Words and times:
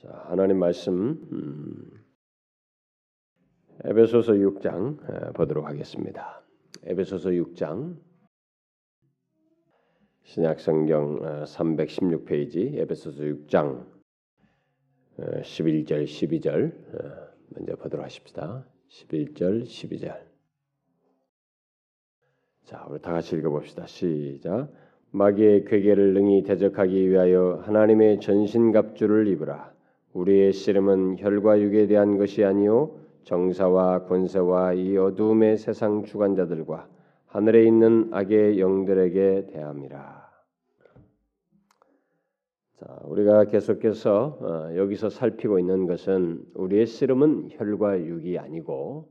자, 0.00 0.08
하나님 0.28 0.58
말씀 0.58 1.10
음, 1.30 2.04
에베소서 3.84 4.32
6장 4.32 5.34
보도록 5.34 5.66
하겠습니다. 5.66 6.42
에베소서 6.84 7.28
6장 7.28 7.98
신약 10.22 10.58
성경 10.60 11.18
316페이지 11.44 12.78
에베소서 12.78 13.24
6장 13.24 13.86
11절 15.18 16.04
12절 16.04 17.28
먼저 17.50 17.76
보도록 17.76 18.02
하십시다. 18.06 18.66
11절 18.88 19.64
12절 19.64 20.18
자, 22.64 22.86
우리 22.88 22.98
다 23.02 23.12
같이 23.12 23.36
읽어봅시다. 23.36 23.84
시작. 23.84 24.72
마귀의 25.10 25.66
괴계를 25.66 26.14
능히 26.14 26.42
대적하기 26.42 27.10
위하여 27.10 27.60
하나님의 27.66 28.20
전신갑주를 28.20 29.26
입으라. 29.26 29.69
우리의 30.12 30.52
씨름은 30.52 31.18
혈과 31.18 31.60
육에 31.60 31.86
대한 31.86 32.18
것이 32.18 32.44
아니요 32.44 32.96
정사와 33.24 34.04
권세와 34.06 34.72
이 34.74 34.96
어두움의 34.96 35.56
세상 35.56 36.04
주관자들과 36.04 36.88
하늘에 37.26 37.64
있는 37.64 38.08
악의 38.12 38.58
영들에게 38.58 39.46
대함이라. 39.52 40.30
자, 42.80 42.98
우리가 43.04 43.44
계속해서 43.44 44.38
어, 44.40 44.76
여기서 44.76 45.10
살피고 45.10 45.58
있는 45.58 45.86
것은 45.86 46.42
우리의 46.54 46.86
씨름은 46.86 47.50
혈과 47.52 48.00
육이 48.00 48.38
아니고 48.38 49.08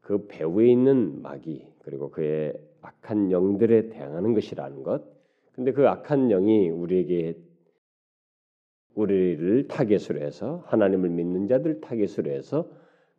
그 0.00 0.26
배후에 0.26 0.68
있는 0.68 1.22
마귀 1.22 1.66
그리고 1.80 2.10
그의 2.10 2.54
악한 2.80 3.30
영들에 3.30 3.90
대항하는 3.90 4.34
것이라는 4.34 4.82
것. 4.82 5.04
근데 5.52 5.72
그 5.72 5.86
악한 5.86 6.28
영이 6.28 6.70
우리에게 6.70 7.36
우리를 8.94 9.68
타겟으로 9.68 10.20
해서 10.20 10.62
하나님을 10.66 11.08
믿는 11.10 11.46
자들 11.48 11.80
타겟으로 11.80 12.30
해서 12.30 12.68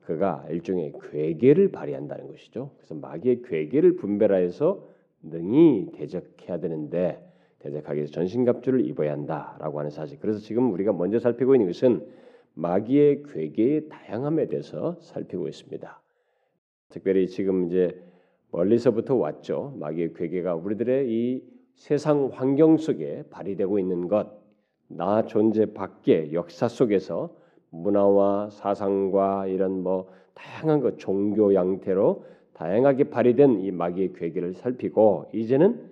그가 0.05 0.45
일종의 0.49 0.93
괴계를 1.11 1.71
발휘한다는 1.71 2.27
것이죠. 2.27 2.71
그래서 2.77 2.95
마귀의 2.95 3.41
괴계를 3.43 3.95
분별하여서 3.95 4.87
능히 5.23 5.87
대적해야 5.93 6.59
되는데 6.59 7.23
대적하기 7.59 7.97
위해서 7.97 8.11
전신갑주를 8.11 8.85
입어야 8.85 9.13
한다라고 9.13 9.79
하는 9.79 9.89
사실. 9.89 10.19
그래서 10.19 10.39
지금 10.39 10.71
우리가 10.73 10.91
먼저 10.91 11.19
살피고 11.19 11.55
있는 11.55 11.67
것은 11.67 12.05
마귀의 12.55 13.23
괴계의 13.23 13.87
다양함에 13.89 14.47
대해서 14.47 14.97
살피고 14.99 15.47
있습니다. 15.47 16.01
특별히 16.89 17.27
지금 17.27 17.67
이제 17.67 18.03
멀리서부터 18.51 19.15
왔죠. 19.15 19.75
마귀의 19.79 20.13
괴계가 20.13 20.55
우리들의 20.55 21.09
이 21.09 21.43
세상 21.75 22.29
환경 22.31 22.77
속에 22.77 23.23
발휘되고 23.29 23.79
있는 23.79 24.07
것, 24.07 24.42
나 24.95 25.25
존재 25.25 25.65
밖의 25.73 26.33
역사 26.33 26.67
속에서 26.67 27.29
문화와 27.69 28.49
사상과 28.51 29.47
이런 29.47 29.81
뭐 29.81 30.09
다양한 30.33 30.81
것 30.81 30.99
종교 30.99 31.53
양태로 31.53 32.25
다양하게 32.53 33.05
발휘된 33.05 33.61
이 33.61 33.71
마귀의 33.71 34.13
괴계를 34.13 34.53
살피고 34.53 35.25
이제는 35.33 35.89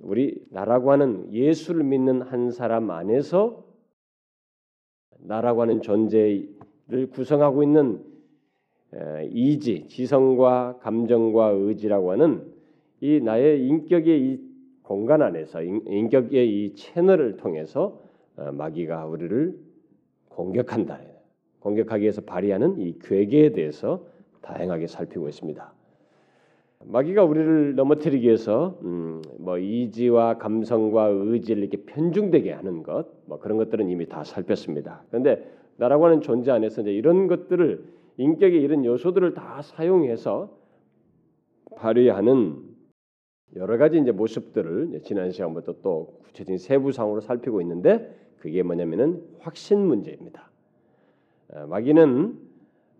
우리 0.00 0.46
나라고 0.50 0.92
하는 0.92 1.32
예수를 1.32 1.82
믿는 1.82 2.22
한 2.22 2.50
사람 2.50 2.90
안에서 2.90 3.64
나라고 5.18 5.62
하는 5.62 5.80
존재를 5.80 7.10
구성하고 7.12 7.62
있는 7.62 8.04
이지, 9.30 9.88
지성과 9.88 10.78
감정과 10.80 11.48
의지라고 11.48 12.12
하는 12.12 12.52
이 13.00 13.20
나의 13.20 13.66
인격의 13.66 14.20
이 14.20 14.40
공간 14.82 15.22
안에서 15.22 15.62
인격의 15.62 16.48
이 16.48 16.74
채널을 16.74 17.36
통해서 17.36 17.86
어, 17.86 18.05
마귀가 18.36 19.06
우리를 19.06 19.58
공격한다. 20.28 21.00
공격하기 21.60 22.02
위해서 22.02 22.20
발휘하는 22.20 22.78
이 22.78 22.98
괴계에 23.00 23.52
대해서 23.52 24.06
다양하게 24.42 24.86
살피고 24.86 25.28
있습니다. 25.28 25.72
마귀가 26.84 27.24
우리를 27.24 27.74
넘어뜨리기 27.74 28.26
위해서 28.26 28.78
음, 28.82 29.22
뭐 29.38 29.58
이지와 29.58 30.38
감성과 30.38 31.06
의지를 31.06 31.62
이렇게 31.62 31.78
편중되게 31.84 32.52
하는 32.52 32.82
것, 32.82 33.08
뭐 33.26 33.38
그런 33.38 33.56
것들은 33.58 33.88
이미 33.88 34.06
다 34.06 34.22
살폈습니다. 34.22 35.04
그런데 35.08 35.50
나라고 35.78 36.04
하는 36.04 36.20
존재 36.20 36.50
안에서 36.50 36.82
이제 36.82 36.92
이런 36.92 37.26
것들을 37.26 37.84
인격의 38.18 38.62
이런 38.62 38.84
요소들을 38.84 39.34
다 39.34 39.60
사용해서 39.62 40.56
발휘하는 41.76 42.62
여러 43.56 43.78
가지 43.78 43.98
이제 43.98 44.12
모습들을 44.12 45.00
지난 45.04 45.30
시간부터 45.30 45.76
또 45.82 46.18
구체적인 46.24 46.58
세부상으로 46.58 47.20
살피고 47.20 47.60
있는데 47.62 48.14
그게 48.46 48.62
뭐냐면은 48.62 49.24
확신 49.40 49.80
문제입니다. 49.80 50.52
어, 51.52 51.66
마귀는 51.66 52.38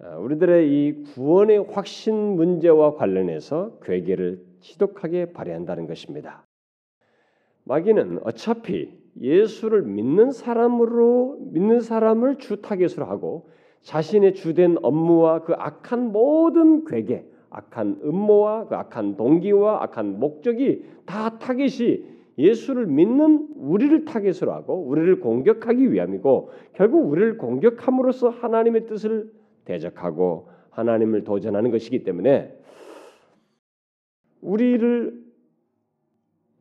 어, 0.00 0.18
우리들의 0.20 0.68
이 0.68 1.04
구원의 1.14 1.66
확신 1.70 2.34
문제와 2.34 2.96
관련해서 2.96 3.78
괴계를 3.80 4.44
지독하게 4.58 5.32
발휘한다는 5.32 5.86
것입니다. 5.86 6.44
마귀는 7.62 8.22
어차피 8.24 8.98
예수를 9.20 9.82
믿는 9.82 10.32
사람으로 10.32 11.38
믿는 11.52 11.80
사람을 11.80 12.38
주 12.38 12.60
타겟으로 12.60 13.06
하고 13.06 13.48
자신의 13.82 14.34
주된 14.34 14.78
업무와 14.82 15.44
그 15.44 15.54
악한 15.56 16.10
모든 16.10 16.84
괴계, 16.84 17.24
악한 17.50 18.00
음모와 18.02 18.66
그 18.66 18.74
악한 18.74 19.16
동기와 19.16 19.84
악한 19.84 20.18
목적이 20.18 20.84
다 21.06 21.38
타겟이 21.38 22.15
예수를 22.38 22.86
믿는 22.86 23.48
우리를 23.56 24.04
타겟으로 24.04 24.52
하고 24.52 24.74
우리를 24.82 25.20
공격하기 25.20 25.92
위함이고 25.92 26.50
결국 26.74 27.10
우리를 27.10 27.38
공격함으로써 27.38 28.28
하나님의 28.28 28.86
뜻을 28.86 29.30
대적하고 29.64 30.48
하나님을 30.70 31.24
도전하는 31.24 31.70
것이기 31.70 32.04
때문에 32.04 32.54
우리를 34.42 35.24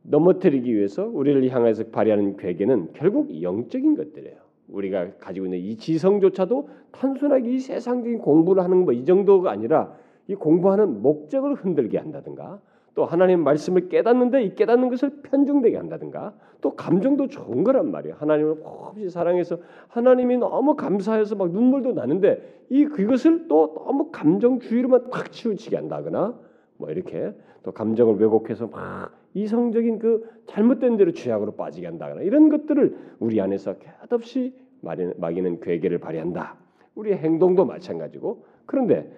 넘어뜨리기 0.04 0.74
위해서 0.74 1.06
우리를 1.06 1.50
향해서 1.50 1.86
발휘하는 1.86 2.38
괴계는 2.38 2.94
결국 2.94 3.42
영적인 3.42 3.96
것들이에요. 3.96 4.38
우리가 4.68 5.18
가지고 5.18 5.46
있는 5.46 5.60
이 5.60 5.76
지성조차도 5.76 6.70
단순하게 6.92 7.52
이 7.52 7.60
세상적인 7.60 8.20
공부를 8.20 8.64
하는 8.64 8.78
뭐 8.78 8.94
이 8.94 9.04
정도가 9.06 9.52
아니라 9.52 9.96
이 10.28 10.36
공부하는 10.36 11.02
목적을 11.02 11.56
흔들게 11.56 11.98
한다든가 11.98 12.62
또 12.96 13.06
하나님 13.06 13.44
말씀을 13.44 13.90
깨닫는데 13.90 14.44
이 14.44 14.56
깨닫는 14.56 14.90
것을 14.90 15.22
편중되게 15.22 15.78
한다든가 15.78 16.34
또 16.62 16.76
감정도 16.76 17.28
좋은 17.28 17.64
거란 17.64 17.92
말이에요. 17.92 18.16
하나님을 18.18 18.56
몹시 18.56 19.10
사랑해서 19.10 19.58
하나님이 19.90 20.38
너무 20.38 20.76
감사해서 20.76 21.36
막 21.36 21.52
눈물도 21.52 21.92
나는데 21.92 22.66
이 22.70 22.86
그것을 22.86 23.48
또 23.48 23.74
너무 23.76 24.10
감정주의로만 24.12 25.10
탁 25.12 25.32
치우치게 25.32 25.76
한다거나 25.76 26.40
뭐 26.78 26.90
이렇게 26.90 27.34
또 27.64 27.72
감정을 27.72 28.16
왜곡해서 28.16 28.68
막 28.68 29.12
이성적인 29.34 30.00
그 30.00 30.30
잘못된 30.48 30.96
대로 30.96 31.12
죄악으로 31.12 31.52
빠지게 31.52 31.86
한다거나 31.86 32.22
이런 32.22 32.50
것들을 32.50 32.98
우리 33.20 33.42
안에서 33.42 33.76
끝없이 34.08 34.54
마귀는 34.82 35.60
괴계를 35.60 35.98
발휘한다. 35.98 36.56
우리의 36.96 37.18
행동도 37.18 37.66
마찬가지고 37.66 38.46
그런데 38.66 39.12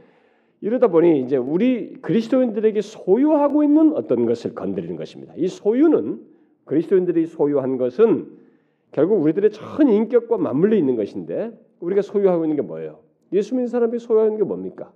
이러다 0.62 0.88
보니 0.88 1.22
이제 1.22 1.38
우리 1.38 1.94
그리스도인들에게 2.02 2.82
소유하고 2.82 3.64
있는 3.64 3.94
어떤 3.94 4.26
것을 4.26 4.56
건드리는 4.56 4.96
것입니다. 4.96 5.34
이 5.38 5.48
소유는 5.48 6.22
그리스도인들이 6.66 7.28
소유한 7.28 7.78
것은 7.78 8.28
결국 8.92 9.22
우리들의 9.22 9.52
전 9.52 9.88
인격과 9.88 10.38
맞물려 10.38 10.76
있는 10.76 10.96
것인데 10.96 11.52
우리가 11.80 12.02
소유하고 12.02 12.46
있는 12.46 12.56
게 12.56 12.62
뭐예요? 12.62 13.00
예수 13.34 13.54
믿는 13.54 13.68
사람이 13.68 14.00
소유하는 14.00 14.38
게 14.38 14.44
뭡니까? 14.44 14.92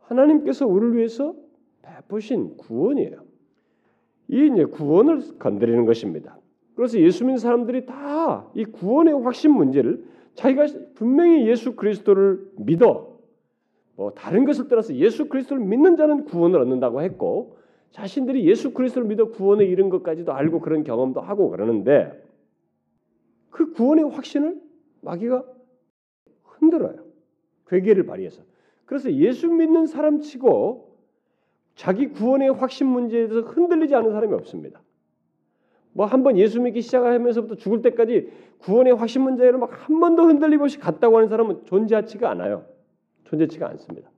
하나님께서 0.00 0.66
우리를 0.66 0.96
위해서 0.96 1.34
베푸신 1.82 2.56
구원이에요. 2.56 3.22
이 4.28 4.50
이제 4.52 4.64
구원을 4.64 5.20
건드리는 5.38 5.84
것입니다. 5.86 6.38
그래서 6.74 6.98
예수 6.98 7.24
믿는 7.24 7.38
사람들이 7.38 7.86
다 7.86 8.50
이 8.54 8.64
구원의 8.64 9.22
확신 9.22 9.52
문제를 9.52 10.04
자기가 10.34 10.66
분명히 10.94 11.46
예수 11.48 11.76
그리스도를 11.76 12.40
믿어 12.56 13.09
뭐 14.00 14.12
다른 14.12 14.46
것을 14.46 14.68
떠나서 14.68 14.94
예수 14.94 15.28
그리스도를 15.28 15.62
믿는 15.62 15.94
자는 15.96 16.24
구원을 16.24 16.58
얻는다고 16.58 17.02
했고 17.02 17.58
자신들이 17.90 18.48
예수 18.48 18.72
그리스도를 18.72 19.06
믿어 19.06 19.26
구원에 19.26 19.66
이른 19.66 19.90
것까지도 19.90 20.32
알고 20.32 20.60
그런 20.60 20.84
경험도 20.84 21.20
하고 21.20 21.50
그러는데 21.50 22.24
그 23.50 23.74
구원의 23.74 24.08
확신을 24.08 24.58
마귀가 25.02 25.44
흔들어요. 26.44 27.04
괴계를 27.66 28.06
발휘해서. 28.06 28.42
그래서 28.86 29.12
예수 29.12 29.50
믿는 29.50 29.84
사람치고 29.84 30.96
자기 31.74 32.08
구원의 32.08 32.54
확신 32.54 32.86
문제에 32.86 33.28
대해서 33.28 33.46
흔들리지 33.46 33.94
않은 33.96 34.12
사람이 34.12 34.32
없습니다. 34.32 34.80
뭐 35.92 36.06
한번 36.06 36.38
예수 36.38 36.58
믿기 36.58 36.80
시작하면서부터 36.80 37.56
죽을 37.56 37.82
때까지 37.82 38.32
구원의 38.60 38.94
확신 38.94 39.20
문제로 39.20 39.58
막 39.58 39.72
한 39.86 40.00
번도 40.00 40.22
흔들림 40.22 40.62
없이 40.62 40.78
갔다고 40.78 41.18
하는 41.18 41.28
사람은 41.28 41.64
존재하지가 41.66 42.30
않아요. 42.30 42.64
존재치가 43.30 43.68
않습니다. 43.70 44.10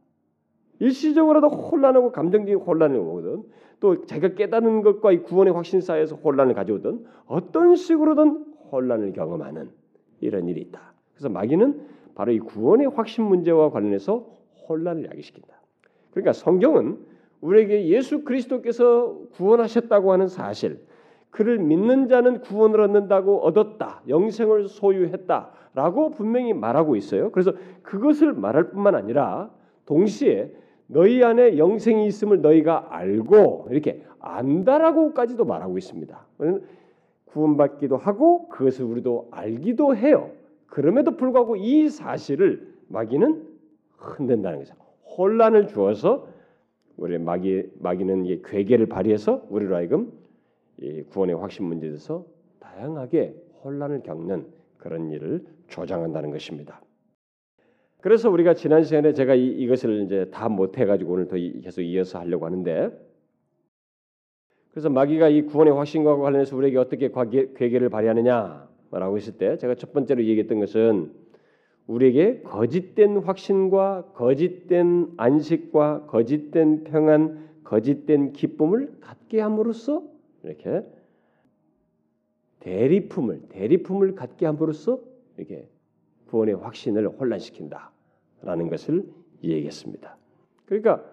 일시적으로도 0.81 1.49
혼란하고 1.49 2.13
감정적인 2.13 2.57
혼란이 2.57 2.99
오거든. 2.99 3.45
또 3.79 4.05
자기가 4.05 4.35
깨닫는 4.35 4.83
것과 4.83 5.13
이 5.13 5.19
구원의 5.19 5.53
확신 5.53 5.81
사이에서 5.81 6.17
혼란을 6.17 6.55
가져오든 6.55 7.05
어떤 7.27 7.77
식으로든 7.77 8.45
혼란을 8.73 9.13
경험하는 9.13 9.71
이런 10.21 10.49
일이 10.49 10.61
있다. 10.63 10.95
그래서 11.15 11.29
마귀는 11.29 11.87
바로 12.15 12.33
이 12.33 12.39
구원의 12.39 12.89
확신 12.89 13.25
문제와 13.25 13.71
관련해서 13.71 14.27
혼란을 14.69 15.07
야기시킨다. 15.07 15.61
그러니까 16.11 16.33
성경은 16.33 16.99
우리에게 17.41 17.89
예수 17.89 18.25
그리스도께서 18.25 19.19
구원하셨다고 19.33 20.13
하는 20.13 20.29
사실, 20.29 20.85
그를 21.31 21.59
믿는 21.59 22.09
자는 22.09 22.41
구원을 22.41 22.81
얻는다고 22.81 23.41
얻었다, 23.41 24.03
영생을 24.09 24.69
소유했다 24.69 25.51
라고 25.75 26.11
분명히 26.11 26.53
말하고 26.53 26.97
있어요. 26.97 27.31
그래서 27.31 27.53
그것을 27.83 28.33
말할 28.35 28.71
뿐만 28.71 28.95
아니라 28.95 29.51
동시에 29.87 30.53
너희 30.87 31.23
안에 31.25 31.57
영생이 31.57 32.07
있음을 32.07 32.43
너희가 32.43 32.89
알고 32.91 33.69
이렇게 33.71 34.03
안다라고까지도 34.19 35.45
말하고 35.45 35.79
있습니다. 35.79 36.27
구원받기도 37.27 37.97
하고 37.97 38.49
그것을 38.49 38.85
우리도 38.85 39.29
알기도 39.31 39.97
해요. 39.97 40.31
그럼에도 40.67 41.17
불구하고 41.17 41.57
이 41.57 41.89
사실을 41.89 42.75
마귀는 42.89 43.47
흔든다는 43.97 44.59
거죠. 44.59 44.75
혼란을 45.17 45.69
주어서 45.69 46.27
우리 46.97 47.19
마귀 47.19 47.71
마귀는 47.81 48.27
이 48.27 48.43
괴계를 48.43 48.87
발휘해서 48.87 49.47
우리로 49.49 49.77
하여금 49.77 50.13
이 50.79 51.03
구원의 51.03 51.37
확신 51.37 51.65
문제에 51.65 51.89
대해서 51.89 52.25
다양하게 52.61 53.35
혼란을 53.65 54.03
겪는 54.03 54.47
그런 54.83 55.13
일을 55.13 55.45
조장한다는 55.69 56.33
것입니다. 56.33 56.83
그래서 58.01 58.29
우리가 58.31 58.55
지난 58.55 58.83
시간에 58.83 59.13
제가 59.13 59.37
이, 59.37 59.47
이것을 59.47 60.03
이제 60.03 60.29
다 60.33 60.49
못해 60.49 60.85
가지고 60.85 61.13
오늘 61.13 61.29
더 61.29 61.37
계속 61.37 61.83
이어서 61.83 62.19
하려고 62.19 62.47
하는데 62.47 62.91
그래서 64.73 64.91
마귀가 64.91 65.29
이 65.29 65.43
구원의 65.43 65.75
확신과 65.75 66.17
관련해서 66.17 66.57
우리에게 66.57 66.79
어떻게 66.79 67.13
괴계를 67.55 67.91
발휘하느냐라고 67.91 69.17
했을 69.17 69.35
때 69.39 69.57
제가 69.57 69.77
첫 69.77 69.93
번째로 69.93 70.25
얘기했던 70.25 70.59
것은 70.59 71.13
우리에게 71.87 72.43
거짓된 72.43 73.19
확신과 73.19 74.13
거짓된 74.15 75.13
안식과 75.17 76.07
거짓된 76.07 76.85
평안, 76.85 77.51
거짓된 77.63 78.33
기쁨을 78.33 78.99
갖게 79.01 79.41
함으로써 79.41 80.03
이렇게 80.43 80.85
대리품을 82.63 83.43
대리품을 83.49 84.15
갖게 84.15 84.47
함으로써 84.47 85.01
이렇게 85.37 85.69
구원의 86.29 86.55
확신을 86.55 87.09
혼란시킨다라는 87.09 88.71
것을 88.71 89.05
얘기했습니다. 89.43 90.17
그러니까 90.67 91.05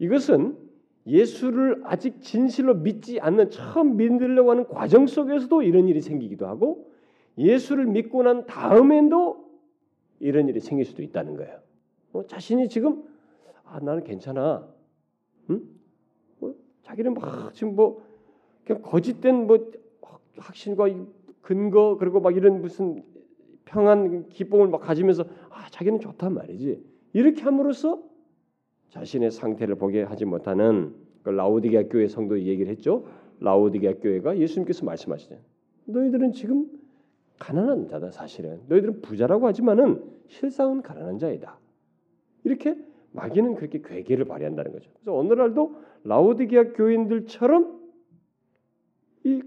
이것은 0.00 0.58
예수를 1.06 1.82
아직 1.84 2.20
진실로 2.20 2.74
믿지 2.74 3.20
않는 3.20 3.50
처음 3.50 3.96
믿으려고 3.96 4.50
하는 4.50 4.66
과정 4.66 5.06
속에서도 5.06 5.62
이런 5.62 5.86
일이 5.86 6.00
생기기도 6.00 6.48
하고 6.48 6.90
예수를 7.38 7.86
믿고 7.86 8.24
난 8.24 8.44
다음에도 8.46 9.46
이런 10.18 10.48
일이 10.48 10.58
생길 10.58 10.84
수도 10.84 11.02
있다는 11.02 11.36
거예요. 11.36 11.60
어, 12.12 12.26
자신이 12.26 12.68
지금 12.68 13.04
아 13.64 13.78
나는 13.78 14.02
괜찮아, 14.02 14.66
응? 15.50 15.62
뭐, 16.40 16.54
자기는 16.82 17.14
막 17.14 17.54
지금 17.54 17.76
뭐 17.76 18.04
그냥 18.64 18.82
거짓된 18.82 19.46
뭐 19.46 19.70
확신과 20.38 20.86
근거 21.40 21.96
그리고 21.98 22.20
막 22.20 22.36
이런 22.36 22.60
무슨 22.60 23.02
평안 23.64 24.28
기쁨을 24.28 24.68
막 24.68 24.80
가지면서 24.80 25.24
아 25.50 25.68
자기는 25.70 26.00
좋단 26.00 26.34
말이지 26.34 26.82
이렇게 27.12 27.42
함으로써 27.42 28.02
자신의 28.90 29.30
상태를 29.30 29.76
보게 29.76 30.02
하지 30.02 30.24
못하는 30.24 30.94
그 31.22 31.30
라오디게아 31.30 31.84
교회 31.84 32.06
성도 32.08 32.40
얘기를 32.40 32.70
했죠. 32.70 33.04
라오디게아 33.40 33.94
교회가 33.94 34.38
예수님께서 34.38 34.84
말씀하시죠. 34.84 35.36
너희들은 35.86 36.32
지금 36.32 36.70
가난한 37.38 37.88
자다 37.88 38.10
사실은 38.10 38.60
너희들은 38.68 39.02
부자라고 39.02 39.46
하지만은 39.46 40.02
실상은 40.28 40.82
가난한 40.82 41.18
자이다. 41.18 41.58
이렇게 42.44 42.76
마귀는 43.12 43.54
그렇게 43.56 43.80
괴계를 43.82 44.26
발휘한다는 44.26 44.72
거죠. 44.72 44.90
그래서 44.94 45.12
오늘날도 45.12 45.76
라오디게아 46.04 46.72
교인들처럼 46.72 47.80
이 49.24 49.42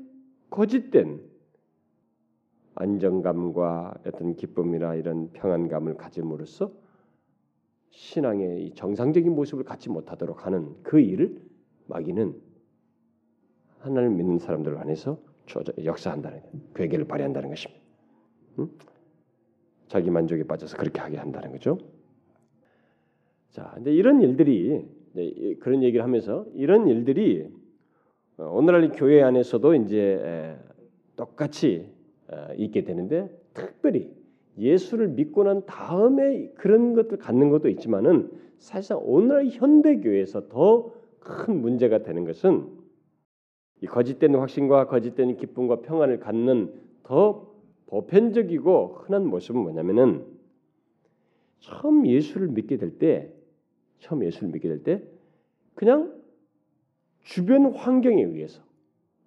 거짓된 0.50 1.22
안정감과 2.76 3.96
어떤 4.06 4.36
기쁨이나 4.36 4.96
이런 4.96 5.32
평안감을 5.34 5.96
가짐으로써 5.98 6.72
신앙의 7.90 8.74
정상적인 8.76 9.34
모습을 9.34 9.64
갖지 9.64 9.90
못하도록 9.90 10.46
하는 10.46 10.76
그 10.84 11.00
일을 11.00 11.42
마귀는 11.88 12.40
하나님을 13.80 14.16
믿는 14.18 14.40
사람들 14.40 14.78
안에서 14.78 15.20
역사한다는 15.84 16.42
괴계를 16.76 17.06
발휘한다는 17.06 17.50
것입니다. 17.50 17.82
응? 18.60 18.70
자기 19.88 20.12
만족에 20.12 20.44
빠져서 20.44 20.78
그렇게 20.78 21.02
하게 21.02 21.18
한다는 21.18 21.52
거죠. 21.52 21.78
자, 23.50 23.72
근데 23.74 23.92
이런 23.92 24.22
일들이 24.22 24.88
그런 25.60 25.82
얘기를 25.82 26.04
하면서 26.04 26.46
이런 26.54 26.88
일들이 26.88 27.44
어, 27.44 27.50
오늘날 28.40 28.90
교회 28.92 29.22
안에서도 29.22 29.76
이제 29.76 30.58
똑같이 31.16 31.90
어, 32.32 32.54
있게 32.56 32.84
되는데 32.84 33.30
특별히 33.54 34.14
예수를 34.58 35.10
믿고 35.10 35.44
난 35.44 35.66
다음에 35.66 36.50
그런 36.56 36.94
것들 36.94 37.18
갖는 37.18 37.50
것도 37.50 37.70
있지만은 37.70 38.32
사실상 38.58 39.00
오늘 39.04 39.48
현대 39.50 40.00
교회에서 40.00 40.48
더 40.50 41.00
큰 41.20 41.62
문제가 41.62 42.00
되는 42.04 42.26
것은 42.26 42.68
이 43.82 43.86
거짓된 43.86 44.36
확신과 44.36 44.88
거짓된 44.88 45.38
기쁨과 45.38 45.82
평안을 45.82 46.20
갖는 46.20 46.74
더 47.04 47.48
보편적이고 47.88 49.00
흔한 49.04 49.26
모습은 49.28 49.62
뭐냐면은 49.62 50.26
처음 51.60 52.06
예수를 52.08 52.48
믿게 52.50 52.78
될 52.78 52.98
때, 53.00 53.32
처음 54.00 54.24
예수를 54.24 54.50
믿게 54.50 54.68
될 54.68 54.84
때 54.84 55.04
그냥 55.76 56.19
주변 57.30 57.68
환경에 57.76 58.24
의해서 58.24 58.64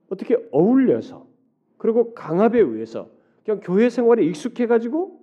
어떻게 0.08 0.36
어울려서 0.50 1.24
그리고 1.78 2.14
강압에 2.14 2.58
의해서 2.58 3.08
그냥 3.44 3.60
교회 3.62 3.88
생활에 3.88 4.24
익숙해 4.24 4.66
가지고 4.66 5.20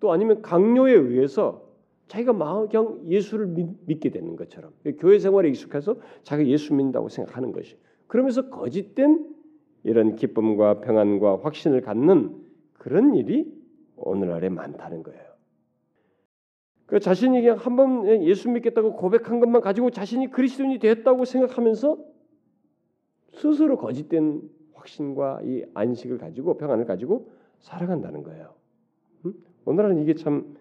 또 0.00 0.10
아니면 0.10 0.42
강요에 0.42 0.92
의해서 0.92 1.68
자기가 2.08 2.32
마음 2.32 2.68
그냥 2.68 3.00
예수를 3.06 3.46
믿, 3.46 4.00
게 4.00 4.10
되는 4.10 4.34
것처럼 4.34 4.72
교회 4.98 5.20
생활에 5.20 5.48
익숙해서 5.50 5.96
자기가 6.24 6.48
예수 6.48 6.74
믿는다고 6.74 7.08
생각하는 7.08 7.52
것이 7.52 7.76
그러면서 8.08 8.50
거짓된 8.50 9.32
이런 9.84 10.16
기쁨과 10.16 10.80
평안과 10.80 11.42
확신을 11.44 11.80
갖는 11.80 12.34
그런 12.72 13.14
일이 13.14 13.46
오늘날에 13.94 14.48
많다는 14.48 15.04
거예요. 15.04 15.33
그 16.86 17.00
자신이 17.00 17.40
그냥 17.40 17.56
한 17.58 17.76
번 17.76 18.06
예수 18.24 18.50
믿겠다고 18.50 18.94
고백한 18.96 19.40
것만 19.40 19.62
가지고 19.62 19.90
자신이 19.90 20.30
그리스도인이 20.30 20.78
되었다고 20.78 21.24
생각하면서 21.24 21.98
스스로 23.32 23.76
거짓된 23.78 24.42
확신과 24.74 25.40
이 25.44 25.64
안식을 25.74 26.18
가지고 26.18 26.56
평안을 26.56 26.84
가지고 26.84 27.30
살아간다는 27.60 28.22
거예요. 28.22 28.54
음? 29.24 29.34
오늘날은 29.64 30.02
이게 30.02 30.14
참 30.14 30.56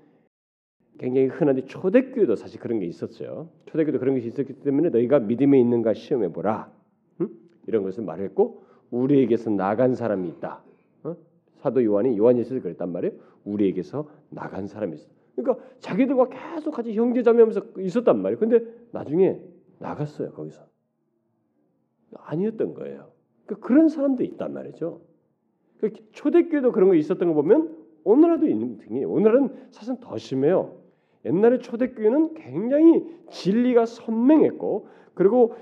굉장히 0.97 1.27
흔한데 1.27 1.65
초대교회도 1.65 2.35
사실 2.35 2.59
그런 2.59 2.79
게 2.79 2.85
있었어요. 2.85 3.49
초대교회도 3.65 3.99
그런 3.99 4.15
것이 4.15 4.27
있었기 4.27 4.61
때문에 4.61 4.89
너희가 4.89 5.19
믿음에 5.19 5.59
있는가 5.59 5.93
시험해 5.93 6.31
보라. 6.31 6.71
음? 7.21 7.29
이런 7.67 7.83
것을 7.83 8.03
말했고 8.03 8.63
우리에게서 8.91 9.49
나간 9.49 9.93
사람이 9.95 10.29
있다. 10.29 10.63
어? 11.03 11.15
사도 11.57 11.83
요한이 11.83 12.17
요한일서에 12.17 12.59
그랬단 12.61 12.91
말이에요. 12.91 13.13
우리에게서 13.43 14.09
나간 14.29 14.67
사람이 14.67 14.95
있어. 14.95 15.12
그러니까 15.35 15.65
자기들과 15.79 16.29
계속 16.29 16.71
같이 16.71 16.93
형제자매하면서 16.93 17.79
있었단 17.79 18.21
말이에요. 18.21 18.39
근데 18.39 18.63
나중에 18.91 19.39
나갔어요 19.79 20.31
거기서. 20.31 20.65
아니었던 22.15 22.73
거예요. 22.73 23.11
그러니까 23.45 23.67
그런 23.67 23.89
사람도 23.89 24.23
있단 24.23 24.53
말이죠. 24.53 25.01
그러니까 25.77 26.03
초대교회도 26.11 26.71
그런 26.71 26.89
거 26.89 26.95
있었던 26.95 27.27
거 27.27 27.33
보면 27.33 27.75
오늘날도 28.03 28.47
있는 28.47 28.77
등이 28.77 29.05
오늘은 29.05 29.49
사실 29.71 29.95
더 29.99 30.17
심해요. 30.17 30.77
옛날에 31.25 31.59
초대교회는 31.59 32.35
굉장히 32.35 33.03
진리가 33.29 33.85
선명했고 33.85 34.87
그리고 35.13 35.55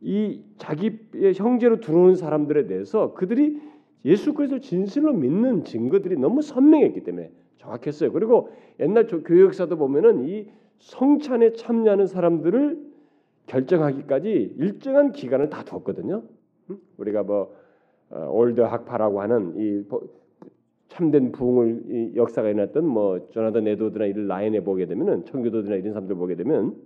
이 0.00 0.42
자기의 0.58 1.34
형제로 1.36 1.80
들어오는 1.80 2.16
사람들에 2.16 2.66
대해서 2.66 3.14
그들이 3.14 3.60
예수 4.04 4.34
그리스도를 4.34 4.60
진실로 4.60 5.12
믿는 5.12 5.64
증거들이 5.64 6.16
너무 6.16 6.42
선명했기 6.42 7.02
때문에 7.02 7.30
정확했어요. 7.66 8.12
그리고 8.12 8.50
옛날 8.80 9.06
교회 9.06 9.42
역사도 9.42 9.76
보면은 9.76 10.28
이 10.28 10.48
성찬에 10.78 11.52
참여하는 11.52 12.06
사람들을 12.06 12.78
결정하기까지 13.46 14.54
일정한 14.58 15.12
기간을 15.12 15.50
다 15.50 15.64
뒀거든요. 15.64 16.22
우리가 16.96 17.22
뭐 17.22 17.54
어, 18.10 18.28
old 18.30 18.60
학파라고 18.60 19.20
하는 19.20 19.54
이 19.56 19.84
참된 20.88 21.32
부흥을 21.32 21.82
이 21.88 22.16
역사가 22.16 22.48
일어났던 22.48 22.86
뭐 22.86 23.28
조나단 23.30 23.66
에드워드나 23.66 24.06
이런 24.06 24.28
라인에 24.28 24.60
보게 24.60 24.86
되면은 24.86 25.24
청교도들이나 25.24 25.76
이런 25.76 25.92
사람들 25.92 26.16
보게 26.16 26.36
되면 26.36 26.76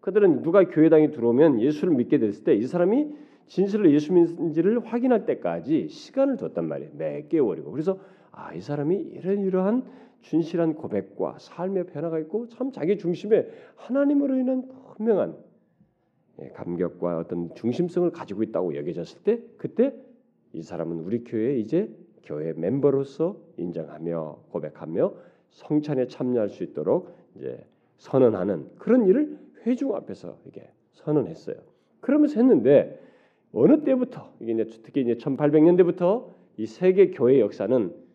그들은 0.00 0.42
누가 0.42 0.64
교회당에 0.64 1.10
들어오면 1.10 1.60
예수를 1.60 1.94
믿게 1.94 2.18
됐을 2.18 2.44
때 2.44 2.54
이 2.54 2.62
사람이 2.62 3.08
진실로 3.46 3.90
예수 3.92 4.12
믿는지를 4.12 4.80
확인할 4.84 5.24
때까지 5.26 5.88
시간을 5.88 6.36
뒀단 6.36 6.66
말이에요. 6.66 6.90
몇 6.96 7.28
개월이고. 7.28 7.70
그래서 7.70 7.98
아, 8.36 8.52
이 8.52 8.60
사람이 8.60 8.96
이런 8.96 9.40
이러한 9.40 9.84
준실한 10.20 10.74
고백과 10.74 11.36
삶의 11.38 11.86
변화가 11.86 12.18
있고 12.20 12.48
참 12.48 12.70
자기 12.70 12.98
중심에 12.98 13.48
하나님으로 13.76 14.36
인한 14.36 14.68
분명한 14.94 15.36
예, 16.42 16.48
감격과 16.50 17.18
어떤 17.18 17.54
중심성을 17.54 18.10
가지고 18.10 18.42
있다고 18.42 18.76
여겨졌을 18.76 19.22
때 19.22 19.40
그때 19.56 19.94
이 20.52 20.62
사람은 20.62 21.00
우리 21.00 21.24
교회 21.24 21.56
이제 21.58 21.90
교회 22.24 22.52
멤버로서 22.52 23.40
인정하며 23.56 24.40
고백하며 24.50 25.14
성찬에 25.50 26.08
참여할 26.08 26.50
수 26.50 26.62
있도록 26.62 27.16
이제 27.36 27.64
선언하는 27.96 28.68
그런 28.76 29.06
일을 29.06 29.38
회중 29.64 29.94
앞에서 29.94 30.38
이게 30.44 30.68
선언했어요. 30.92 31.56
그러면서 32.00 32.38
했는데 32.38 33.00
어느 33.52 33.82
때부터 33.82 34.34
이게 34.40 34.52
이제 34.52 34.64
특히 34.82 35.00
이제 35.00 35.14
1800년대부터 35.14 36.26
이 36.58 36.66
세계 36.66 37.10
교회 37.10 37.40
역사는 37.40 37.76
음, 37.76 38.05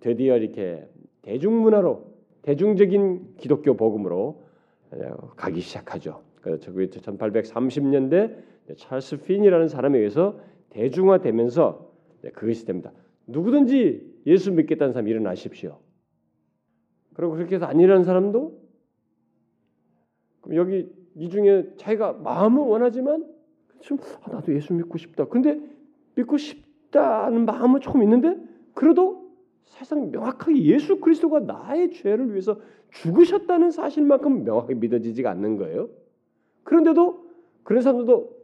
드디어 0.00 0.36
이렇게 0.36 0.88
대중문화로 1.22 2.10
대중적인 2.42 3.36
기독교 3.36 3.76
복음으로 3.76 4.42
어, 4.92 5.30
가기 5.36 5.60
시작하죠. 5.60 6.22
그래서 6.40 6.72
1830년대 6.72 8.76
찰스 8.76 9.22
핀이라는 9.22 9.68
사람에 9.68 9.98
의해서 9.98 10.40
대중화되면서 10.70 11.90
그것이 12.34 12.64
됩니다. 12.64 12.92
누구든지 13.26 14.22
예수 14.26 14.52
믿겠다는 14.52 14.92
사람 14.92 15.08
일어나십시오. 15.08 15.78
그리고 17.14 17.32
그렇게 17.32 17.56
해서 17.56 17.66
안 17.66 17.80
일하는 17.80 18.04
사람도 18.04 18.58
여기 20.54 20.90
이 21.16 21.28
중에 21.28 21.74
자기가 21.76 22.14
마음은 22.14 22.62
원하지만 22.62 23.26
좀 23.80 23.98
아, 24.22 24.32
나도 24.32 24.54
예수 24.54 24.72
믿고 24.72 24.98
싶다. 24.98 25.26
근데 25.26 25.60
믿고 26.14 26.36
싶다는 26.36 27.44
마음은 27.44 27.80
조금 27.80 28.02
있는데 28.02 28.36
그래도 28.74 29.19
사실상 29.70 30.10
명확하게 30.10 30.64
예수 30.64 31.00
그리스도가 31.00 31.40
나의 31.40 31.92
죄를 31.92 32.30
위해서 32.30 32.60
죽으셨다는 32.90 33.70
사실만큼 33.70 34.44
명확하게 34.44 34.74
믿어지지가 34.74 35.30
않는 35.30 35.56
거예요. 35.56 35.88
그런데도 36.64 37.30
그런 37.62 37.82
사람들도 37.82 38.36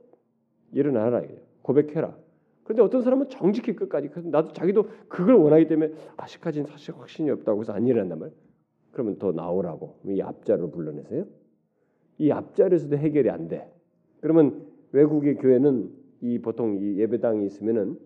일어나라 0.73 1.23
고백해라. 1.63 2.17
그런데 2.63 2.83
어떤 2.83 3.03
사람은 3.03 3.29
정직히 3.29 3.75
끝까지 3.75 4.11
나도 4.25 4.53
자기도 4.53 4.89
그걸 5.09 5.35
원하기 5.35 5.67
때문에 5.67 5.93
아직까지는 6.17 6.67
사실 6.67 6.95
확신이 6.97 7.31
없다고 7.31 7.61
해서 7.61 7.73
안 7.73 7.87
일어난단 7.87 8.19
말이에요. 8.19 8.39
그러면 8.93 9.19
더 9.19 9.33
나오라고 9.33 9.99
이 10.07 10.21
앞자로 10.21 10.71
불러내세요. 10.71 11.27
이 12.19 12.31
앞자리에서도 12.31 12.97
해결이 12.97 13.31
안 13.31 13.49
돼. 13.49 13.71
그러면 14.21 14.67
외국의 14.93 15.37
교회는 15.37 15.91
이 16.21 16.39
보통 16.39 16.79
이 16.81 16.99
예배당이 16.99 17.45
있으면은 17.47 17.99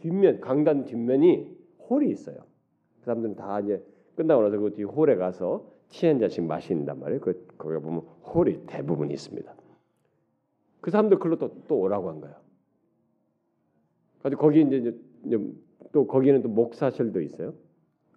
뒷면 0.00 0.40
강단 0.40 0.84
뒷면이 0.84 1.58
홀이 1.88 2.10
있어요. 2.10 2.36
그 3.00 3.04
사람들은 3.04 3.36
다 3.36 3.60
이제 3.60 3.84
끝나고 4.16 4.42
나서 4.42 4.58
그 4.58 4.70
뒤 4.74 4.82
홀에 4.82 5.16
가서 5.16 5.70
티 5.88 6.06
한 6.06 6.18
잔씩 6.18 6.44
마신단 6.44 7.00
말이에요. 7.00 7.20
그 7.20 7.46
거기 7.56 7.80
보면 7.82 8.00
홀이 8.24 8.66
대부분 8.66 9.10
있습니다. 9.10 9.54
그 10.80 10.90
사람들 10.90 11.18
글로 11.18 11.38
또, 11.38 11.50
또 11.66 11.78
오라고 11.80 12.10
한 12.10 12.20
거예요. 12.20 12.36
가지고 14.22 14.42
거기 14.42 14.62
이제, 14.62 14.94
이제 15.24 15.38
또 15.92 16.06
거기는 16.06 16.42
또 16.42 16.48
목사실도 16.48 17.20
있어요. 17.22 17.54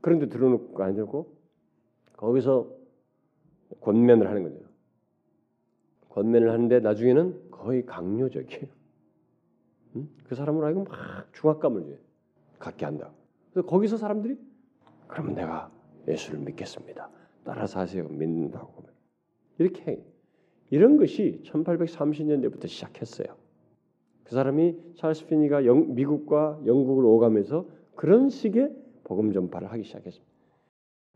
그런데 0.01 0.27
들어놓고 0.27 0.83
앉고 0.83 1.33
거기서 2.17 2.69
권면을 3.81 4.27
하는 4.29 4.43
거죠. 4.43 4.59
권면을 6.09 6.51
하는데 6.51 6.79
나중에는 6.79 7.51
거의 7.51 7.85
강요적이에요. 7.85 8.65
응? 9.95 10.09
그 10.27 10.35
사람을 10.35 10.63
알고 10.65 10.83
막 10.85 11.33
중압감을. 11.33 11.99
갖게 12.59 12.85
한다. 12.85 13.11
그래서 13.51 13.67
거기서 13.67 13.97
사람들이 13.97 14.37
그러면 15.07 15.35
내가 15.35 15.71
예수를 16.07 16.39
믿겠습니다. 16.39 17.09
따라서 17.43 17.79
하세요. 17.79 18.07
믿는다고. 18.07 18.83
이렇게 19.57 20.03
이런 20.69 20.97
것이 20.97 21.41
1830년대부터 21.43 22.67
시작했어요. 22.67 23.35
그 24.23 24.33
사람이 24.33 24.93
찰스 24.95 25.27
피니가 25.27 25.65
영, 25.65 25.93
미국과 25.93 26.61
영국을 26.65 27.05
오가면서 27.05 27.67
그런 27.95 28.29
식의 28.29 28.73
복음 29.03 29.33
전파를 29.33 29.71
하기 29.71 29.83
시작했습니다. 29.83 30.31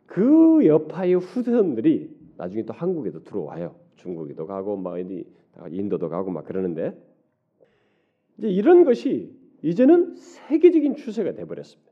그 0.05 0.65
여파의 0.65 1.15
후손들이 1.15 2.13
나중에 2.37 2.63
또 2.65 2.73
한국에도 2.73 3.23
들어와요. 3.23 3.75
중국에도 3.95 4.45
가고 4.45 4.75
막 4.75 4.97
인도도 4.99 6.09
가고 6.09 6.29
막 6.31 6.43
그러는데 6.45 7.01
이제 8.37 8.49
이런 8.49 8.83
것이 8.83 9.33
이제는 9.63 10.15
세계적인 10.15 10.95
추세가 10.95 11.31
돼 11.31 11.45
버렸습니다. 11.45 11.84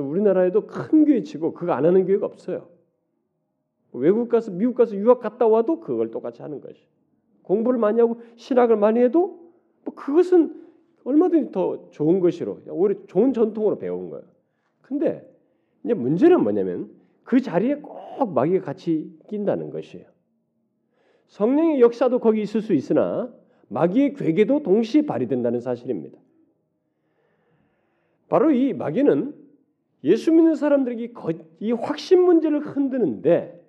우리나라에도 0.00 0.66
큰 0.66 1.04
교회 1.04 1.22
치고 1.22 1.54
그거 1.54 1.72
안 1.72 1.84
하는 1.84 2.06
교회가 2.06 2.26
없어요. 2.26 2.68
외국 3.92 4.28
가서 4.28 4.50
미국 4.50 4.74
가서 4.74 4.94
유학 4.96 5.20
갔다 5.20 5.46
와도 5.46 5.80
그걸 5.80 6.10
똑같이 6.10 6.42
하는 6.42 6.60
것이. 6.60 6.80
공부를 7.42 7.78
많이 7.78 8.00
하고 8.00 8.20
신학을 8.36 8.76
많이 8.76 9.00
해도 9.00 9.40
뭐 9.84 9.94
그것은 9.94 10.60
얼마든지 11.04 11.50
더 11.50 11.90
좋은 11.90 12.20
것이로 12.20 12.60
오히려 12.68 13.00
좋은 13.06 13.32
전통으로 13.32 13.78
배운 13.78 14.10
거예요. 14.10 14.24
근데 14.82 15.28
이제 15.84 15.94
문제는 15.94 16.42
뭐냐면 16.42 16.90
그 17.24 17.40
자리에 17.40 17.76
꼭 17.76 18.32
마귀가 18.32 18.64
같이 18.64 19.10
낀다는 19.28 19.70
것이에요. 19.70 20.06
성령의 21.28 21.80
역사도 21.80 22.18
거기 22.18 22.42
있을 22.42 22.60
수 22.60 22.74
있으나 22.74 23.32
마귀의 23.68 24.14
괴계도 24.14 24.62
동시에 24.62 25.06
발휘된다는 25.06 25.60
사실입니다. 25.60 26.18
바로 28.28 28.50
이 28.50 28.72
마귀는 28.72 29.34
예수 30.04 30.32
믿는 30.32 30.54
사람들에게 30.54 31.12
이 31.60 31.72
확신 31.72 32.22
문제를 32.22 32.60
흔드는데 32.60 33.60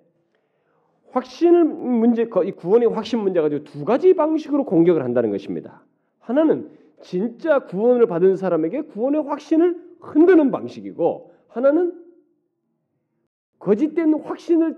확신을 1.10 1.64
문제 1.64 2.22
이 2.22 2.52
구원의 2.52 2.88
확신 2.88 3.20
문제 3.20 3.40
가지고 3.40 3.64
두 3.64 3.84
가지 3.84 4.14
방식으로 4.14 4.64
공격을 4.64 5.02
한다는 5.02 5.30
것입니다. 5.30 5.84
하나는 6.20 6.70
진짜 7.02 7.58
구원을 7.60 8.06
받은 8.06 8.36
사람에게 8.36 8.82
구원의 8.82 9.24
확신을 9.24 9.80
흔드는 10.00 10.50
방식이고 10.50 11.32
하나는 11.48 12.00
거짓된 13.58 14.14
확신을 14.14 14.76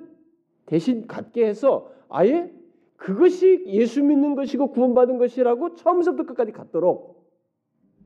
대신 0.66 1.06
갖게 1.06 1.46
해서 1.46 1.90
아예 2.08 2.52
그것이 2.96 3.64
예수 3.66 4.02
믿는 4.02 4.34
것이고 4.34 4.72
구원받은 4.72 5.18
것이라고 5.18 5.76
처음부터 5.76 6.24
끝까지 6.24 6.52
갖도록 6.52 7.28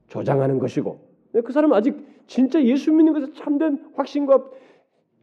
조장하는 0.09 0.59
것이고 0.59 1.08
그 1.45 1.53
사람은 1.53 1.77
아직 1.77 1.97
진짜 2.27 2.63
예수 2.63 2.93
믿는 2.93 3.13
것에 3.13 3.33
참된 3.33 3.79
확신과 3.95 4.45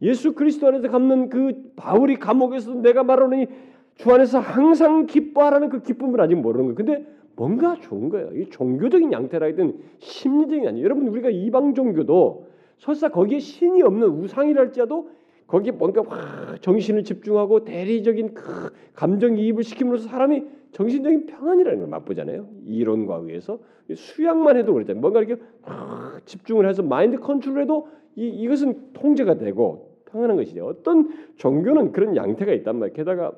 예수 0.02 0.34
그리스도 0.34 0.66
안에서 0.68 0.88
갖는 0.88 1.28
그 1.28 1.72
바울이 1.76 2.16
감옥에서 2.16 2.74
내가 2.74 3.02
말하노니 3.02 3.46
주 3.94 4.12
안에서 4.12 4.38
항상 4.38 5.06
기뻐하라는 5.06 5.68
그 5.70 5.82
기쁨을 5.82 6.20
아직 6.20 6.34
모르는 6.34 6.66
거예요. 6.66 6.74
근데 6.74 7.06
뭔가 7.34 7.76
좋은 7.76 8.08
거예요. 8.08 8.30
이 8.34 8.48
종교적인 8.50 9.12
양태라든 9.12 9.78
심리적인 9.98 10.68
아니. 10.68 10.82
여러분 10.82 11.08
우리가 11.08 11.30
이방 11.30 11.74
종교도 11.74 12.46
설사 12.78 13.08
거기에 13.08 13.38
신이 13.38 13.82
없는 13.82 14.08
우상이랄지라도 14.08 15.08
거기에 15.46 15.72
뭔가 15.72 16.02
확 16.06 16.60
정신을 16.60 17.04
집중하고 17.04 17.64
대리적인 17.64 18.34
그 18.34 18.72
감정이입을 18.94 19.62
시킴으로써 19.62 20.08
사람이 20.08 20.44
정신적인 20.72 21.26
평안이라는 21.26 21.78
걸 21.78 21.88
맛보잖아요. 21.88 22.48
이론과 22.66 23.22
의해서 23.24 23.60
수양만 23.94 24.56
해도 24.56 24.74
그랬잖아요. 24.74 25.00
뭔가 25.00 25.22
이렇게 25.22 25.40
확 25.62 26.20
집중을 26.26 26.68
해서 26.68 26.82
마인드 26.82 27.18
컨트롤해도 27.18 27.88
이, 28.16 28.28
이것은 28.28 28.92
통제가 28.92 29.38
되고 29.38 29.96
평안한 30.06 30.36
것이죠. 30.36 30.66
어떤 30.66 31.10
종교는 31.36 31.92
그런 31.92 32.16
양태가 32.16 32.52
있단 32.52 32.78
말이에요. 32.78 32.94
게다가 32.94 33.32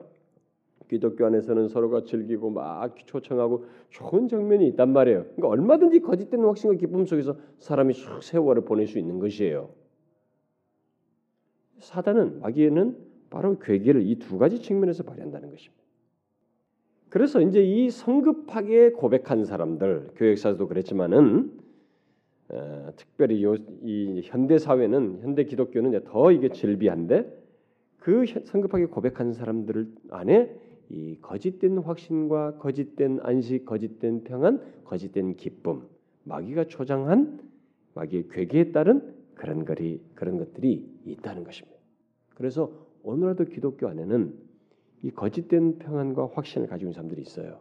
기독교 0.89 1.27
안에서는 1.27 1.69
서로가 1.69 2.05
즐기고 2.05 2.51
막 2.51 2.95
초청하고 2.97 3.67
좋은 3.91 4.29
장면이 4.29 4.67
있단 4.69 4.93
말이에요. 4.93 5.25
그러니까 5.37 5.49
얼마든지 5.49 6.01
거짓된 6.01 6.41
확신과 6.41 6.77
기쁨 6.77 7.05
속에서 7.05 7.37
사람이 7.59 7.93
쑥 7.93 8.23
세월을 8.23 8.65
보낼 8.65 8.87
수 8.87 8.99
있는 8.99 9.19
것이에요. 9.19 9.69
사단은 11.81 12.41
마귀에는 12.41 12.97
바로 13.31 13.59
괴계를 13.59 14.03
이 14.07 14.19
두 14.19 14.39
가지 14.39 14.61
측면에서 14.61 15.03
발휘한다는 15.03 15.51
것입니다. 15.51 15.79
그래서 17.09 17.41
이제 17.41 17.63
이 17.63 17.91
성급하게 17.91 18.93
고백한 18.93 19.45
사람들 19.45 20.11
교역사도 20.17 20.69
그랬지만은 20.69 21.53
어, 22.51 22.93
특별히 22.97 23.45
요, 23.45 23.55
이 23.83 24.23
현대 24.25 24.59
사회는 24.59 25.21
현대 25.21 25.45
기독교는 25.45 26.05
더 26.05 26.33
이게 26.33 26.49
질비한데 26.51 27.39
그 27.99 28.25
성급하게 28.45 28.87
고백한 28.87 29.33
사람들 29.33 29.89
안에 30.11 30.55
이 30.91 31.19
거짓된 31.21 31.79
확신과 31.79 32.57
거짓된 32.57 33.21
안식, 33.23 33.67
거짓된 33.67 34.25
평안, 34.25 34.63
거짓된 34.85 35.37
기쁨, 35.37 35.83
마귀가 36.25 36.65
초장한 36.65 37.41
마귀의 37.95 38.29
괴계에 38.31 38.73
따른 38.73 39.15
그런 39.39 39.65
것이 39.65 40.03
그런 40.15 40.37
것들이 40.37 40.87
있다는 41.07 41.45
것입니다. 41.45 41.79
그래서 42.35 42.71
오늘날도 43.03 43.47
기독교 43.47 43.89
안에는 43.89 44.35
이 45.03 45.11
거짓된 45.11 45.79
평안과 45.79 46.33
확신을 46.35 46.67
가지고 46.67 46.91
있는 46.91 46.93
사람들이 46.93 47.23
있어요. 47.23 47.61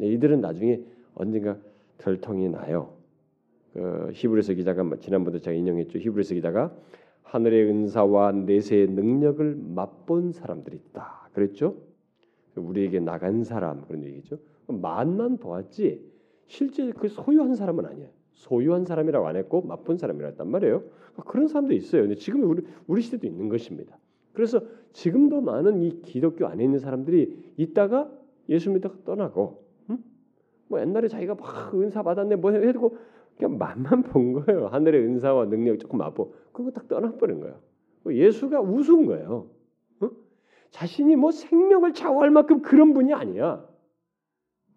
이들은 0.00 0.40
나중에 0.42 0.82
언젠가 1.14 1.56
덜통이 1.98 2.50
나요. 2.50 2.94
그 3.72 4.10
히브리서 4.12 4.54
기자가 4.54 4.96
지난번에 5.00 5.38
제가 5.38 5.56
인용했죠. 5.56 5.98
히브리서 5.98 6.34
기자가 6.34 6.76
하늘의 7.22 7.70
은사와 7.70 8.32
내세의 8.32 8.88
능력을 8.88 9.56
맛본 9.56 10.32
사람들이 10.32 10.76
있다. 10.76 11.30
그랬죠? 11.32 11.76
우리에게 12.54 13.00
나간 13.00 13.44
사람 13.44 13.86
그런 13.86 14.04
얘기죠. 14.04 14.38
맛만 14.66 15.38
보았지 15.38 16.12
실제 16.46 16.90
그 16.92 17.08
소유한 17.08 17.54
사람은 17.54 17.86
아니에요. 17.86 18.10
소유한 18.32 18.84
사람이라고 18.84 19.26
안 19.26 19.36
했고 19.36 19.62
맛본 19.62 19.98
사람이라고 19.98 20.32
했단 20.32 20.48
말이에요. 20.50 20.82
그런 21.26 21.48
사람도 21.48 21.74
있어요. 21.74 22.02
근데 22.02 22.14
지금 22.16 22.42
우리 22.44 22.62
우리 22.86 23.02
시대도 23.02 23.26
있는 23.26 23.48
것입니다. 23.48 23.98
그래서 24.32 24.60
지금도 24.92 25.40
많은 25.40 25.82
이 25.82 26.00
기독교 26.02 26.46
안에 26.46 26.64
있는 26.64 26.78
사람들이 26.78 27.52
있다가 27.56 28.10
예수 28.48 28.70
믿다가 28.70 28.96
떠나고, 29.04 29.62
응? 29.90 29.98
뭐 30.68 30.80
옛날에 30.80 31.08
자기가 31.08 31.34
막 31.34 31.74
은사 31.74 32.02
받았네 32.02 32.36
뭐 32.36 32.50
해도 32.52 32.96
그냥 33.36 33.58
맛만 33.58 34.02
본 34.04 34.32
거예요. 34.32 34.66
하늘의 34.68 35.02
은사와 35.02 35.46
능력 35.46 35.78
조금 35.78 35.98
맛보, 35.98 36.34
그거 36.52 36.70
딱 36.70 36.88
떠나버린 36.88 37.40
거예요. 37.40 37.60
뭐 38.02 38.14
예수가 38.14 38.60
우스운 38.62 39.06
거예요. 39.06 39.50
응? 40.02 40.10
자신이 40.70 41.16
뭐 41.16 41.30
생명을 41.30 41.92
좌우할 41.92 42.30
만큼 42.30 42.62
그런 42.62 42.94
분이 42.94 43.12
아니야. 43.12 43.66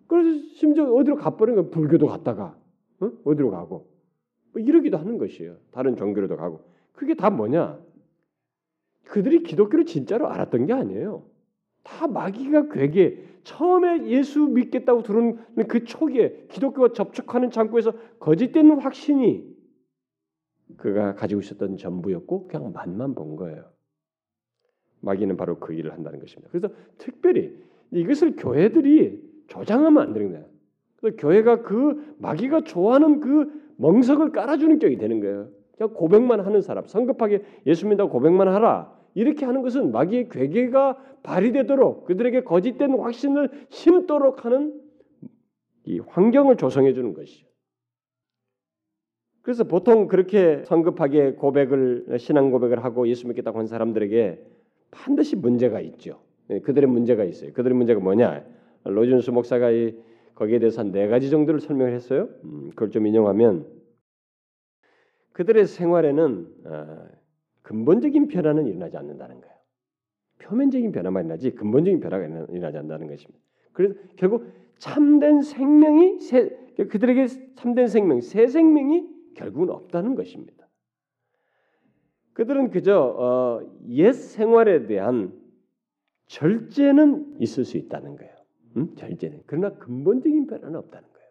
그래서 0.08 0.46
심지어 0.54 0.94
어디로 0.94 1.16
가버린 1.16 1.56
거야. 1.56 1.70
불교도 1.70 2.08
갔다가 2.08 2.58
응? 3.02 3.12
어디로 3.24 3.52
가고 3.52 3.88
뭐 4.54 4.62
이러기도 4.62 4.98
하는 4.98 5.18
것이에요. 5.18 5.58
다른 5.72 5.96
종교로도 5.96 6.38
가고 6.38 6.62
그게 6.94 7.16
다 7.16 7.30
뭐냐? 7.30 7.80
그들이 9.06 9.44
기독교를 9.44 9.86
진짜로 9.86 10.28
알았던 10.28 10.66
게 10.66 10.74
아니에요. 10.74 11.24
다 11.84 12.08
마귀가 12.08 12.70
괴게 12.70 13.24
처음에 13.44 14.08
예수 14.08 14.48
믿겠다고 14.48 15.04
들은 15.04 15.38
그 15.68 15.84
초기에 15.84 16.48
기독교와 16.50 16.94
접촉하는 16.94 17.52
창구에서 17.52 17.94
거짓된 18.20 18.80
확신이 18.80 19.56
그가 20.78 21.14
가지고 21.14 21.42
있었던 21.42 21.78
전부였고 21.78 22.48
그냥 22.48 22.72
맛만 22.74 23.14
본 23.14 23.36
거예요. 23.36 23.70
마귀는 25.02 25.38
바로 25.38 25.60
그 25.60 25.74
일을 25.74 25.94
한다는 25.94 26.20
것입니다. 26.20 26.50
그래서 26.52 26.74
특별히 26.98 27.56
이것을 27.92 28.36
교회들이 28.36 29.22
조장하면 29.48 30.02
안 30.02 30.14
되는 30.14 30.32
거예요. 30.32 30.55
그래서 31.06 31.18
교회가 31.18 31.62
그 31.62 32.16
마귀가 32.18 32.62
좋아하는 32.62 33.20
그 33.20 33.52
멍석을 33.78 34.32
깔아주는 34.32 34.80
격이 34.80 34.98
되는 34.98 35.20
거예요. 35.20 35.50
그냥 35.78 35.94
고백만 35.94 36.40
하는 36.40 36.62
사람, 36.62 36.88
성급하게 36.88 37.44
예수 37.68 37.88
믿다고 37.88 38.10
고백만 38.10 38.48
하라. 38.48 38.92
이렇게 39.14 39.46
하는 39.46 39.62
것은 39.62 39.92
마귀의 39.92 40.30
괴계가 40.30 40.98
발휘되도록 41.22 42.06
그들에게 42.06 42.44
거짓된 42.44 42.98
확신을 42.98 43.50
심도록 43.70 44.46
하는 44.46 44.82
이 45.84 46.00
환경을 46.00 46.58
조성해 46.58 46.94
주는 46.94 47.14
것이죠. 47.14 47.46
그래서 49.44 49.64
보통 49.64 50.08
그렇게 50.08 50.64
성급하게 50.66 51.34
고백을 51.34 52.18
신앙 52.18 52.50
고백을 52.50 52.84
하고 52.84 53.08
예수 53.08 53.28
믿겠다고 53.28 53.60
한 53.60 53.68
사람들에게 53.68 54.44
반드시 54.90 55.36
문제가 55.36 55.82
있죠. 55.82 56.20
예, 56.50 56.60
그들의 56.62 56.90
문제가 56.90 57.24
있어요. 57.24 57.54
그들의 57.54 57.78
문제가 57.78 58.00
뭐냐? 58.00 58.44
로준수 58.86 59.32
목사가 59.32 59.70
이 59.70 59.96
거기에 60.36 60.60
대해서 60.60 60.82
한 60.82 60.92
네 60.92 61.08
가지 61.08 61.30
정도를 61.30 61.60
설명을 61.60 61.94
했어요. 61.94 62.30
음, 62.44 62.70
그걸 62.70 62.92
좀 62.92 63.08
인용하면 63.08 63.66
그들의 65.34 65.66
생활에는 65.66 66.48
아, 66.66 67.08
근본적인 67.62 68.28
변화는 68.28 68.68
일어나지 68.68 68.98
않는다는 68.98 69.42
거예요. 69.42 69.56
표면적인 70.40 70.92
변화만 70.92 71.26
일어나지 71.26 71.52
근본적인 71.52 72.00
변화가 72.00 72.26
일어나지 72.26 72.78
않는다는 72.78 73.08
것입니다. 73.08 73.44
그래서 73.74 73.96
결국 74.16 74.48
참된 74.78 75.42
생명이 75.42 76.20
새, 76.20 76.50
그들에게 76.78 77.28
참된 77.56 77.88
생명, 77.88 78.22
새 78.22 78.48
생명이 78.48 79.10
결국은 79.36 79.70
없다는 79.70 80.16
것입니다. 80.16 80.68
그들은 82.34 82.70
그저 82.70 83.00
어, 83.00 83.62
옛 83.88 84.12
생활에 84.12 84.86
대한 84.88 85.34
절제는 86.28 87.38
있을 87.40 87.64
수 87.64 87.78
있다는 87.78 88.18
거예요. 88.18 88.35
음? 88.78 88.96
절제는 88.96 89.44
그러나 89.46 89.78
근본적인 89.78 90.48
변화는 90.48 90.78
없다는 90.80 91.08
거예요. 91.10 91.26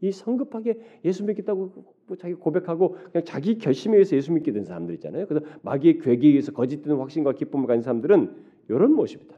이 0.00 0.12
성급하게 0.12 0.80
예수 1.04 1.24
믿겠다고 1.24 1.96
뭐 2.06 2.16
자기 2.16 2.34
고백하고 2.34 2.92
그냥 3.10 3.24
자기 3.24 3.58
결심에 3.58 3.96
의해서 3.96 4.16
예수 4.16 4.32
믿게 4.32 4.52
된 4.52 4.64
사람들 4.64 4.94
있잖아요. 4.96 5.26
그래서 5.26 5.44
마귀의 5.62 5.98
괴기에 5.98 6.30
의해서 6.30 6.52
거짓된 6.52 6.96
확신과 6.96 7.32
기쁨을 7.32 7.66
가진 7.66 7.82
사람들은 7.82 8.44
이런 8.68 8.92
모습이다. 8.92 9.36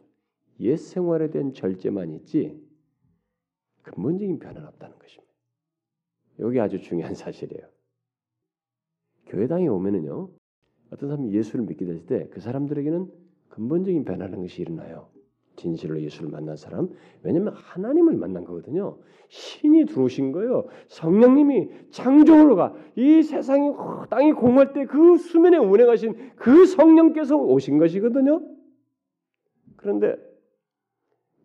옛 0.60 0.76
생활에 0.76 1.30
대한 1.30 1.54
절제만 1.54 2.12
있지 2.12 2.60
근본적인 3.82 4.38
변화는 4.38 4.68
없다는 4.68 4.98
것입니다. 4.98 5.32
여기 6.40 6.60
아주 6.60 6.80
중요한 6.80 7.14
사실이에요. 7.14 7.66
교회당에 9.26 9.68
오면은요 9.68 10.28
어떤 10.90 11.08
사람이 11.08 11.32
예수를 11.32 11.64
믿게 11.64 11.86
됐을 11.86 12.04
때 12.06 12.28
그 12.30 12.40
사람들에게는 12.40 13.10
근본적인 13.48 14.04
변화라는 14.04 14.42
것이 14.42 14.60
일어나요. 14.60 15.10
진실로 15.60 16.00
예수를 16.00 16.30
만난 16.30 16.56
사람. 16.56 16.88
왜냐하면 17.22 17.54
하나님을 17.54 18.16
만난 18.16 18.44
거거든요. 18.44 18.96
신이 19.28 19.84
들어오신 19.86 20.32
거예요. 20.32 20.66
성령님이 20.88 21.68
창조로가 21.90 22.74
이 22.96 23.22
세상이 23.22 23.72
땅이 24.08 24.32
공할 24.32 24.72
때 24.72 24.86
그 24.86 25.18
수면에 25.18 25.58
운행하신 25.58 26.32
그 26.36 26.66
성령께서 26.66 27.36
오신 27.36 27.78
것이거든요. 27.78 28.42
그런데 29.76 30.16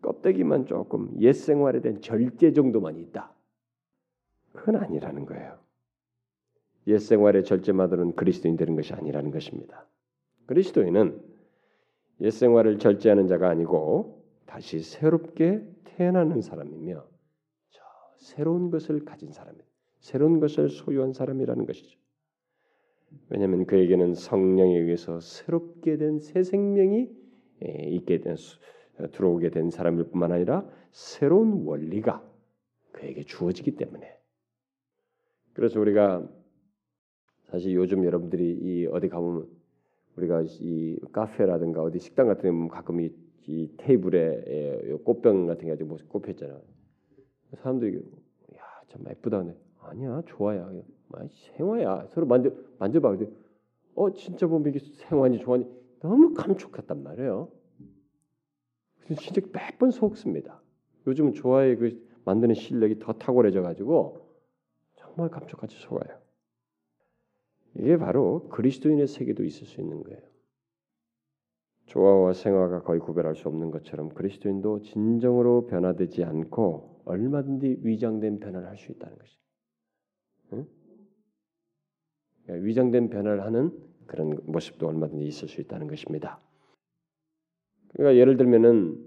껍데기만 0.02 0.66
조금 0.66 1.12
옛 1.20 1.34
생활에 1.34 1.82
대한 1.82 2.02
절제 2.02 2.54
정도만 2.54 2.98
있다. 2.98 3.34
그건 4.54 4.78
아니라는 4.78 5.26
거예요. 5.26 5.58
옛 6.88 6.98
생활의 7.00 7.44
절제만으로는 7.44 8.16
그리스도인 8.16 8.56
되는 8.56 8.76
것이 8.76 8.94
아니라는 8.94 9.32
것입니다. 9.32 9.86
그리스도인은 10.46 11.20
옛 12.22 12.30
생활을 12.30 12.80
절제하는 12.80 13.28
자가 13.28 13.50
아니고 13.50 14.24
다시 14.46 14.80
새롭게 14.80 15.62
태어나는 15.84 16.42
사람이며 16.42 17.06
저 17.70 17.82
새로운 18.18 18.70
것을 18.70 19.04
가진 19.06 19.32
사람입니다. 19.32 19.70
새로운 20.00 20.40
것을 20.40 20.70
소유한 20.70 21.14
사람이라는 21.14 21.66
것이죠. 21.66 22.00
왜냐하면 23.30 23.66
그에게는 23.66 24.14
성령에 24.14 24.78
의해서 24.78 25.20
새롭게 25.20 25.98
된 25.98 26.20
새 26.20 26.44
생명이 26.44 27.10
예, 27.66 27.88
있게 27.90 28.20
된 28.20 28.36
들어오게 29.12 29.50
된 29.50 29.70
사람일 29.70 30.06
뿐만 30.10 30.32
아니라 30.32 30.70
새로운 30.92 31.66
원리가 31.66 32.24
그에게 32.92 33.24
주어지기 33.24 33.76
때문에 33.76 34.18
그래서 35.54 35.80
우리가 35.80 36.28
사실 37.46 37.74
요즘 37.74 38.04
여러분들이 38.06 38.58
이 38.62 38.88
어디 38.88 39.08
가보면 39.10 39.48
우리가 40.18 40.44
이 40.62 40.98
카페라든가 41.12 41.82
어디 41.84 42.00
식당 42.00 42.28
같은 42.28 42.68
데 42.68 42.68
가끔 42.70 43.02
이, 43.02 43.12
이 43.48 43.70
테이블에 43.78 44.44
예, 44.48 44.94
꽃병 45.04 45.48
같은 45.48 45.66
게 45.66 45.72
가지고 45.72 45.90
뭐 45.90 45.98
꼽혔잖아. 46.08 46.60
사람들이 47.58 47.98
야 48.56 48.84
참 48.88 49.04
예쁘다 49.10 49.40
근데 49.40 49.58
아니야 49.82 50.22
좋아야 50.26 50.70
아, 51.14 51.28
생화야 51.58 52.08
서로 52.10 52.26
만져 52.28 52.52
만져봐 52.80 53.10
근데 53.18 53.32
어 53.96 54.12
진짜 54.14 54.48
보면 54.48 54.70
이게 54.74 54.80
생화니 54.80 55.40
좋아니 55.40 55.66
너무 56.00 56.34
감촉했단 56.34 57.04
말이에요. 57.04 57.50
진짜 59.20 59.42
몇 59.54 59.78
번 59.78 59.92
속습니다. 59.92 60.62
요즘은 61.08 61.34
좋아의 61.34 61.78
그 61.78 62.08
만드는 62.26 62.56
실력이 62.56 63.00
더 63.00 63.14
탁월해져 63.14 63.62
가지고 63.62 64.28
정말 64.96 65.30
감촉같이 65.30 65.78
속아요. 65.80 66.18
이게 67.78 67.98
바로 67.98 68.48
그리스도인의 68.50 69.08
세계도 69.08 69.44
있을 69.44 69.68
수 69.68 69.82
있는 69.82 70.04
거예요. 70.04 70.20
조화와 71.88 72.34
생화가 72.34 72.82
거의 72.82 73.00
구별할 73.00 73.36
수 73.36 73.48
없는 73.48 73.72
것처럼 73.72 74.10
그리스도인도 74.10 74.82
진정으로 74.82 75.68
변화되지 75.68 76.24
않고 76.24 77.04
얼마든지 77.06 77.80
위장된 77.84 78.40
변화를 78.40 78.68
할 78.68 78.78
수 78.78 78.92
있다는 78.92 79.18
것이. 79.18 79.38
응? 80.54 80.66
그러니까 82.44 82.66
위장된 82.66 83.10
변화를 83.10 83.44
하는 83.44 83.72
그런 84.08 84.40
모습도 84.46 84.88
얼마든지 84.88 85.26
있을 85.26 85.48
수 85.48 85.62
있다는 85.62 85.88
것입니다. 85.88 86.40
그러니까 87.94 88.20
예를 88.20 88.38
들면은 88.38 89.04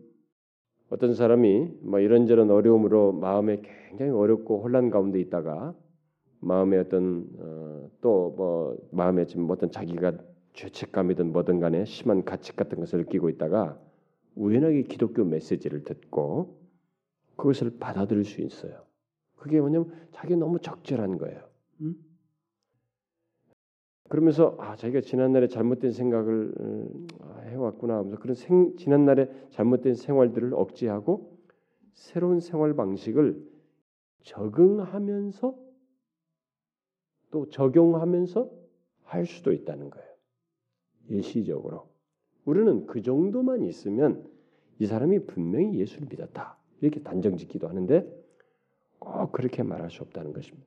어떤 0.90 1.14
사람이 1.14 1.78
뭐 1.82 2.00
이런저런 2.00 2.50
어려움으로 2.50 3.12
마음에 3.12 3.60
굉장히 3.88 4.10
어렵고 4.12 4.62
혼란 4.62 4.90
가운데 4.90 5.20
있다가 5.20 5.74
마음의 6.40 6.78
어떤 6.80 7.28
어, 7.38 7.67
또 8.00 8.28
뭐 8.36 8.78
마음에 8.92 9.24
지금 9.26 9.50
어떤 9.50 9.70
자기가 9.70 10.12
죄책감이든 10.52 11.32
뭐든 11.32 11.60
간에 11.60 11.84
심한 11.84 12.24
가책 12.24 12.56
같은 12.56 12.78
것을 12.78 13.00
느끼고 13.00 13.28
있다가 13.30 13.80
우연하게 14.36 14.82
기독교 14.82 15.24
메시지를 15.24 15.84
듣고 15.84 16.58
그것을 17.36 17.78
받아들일 17.78 18.24
수 18.24 18.40
있어요. 18.40 18.84
그게 19.36 19.60
뭐냐면 19.60 19.92
자기 20.12 20.36
너무 20.36 20.58
적절한 20.60 21.18
거예요. 21.18 21.40
음? 21.80 21.96
그러면서 24.08 24.56
아 24.58 24.74
자기가 24.74 25.00
지난날에 25.00 25.48
잘못된 25.48 25.92
생각을 25.92 26.54
음, 26.60 27.06
해왔구나 27.44 27.98
하면서 27.98 28.18
그런 28.18 28.34
생, 28.34 28.76
지난날에 28.76 29.30
잘못된 29.50 29.94
생활들을 29.94 30.54
억제하고 30.54 31.38
새로운 31.94 32.40
생활 32.40 32.74
방식을 32.74 33.44
적응하면서 34.22 35.67
또 37.30 37.48
적용하면서 37.50 38.50
할 39.04 39.26
수도 39.26 39.52
있다는 39.52 39.90
거예요. 39.90 40.08
일시적으로. 41.08 41.88
우리는 42.44 42.86
그 42.86 43.02
정도만 43.02 43.62
있으면 43.62 44.28
이 44.78 44.86
사람이 44.86 45.26
분명히 45.26 45.78
예수를 45.78 46.08
믿었다. 46.08 46.56
이렇게 46.80 47.02
단정짓기도 47.02 47.68
하는데 47.68 48.06
꼭 48.98 49.32
그렇게 49.32 49.62
말할 49.62 49.90
수 49.90 50.02
없다는 50.02 50.32
것입니다. 50.32 50.66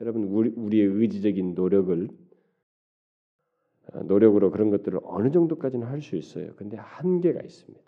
여러분 0.00 0.24
우리, 0.24 0.50
우리의 0.50 0.86
의지적인 0.86 1.54
노력을 1.54 2.08
어, 3.92 4.02
노력으로 4.02 4.50
그런 4.50 4.70
것들을 4.70 4.98
어느 5.04 5.30
정도까지는 5.30 5.86
할 5.86 6.00
수 6.00 6.16
있어요. 6.16 6.54
근데 6.56 6.76
한계가 6.76 7.40
있습니다. 7.40 7.84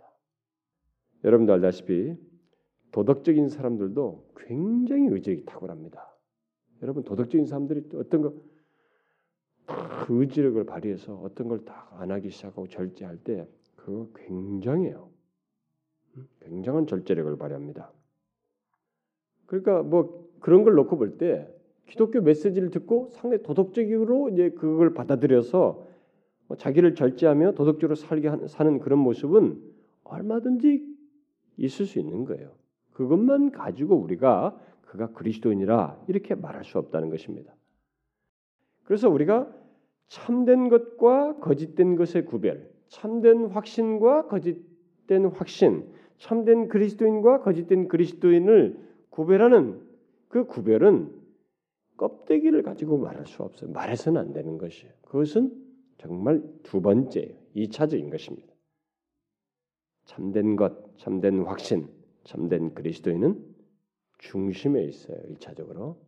여러분도 1.24 1.52
알다시피 1.54 2.16
도덕적인 2.92 3.48
사람들도 3.48 4.32
굉장히 4.36 5.08
의지력이 5.08 5.44
탁월합니다. 5.46 6.15
여러분 6.82 7.02
도덕적인 7.04 7.46
사람들이 7.46 7.84
어떤 7.94 8.22
거 8.22 8.32
그 10.06 10.20
의지력을 10.20 10.62
발휘해서 10.64 11.14
어떤 11.16 11.48
걸 11.48 11.64
다 11.64 11.88
안 11.98 12.10
하기 12.12 12.30
시작하고 12.30 12.68
절제할 12.68 13.16
때 13.24 13.48
그거 13.74 14.08
굉장해요. 14.14 15.08
음, 16.16 16.28
굉장한 16.40 16.86
절제력을 16.86 17.36
발휘합니다. 17.36 17.90
그러니까 19.46 19.82
뭐 19.82 20.28
그런 20.40 20.62
걸 20.62 20.74
놓고 20.74 20.96
볼 20.98 21.18
때 21.18 21.48
기독교 21.86 22.20
메시지를 22.20 22.70
듣고 22.70 23.08
상당히 23.12 23.42
도덕적으로 23.42 24.28
이제 24.28 24.50
그걸 24.50 24.92
받아들여서 24.94 25.84
뭐 26.48 26.56
자기를 26.56 26.94
절제하며 26.94 27.52
도덕적으로 27.52 27.94
살게 27.94 28.46
사는 28.46 28.78
그런 28.78 28.98
모습은 29.00 29.60
얼마든지 30.04 30.86
있을 31.56 31.86
수 31.86 31.98
있는 31.98 32.24
거예요. 32.24 32.52
그것만 32.92 33.50
가지고 33.52 33.96
우리가 33.96 34.56
그가 34.86 35.12
그리스도인이라 35.12 36.04
이렇게 36.08 36.34
말할 36.34 36.64
수 36.64 36.78
없다는 36.78 37.10
것입니다. 37.10 37.54
그래서 38.84 39.08
우리가 39.08 39.52
참된 40.08 40.68
것과 40.68 41.38
거짓된 41.38 41.96
것의 41.96 42.24
구별, 42.26 42.70
참된 42.88 43.46
확신과 43.46 44.28
거짓된 44.28 45.26
확신, 45.34 45.92
참된 46.18 46.68
그리스도인과 46.68 47.40
거짓된 47.40 47.88
그리스도인을 47.88 48.78
구별하는 49.10 49.80
그 50.28 50.46
구별은 50.46 51.12
껍데기를 51.96 52.62
가지고 52.62 52.98
말할 52.98 53.26
수 53.26 53.42
없어요. 53.42 53.70
말해서는 53.70 54.20
안 54.20 54.32
되는 54.32 54.58
것이에요. 54.58 54.92
그것은 55.02 55.52
정말 55.98 56.42
두 56.62 56.80
번째, 56.80 57.36
이차적인 57.54 58.10
것입니다. 58.10 58.54
참된 60.04 60.56
것, 60.56 60.96
참된 60.98 61.42
확신, 61.42 61.88
참된 62.24 62.74
그리스도인은 62.74 63.55
중심에 64.18 64.84
있어요. 64.84 65.18
일차적으로 65.28 65.98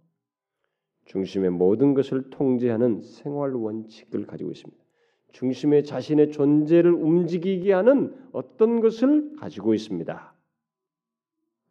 중심의 1.07 1.51
모든 1.51 1.95
것을 1.95 2.31
통제하는 2.31 3.01
생활 3.03 3.55
원칙을 3.55 4.27
가지고 4.27 4.51
있습니다. 4.51 4.85
중심에 5.33 5.83
자신의 5.83 6.33
존재를 6.33 6.93
움직이게 6.93 7.73
하는 7.73 8.15
어떤 8.33 8.81
것을 8.81 9.37
가지고 9.37 9.75
있습니다. 9.75 10.35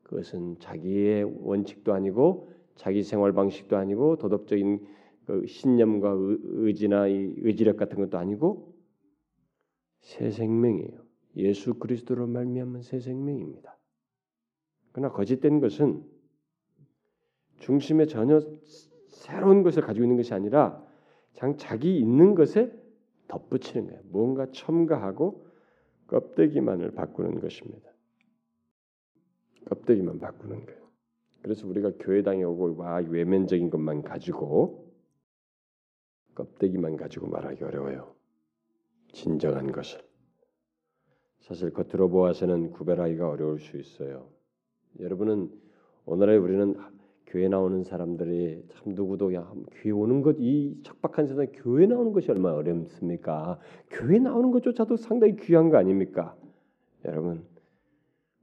그것은 0.04 0.58
자기의 0.60 1.24
원칙도 1.42 1.94
아니고 1.94 2.52
자기 2.76 3.04
생활 3.04 3.34
방식도 3.34 3.76
아니고 3.78 4.18
도덕적인 4.18 4.88
그 5.26 5.46
신념과 5.46 6.16
의지나 6.18 7.08
의지력 7.08 7.78
같은 7.78 7.98
것도 7.98 8.18
아니고 8.18 8.74
새 10.00 10.32
생명이에요. 10.32 11.06
예수 11.36 11.74
그리스도로 11.74 12.28
말미암은 12.28 12.82
새 12.82 13.00
생명입니다. 13.00 13.78
그러나 14.92 15.12
거짓된 15.12 15.60
것은 15.60 16.04
중심에 17.60 18.06
전혀 18.06 18.40
새로운 19.08 19.64
것을 19.64 19.84
가지고 19.84 20.06
있는 20.06 20.18
것이 20.18 20.34
아니라 20.34 20.84
그냥 21.38 21.58
자기 21.58 21.98
있는 22.00 22.36
것에 22.36 22.72
덧붙이는 23.28 23.88
거예요. 23.88 24.02
뭔가 24.06 24.48
첨가하고 24.52 25.46
껍데기만을 26.08 26.92
바꾸는 26.92 27.40
것입니다. 27.40 27.92
껍데기만 29.66 30.20
바꾸는 30.20 30.66
거예요. 30.66 30.88
그래서 31.42 31.68
우리가 31.68 31.92
교회당에 32.00 32.44
오고 32.44 32.78
와 32.78 32.96
외면적인 32.98 33.70
것만 33.70 34.02
가지고 34.02 34.94
껍데기만 36.36 36.98
가지고 36.98 37.28
말하기 37.28 37.64
어려워요. 37.64 38.16
진정한 39.12 39.72
것을 39.72 40.02
사실 41.40 41.72
겉으로 41.72 42.10
보아서는 42.10 42.72
구별하기가 42.72 43.30
어려울 43.30 43.60
수 43.60 43.78
있어요. 43.78 44.30
여러분은 45.00 45.52
오늘날 46.06 46.38
우리는 46.38 46.76
교회 47.28 47.48
나오는 47.50 47.84
사람들이 47.84 48.64
참 48.70 48.94
누구도 48.96 49.34
야 49.34 49.52
교회 49.72 49.92
오는 49.92 50.22
것 50.22 50.38
이 50.40 50.80
척박한 50.84 51.28
세상에 51.28 51.48
교회 51.54 51.86
나오는 51.86 52.14
것이 52.14 52.32
얼마나 52.32 52.56
어렵습니까? 52.56 53.60
교회 53.90 54.18
나오는 54.20 54.52
것조차도 54.52 54.96
상당히 54.98 55.36
귀한 55.36 55.70
거 55.70 55.78
아닙니까? 55.78 56.36
여러분 57.06 57.46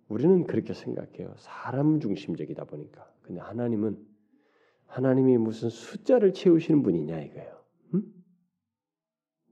우리는 0.08 0.44
그렇게 0.44 0.74
생각해요. 0.74 1.32
사람 1.36 1.98
중심적이다 1.98 2.64
보니까. 2.64 3.10
근데 3.22 3.40
하나님은 3.40 3.96
하나님이 4.86 5.38
무슨 5.38 5.70
숫자를 5.70 6.32
채우시는 6.34 6.82
분이냐 6.82 7.20
이거예요. 7.22 7.64
응? 7.94 8.02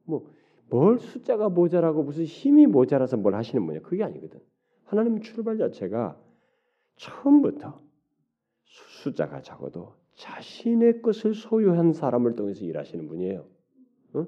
뭐뭘 0.04 0.98
숫자가 0.98 1.48
모자라고 1.48 2.02
무슨 2.02 2.24
힘이 2.24 2.66
모자라서 2.66 3.16
뭘 3.16 3.34
하시는 3.34 3.64
분이야? 3.64 3.80
그게 3.82 4.04
아니거든. 4.04 4.40
하나님 4.84 5.20
출발 5.20 5.56
자체가 5.56 6.20
처음부터 6.96 7.80
숫자가 9.02 9.42
적어도 9.42 9.94
자신의 10.14 11.02
것을 11.02 11.34
소유한 11.34 11.92
사람을 11.92 12.36
통해서 12.36 12.64
일하시는 12.64 13.08
분이에요. 13.08 13.46
어? 14.14 14.26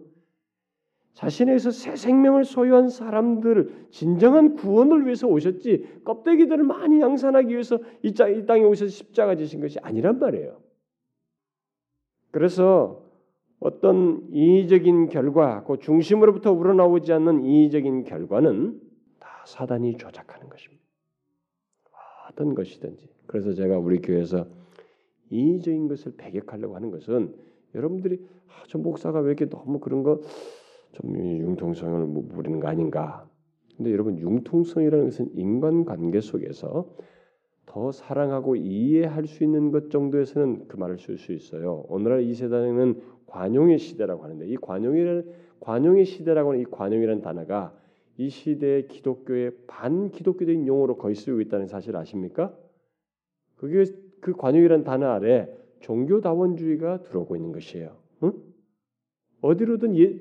자신에서 1.15 1.71
새 1.71 1.95
생명을 1.95 2.45
소유한 2.45 2.89
사람들 2.89 3.89
진정한 3.91 4.55
구원을 4.55 5.05
위해서 5.05 5.29
오셨지 5.29 6.01
껍데기들을 6.05 6.65
많이 6.65 7.01
양산하기 7.01 7.53
위해서 7.53 7.79
이, 8.03 8.13
땅에 8.15 8.65
오셔서 8.65 8.91
십자가 8.91 9.37
지신 9.37 9.61
것이 9.61 9.79
아니란 9.81 10.19
말이에요. 10.19 10.61
그래서 12.33 13.05
어떤 13.61 14.27
인위적인 14.33 15.09
결과, 15.09 15.63
그 15.63 15.79
중심으로부터 15.79 16.53
우러나오지 16.53 17.13
않는 17.13 17.45
인위적인 17.45 18.05
결과는 18.05 18.81
다 19.21 19.45
사단이 19.47 19.97
조작하는 19.97 20.49
것입니다. 20.49 20.85
어떤 22.29 22.55
것이든지. 22.55 23.14
그래서 23.27 23.53
제가 23.53 23.79
우리 23.79 24.01
교회에서 24.01 24.47
인위적인 25.31 25.89
것을 25.89 26.15
배격하려고 26.17 26.77
하는 26.77 26.91
것은 26.91 27.35
여러분들이 27.75 28.21
아, 28.49 28.65
저 28.69 28.79
목사가 28.79 29.21
왜 29.21 29.29
이렇게 29.29 29.49
너무 29.49 29.81
그런 29.81 30.03
거 30.03 30.21
좀 30.95 31.17
융통성을 31.17 32.29
부리는 32.29 32.61
거 32.61 32.69
아닌가? 32.69 33.29
근데 33.77 33.93
여러분 33.93 34.19
융통성이라는 34.19 35.05
것은 35.07 35.31
인간 35.35 35.85
관계 35.85 36.21
속에서 36.21 36.89
더 37.67 37.91
사랑하고 37.91 38.55
이해할 38.55 39.27
수 39.27 39.43
있는 39.43 39.73
것 39.73 39.91
정도에서는 39.91 40.69
그 40.69 40.77
말을 40.77 40.99
쓸 40.99 41.19
수 41.19 41.33
있어요. 41.33 41.85
오늘날 41.89 42.23
이 42.23 42.35
세상에는 42.35 43.01
관용의 43.27 43.79
시대라고 43.79 44.23
하는데 44.23 44.47
이 44.47 44.57
관용이라는 44.57 45.25
관용의 45.59 46.05
시대라고 46.05 46.51
하는 46.51 46.61
이 46.63 46.65
관용이라는 46.71 47.23
단어가 47.23 47.75
이 48.17 48.29
시대의 48.29 48.87
기독교의 48.87 49.53
반기독교적인 49.67 50.69
용어로 50.69 50.97
거의 50.97 51.17
쓰고 51.17 51.41
있다는 51.41 51.67
사실 51.67 51.97
아십니까? 51.97 52.55
그게 53.65 53.91
그 54.21 54.35
관용이라는 54.35 54.85
단어 54.85 55.07
아래 55.07 55.49
종교다원주의가 55.81 57.03
들어오고 57.03 57.37
있는 57.37 57.53
것이에요. 57.53 57.97
응? 58.23 58.33
어디로든 59.41 59.97
예, 59.99 60.21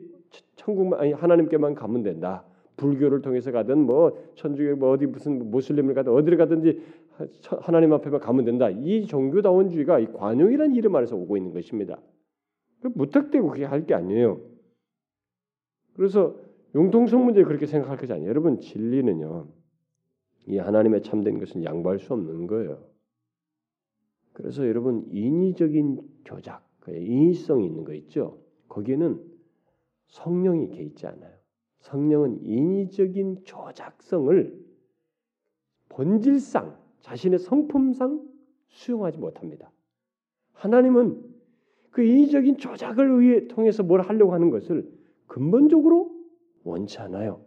천국만 0.56 1.00
아니 1.02 1.12
하나님께만 1.12 1.76
가면 1.76 2.04
된다. 2.04 2.46
불교를 2.78 3.22
통해서 3.22 3.52
가든 3.52 3.80
뭐 3.80 4.18
천주교 4.36 4.78
뭐 4.78 4.92
어디 4.92 5.06
무슨 5.08 5.52
모슬림을 5.52 5.94
가든 5.94 6.14
어디를 6.14 6.38
가든지 6.38 6.82
하나님 7.62 7.92
앞에만 7.94 8.22
가면 8.22 8.46
된다. 8.46 8.70
이 8.70 9.06
종교다원주의가 9.06 10.00
이 10.00 10.06
관용이라는 10.14 10.76
이름 10.76 10.96
아래서 10.96 11.16
오고 11.18 11.36
있는 11.36 11.54
것입니다. 11.54 12.00
그 12.82 12.92
무턱대고 12.96 13.48
그렇게 13.48 13.66
할 13.66 13.86
게 13.86 13.94
아니에요. 13.94 14.40
그래서 15.96 16.36
융통성 16.76 17.26
문제 17.26 17.44
그렇게 17.44 17.66
생각할 17.66 17.98
것이 17.98 18.12
아니에요. 18.14 18.30
여러분 18.30 18.60
진리는요. 18.60 19.48
이 20.48 20.58
하나님의 20.58 21.04
참된 21.04 21.40
것은 21.40 21.64
양보할 21.64 22.00
수 22.00 22.14
없는 22.14 22.48
거예요. 22.48 22.93
그래서 24.34 24.67
여러분 24.67 25.06
인위적인 25.12 26.02
조작, 26.24 26.67
그 26.80 26.96
인위성이 26.96 27.65
있는 27.65 27.84
거 27.84 27.93
있죠. 27.93 28.39
거기에는 28.67 29.24
성령이 30.08 30.69
개 30.69 30.82
있지 30.84 31.08
않아요. 31.08 31.34
성령은 31.80 32.43
인위적인 32.43 33.43
조작성을 33.43 34.63
본질상 35.89 36.78
자신의 37.02 37.39
성품상 37.39 38.28
수용하지 38.69 39.19
못합니다. 39.19 39.72
하나님은 40.54 41.22
그 41.91 42.04
인위적인 42.04 42.58
조작을 42.58 43.10
의해 43.12 43.48
통해서 43.48 43.84
뭘 43.84 44.02
하려고 44.02 44.34
하는 44.34 44.50
것을 44.50 44.91
근본적으로 45.28 46.12
원치 46.63 47.00
않아요. 47.00 47.46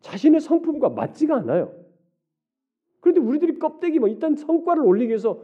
자신의 0.00 0.40
성품과 0.40 0.90
맞지가 0.90 1.36
않아요. 1.36 1.74
그런데 3.00 3.20
우리들이 3.20 3.58
껍데기 3.58 3.98
뭐 3.98 4.08
일단 4.08 4.36
성과를 4.36 4.84
올리기 4.84 5.08
위해서 5.08 5.42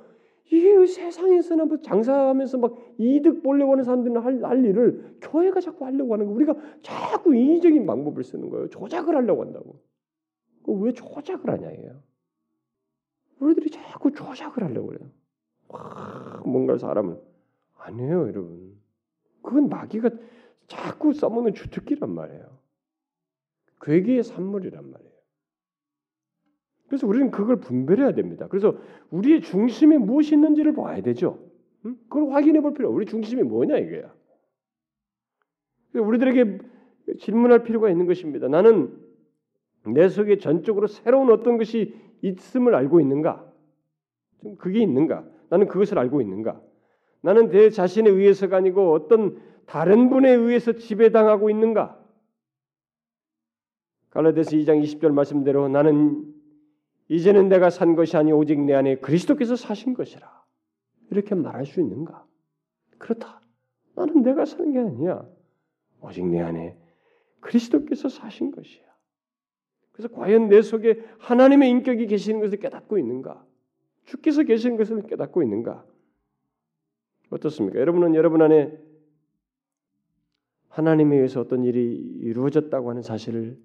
이 0.51 0.87
세상에서나 0.87 1.65
뭐 1.65 1.81
장사하면서 1.81 2.59
막 2.59 2.77
이득 2.99 3.43
보려고 3.43 3.73
하는 3.73 3.85
사람들은 3.85 4.21
할, 4.21 4.45
할 4.45 4.65
일을 4.65 5.19
교회가 5.21 5.61
자꾸 5.61 5.85
하려고 5.85 6.15
하는 6.15 6.27
거 6.27 6.33
우리가 6.33 6.55
자꾸 6.83 7.35
인위적인 7.35 7.85
방법을 7.85 8.23
쓰는 8.23 8.49
거예요. 8.51 8.69
조작을 8.69 9.17
하려고 9.17 9.43
한다고. 9.43 9.81
왜 10.69 10.93
조작을 10.93 11.51
하냐 11.51 11.71
이에요. 11.71 12.01
우리들이 13.41 13.71
자꾸 13.71 14.13
조작을 14.13 14.63
하려고 14.63 14.89
그래요. 14.89 15.11
뭔가 16.45 16.79
사람을 16.79 17.21
아니에요, 17.79 18.29
여러분. 18.29 18.81
그건 19.43 19.69
마귀가 19.69 20.11
자꾸 20.67 21.13
써먹는 21.13 21.55
주특기란 21.55 22.11
말이에요. 22.11 22.59
괴기의 23.81 24.25
산물이란 24.25 24.91
말이에요. 24.91 25.16
그래서 26.89 27.07
우리는 27.07 27.31
그걸 27.31 27.57
분별해야 27.57 28.13
됩니다. 28.13 28.47
그래서 28.49 28.77
우리의 29.11 29.41
중심에 29.43 29.99
무엇이 29.99 30.35
있는지를 30.35 30.75
봐야 30.75 31.01
되죠. 31.03 31.39
응? 31.85 31.97
그걸 32.09 32.33
확인해 32.33 32.61
볼 32.61 32.75
필요. 32.75 32.91
우리 32.91 33.07
중심이 33.07 33.43
뭐냐 33.43 33.79
이거야. 33.79 34.15
우리들에게 35.95 36.59
질문할 37.19 37.63
필요가 37.63 37.91
있는 37.91 38.07
것입니다. 38.07 38.49
나는 38.49 38.97
내 39.87 40.09
속에 40.09 40.39
전적으로 40.39 40.87
새로운 40.87 41.31
어떤 41.31 41.59
것이 41.59 41.95
있음을 42.23 42.75
알고 42.75 43.01
있는가? 43.01 43.51
그게 44.59 44.81
있는가? 44.81 45.25
나는 45.49 45.69
그것을 45.69 45.99
알고 45.99 46.21
있는가? 46.21 46.61
나는 47.23 47.51
내 47.51 47.71
자신에 47.71 48.11
의해서가 48.11 48.57
아니고 48.59 48.93
어떤 48.93 49.41
다른 49.67 50.11
분에 50.11 50.31
의해서 50.31 50.73
지배당하고 50.73 51.51
있는가? 51.51 52.01
갈라디아서 54.11 54.51
2장 54.53 54.83
20절 54.83 55.11
말씀대로 55.13 55.69
나는 55.69 56.36
이제는 57.09 57.49
내가 57.49 57.71
산 57.71 57.95
것이 57.95 58.17
아니 58.17 58.33
오직 58.33 58.61
내 58.61 58.75
안에 58.75 58.97
그리스도께서 58.97 59.57
사신 59.57 59.95
것이라. 59.95 60.45
이렇게 61.11 61.35
말할 61.35 61.67
수 61.67 61.81
있는가? 61.81 62.27
그렇다. 62.99 63.41
나는 63.95 64.23
내가 64.23 64.45
사는 64.45 64.73
게 64.73 64.79
아니야. 64.79 65.27
오직 66.01 66.27
내 66.27 66.41
안에 66.41 66.77
그리스도께서 67.41 68.09
사신 68.09 68.51
것이야. 68.51 68.85
그래서 69.93 70.13
과연 70.13 70.49
내 70.49 70.61
속에 70.63 71.03
하나님의 71.19 71.71
인격이 71.71 72.07
계시는 72.07 72.41
것을 72.41 72.59
깨닫고 72.59 72.99
있는가? 72.99 73.45
주께서 74.05 74.43
계시는 74.43 74.77
것을 74.77 75.07
깨닫고 75.07 75.43
있는가? 75.43 75.85
어떻습니까? 77.31 77.79
여러분은 77.79 78.15
여러분 78.15 78.43
안에 78.43 78.77
하나님에 80.69 81.17
의해서 81.17 81.41
어떤 81.41 81.65
일이 81.65 81.97
이루어졌다고 82.21 82.91
하는 82.91 83.03
사실을 83.03 83.59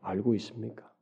알고 0.00 0.34
있습니까? 0.34 0.92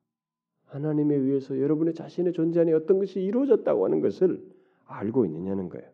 하나님에 0.74 1.14
의해서 1.14 1.60
여러분의 1.60 1.94
자신의 1.94 2.32
존재 2.32 2.60
안에 2.60 2.72
어떤 2.72 2.98
것이 2.98 3.20
이루어졌다고 3.20 3.84
하는 3.84 4.00
것을 4.00 4.44
알고 4.87 5.24
있느냐는 5.26 5.68
거예요. 5.68 5.88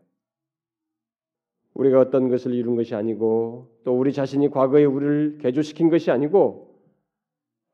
우리가 1.75 2.01
어떤 2.01 2.29
것을 2.29 2.55
이룬 2.55 2.77
것이 2.77 2.95
아니고 2.95 3.81
또 3.85 3.99
우리 3.99 4.13
자신이 4.13 4.49
과거에 4.49 4.85
우리를 4.85 5.39
개조시킨 5.39 5.91
것이 5.91 6.11
아니고 6.11 6.75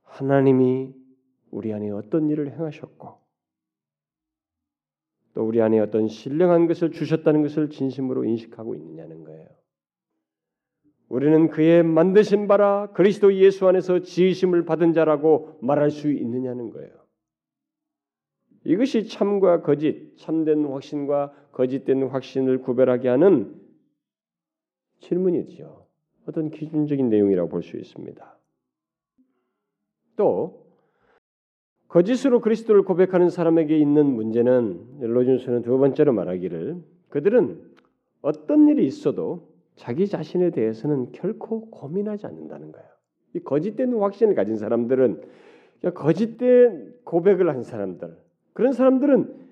하나님이 0.03 0.95
우리 1.51 1.73
안에 1.73 1.90
어떤 1.90 2.29
일을 2.29 2.53
행하셨고 2.53 3.19
또 5.35 5.47
우리 5.47 5.62
안에 5.62 5.79
어떤 5.79 6.09
신령한 6.09 6.66
것을 6.66 6.90
주셨다는 6.90 7.42
것을 7.42 7.71
진심으로 7.71 8.25
인식하고 8.25 8.75
있느냐는 8.75 9.25
거예요. 9.25 9.49
우리는 11.09 11.49
그의 11.49 11.83
만드신 11.83 12.49
바라 12.49 12.88
그리스도 12.92 13.35
예수 13.35 13.66
안에서 13.69 14.01
지으심을 14.01 14.64
받은 14.64 14.92
자라고 14.92 15.59
말할 15.62 15.90
수 15.90 16.11
있느냐는 16.11 16.71
거예요. 16.71 16.90
이것이 18.64 19.07
참과 19.07 19.62
거짓, 19.62 20.16
참된 20.19 20.64
확신과 20.64 21.33
거짓된 21.53 22.09
확신을 22.09 22.61
구별하게 22.62 23.09
하는 23.09 23.55
질문이지요. 24.99 25.87
어떤 26.27 26.51
기준적인 26.51 27.09
내용이라고 27.09 27.49
볼 27.49 27.62
수 27.62 27.77
있습니다. 27.77 28.38
또 30.16 30.66
거짓으로 31.87 32.40
그리스도를 32.40 32.83
고백하는 32.83 33.31
사람에게 33.31 33.79
있는 33.79 34.07
문제는 34.07 34.99
로준스는 35.01 35.62
두 35.62 35.79
번째로 35.79 36.12
말하기를 36.12 36.83
그들은 37.11 37.62
어떤 38.23 38.69
일이 38.69 38.85
있어도 38.87 39.56
자기 39.77 40.07
자신에 40.07 40.51
대해서는 40.51 41.12
결코 41.12 41.71
고민하지 41.71 42.27
않는다는 42.27 42.73
거예요. 42.73 42.89
이 43.35 43.41
거짓된 43.41 43.93
확신을 43.95 44.35
가진 44.35 44.57
사람들은 44.57 45.23
거짓된 45.95 46.95
고백을 47.05 47.49
한 47.51 47.62
사람들 47.62 48.17
그런 48.55 48.73
사람들은 48.73 49.47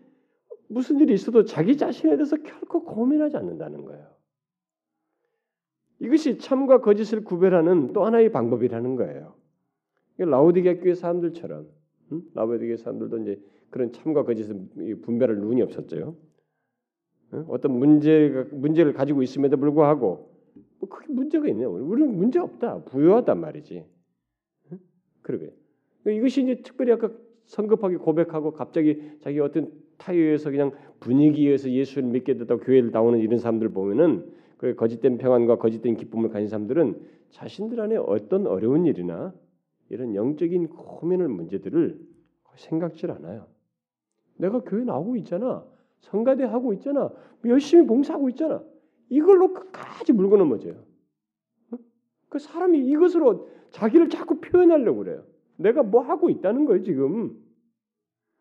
무슨 0.69 0.99
일이 0.99 1.13
있어도 1.13 1.45
자기 1.45 1.77
자신에 1.77 2.17
대해서 2.17 2.37
결코 2.37 2.85
고민하지 2.85 3.37
않는다는 3.37 3.85
거예요. 3.85 4.07
이것이 6.01 6.39
참과 6.39 6.81
거짓을 6.81 7.23
구별하는 7.23 7.93
또 7.93 8.05
하나의 8.05 8.33
방법이라는 8.33 8.97
거예요. 8.97 9.35
라우디게 10.17 10.79
교회 10.79 10.95
사람들처럼 10.95 11.69
음? 12.13 12.23
라우디게 12.35 12.77
사람들도 12.77 13.19
이제 13.19 13.41
그런 13.71 13.93
참과 13.93 14.25
거짓을 14.25 14.69
분별할 15.03 15.37
눈이 15.37 15.63
없었죠. 15.63 16.17
어떤 17.49 17.79
문제가 17.79 18.47
문제를 18.53 18.93
가지고 18.93 19.23
있음에도 19.23 19.57
불구하고 19.57 20.31
뭐 20.79 20.89
그게 20.89 21.13
문제가 21.13 21.49
있냐? 21.49 21.69
우리는 21.69 22.17
문제 22.17 22.39
없다. 22.39 22.85
부유하단 22.85 23.41
말이지. 23.41 23.85
그러게. 25.23 25.53
이것이 26.07 26.43
이제 26.43 26.63
특별히 26.63 26.93
아까 26.93 27.11
성급하게 27.47 27.97
고백하고 27.97 28.53
갑자기 28.53 29.03
자기 29.21 29.41
어떤 29.41 29.73
타이어에서 29.99 30.51
그냥 30.51 30.73
분위기에서 31.01 31.71
예수를 31.71 32.09
믿게 32.09 32.37
됐다고 32.37 32.63
교회를 32.63 32.91
나오는 32.91 33.19
이런 33.19 33.39
사람들 33.39 33.71
보면은 33.71 34.33
그 34.59 34.75
거짓된 34.75 35.19
평안과 35.19 35.59
거짓된 35.59 35.97
기쁨을 35.97 36.31
가진 36.31 36.49
사람들은 36.49 37.01
자신들 37.31 37.81
안에 37.81 37.97
어떤 37.97 38.47
어려운 38.47 38.87
일이나 38.87 39.35
이런 39.91 40.15
영적인 40.15 40.69
고민을 40.69 41.29
문제들을 41.29 41.99
생각질 42.57 43.11
않아요. 43.11 43.47
내가 44.37 44.61
교회 44.61 44.85
나오고 44.85 45.17
있잖아. 45.17 45.65
성가대 46.05 46.45
하고 46.45 46.73
있잖아. 46.75 47.13
열심히 47.45 47.87
봉사하고 47.87 48.29
있잖아. 48.31 48.65
이걸로 49.09 49.53
끝까지 49.53 50.13
물고 50.13 50.37
넘어져요. 50.37 50.85
그 52.29 52.39
사람이 52.39 52.87
이것으로 52.89 53.49
자기를 53.71 54.09
자꾸 54.09 54.41
표현하려고 54.41 54.99
그래요. 54.99 55.25
내가 55.57 55.83
뭐 55.83 56.03
하고 56.03 56.31
있다는 56.31 56.65
거예요 56.65 56.83
지금. 56.83 57.41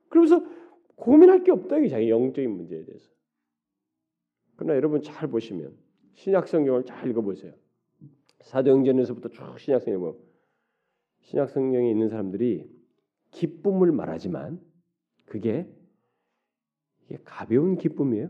그러면서 0.09 0.45
고민할 0.95 1.43
게 1.43 1.51
없다 1.51 1.79
이 1.79 1.89
자기 1.89 2.09
영적인 2.09 2.49
문제에 2.49 2.83
대해서. 2.85 3.09
그러나 4.55 4.75
여러분 4.75 5.01
잘 5.01 5.29
보시면 5.29 5.75
신약 6.13 6.47
성경을 6.47 6.85
잘 6.85 7.09
읽어보세요. 7.09 7.53
사도행전에서부터 8.41 9.29
쭉 9.29 9.59
신약 9.59 9.81
성경 9.81 10.01
보 10.01 10.19
신약 11.21 11.49
성경에 11.49 11.89
있는 11.89 12.09
사람들이 12.09 12.69
기쁨을 13.31 13.91
말하지만 13.91 14.59
그게 15.25 15.67
이게 17.13 17.21
가벼운 17.23 17.77
기쁨이에요. 17.77 18.29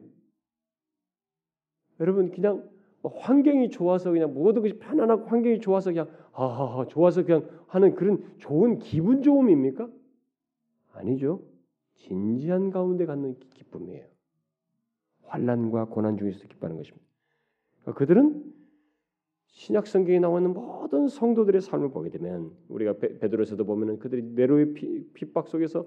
여러분 2.02 2.32
그냥 2.32 2.70
뭐 3.02 3.18
환경이 3.18 3.70
좋아서 3.70 4.12
그냥 4.12 4.34
모든 4.34 4.62
것이 4.62 4.78
편안하고 4.78 5.26
환경이 5.26 5.62
좋아서 5.62 5.92
그냥 5.92 6.10
하하하 6.34 6.88
좋아서 6.88 7.24
그냥 7.24 7.50
하는 7.68 7.96
그런 7.96 8.36
좋은 8.40 8.80
기분 8.80 9.22
좋음입니까? 9.22 9.90
아니죠. 10.92 11.42
진지한 11.96 12.72
가운데 12.72 13.06
갖는 13.06 13.40
기쁨이에요. 13.54 14.06
환란과 15.24 15.86
고난 15.86 16.18
중에서 16.18 16.46
기뻐하는 16.48 16.78
것입니다. 16.78 17.06
그러니까 17.82 18.00
그들은 18.00 18.53
신약 19.54 19.86
성경에 19.86 20.20
나오는 20.20 20.52
모든 20.52 21.08
성도들의 21.08 21.62
삶을 21.62 21.92
보게 21.92 22.10
되면 22.10 22.52
우리가 22.70 22.94
베, 22.94 23.18
드로에서도 23.20 23.64
보면은 23.66 24.00
그들이 24.00 24.24
네로의 24.24 24.74
피, 24.74 25.08
핍박 25.14 25.48
속에서 25.48 25.86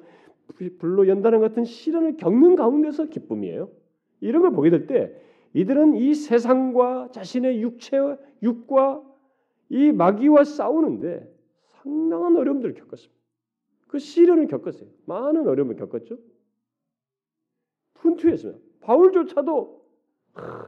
불로 0.78 1.08
연다는 1.08 1.40
같은 1.40 1.64
시련을 1.64 2.16
겪는 2.16 2.54
가운데서 2.54 3.06
기쁨이에요. 3.06 3.68
이런 4.20 4.42
걸 4.42 4.52
보게 4.52 4.70
될 4.70 4.86
때 4.86 5.20
이들은 5.52 5.96
이 5.96 6.14
세상과 6.14 7.10
자신의 7.12 7.60
육체 7.62 7.98
육과 8.42 9.02
이 9.70 9.90
마귀와 9.90 10.44
싸우는데 10.44 11.28
상당한 11.82 12.36
어려움들을 12.36 12.74
겪었습니다. 12.74 13.14
그 13.88 13.98
시련을 13.98 14.46
겪었어요. 14.46 14.88
많은 15.06 15.48
어려움을 15.48 15.76
겪었죠. 15.76 16.18
분투했습니다. 17.94 18.60
바울조차도 18.80 19.86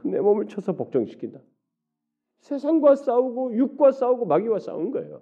내 0.03 0.19
몸을 0.19 0.47
쳐서 0.47 0.75
복종시킨다. 0.75 1.39
세상과 2.39 2.95
싸우고 2.95 3.55
육과 3.55 3.91
싸우고 3.91 4.25
마귀와 4.25 4.59
싸운 4.59 4.91
거예요. 4.91 5.21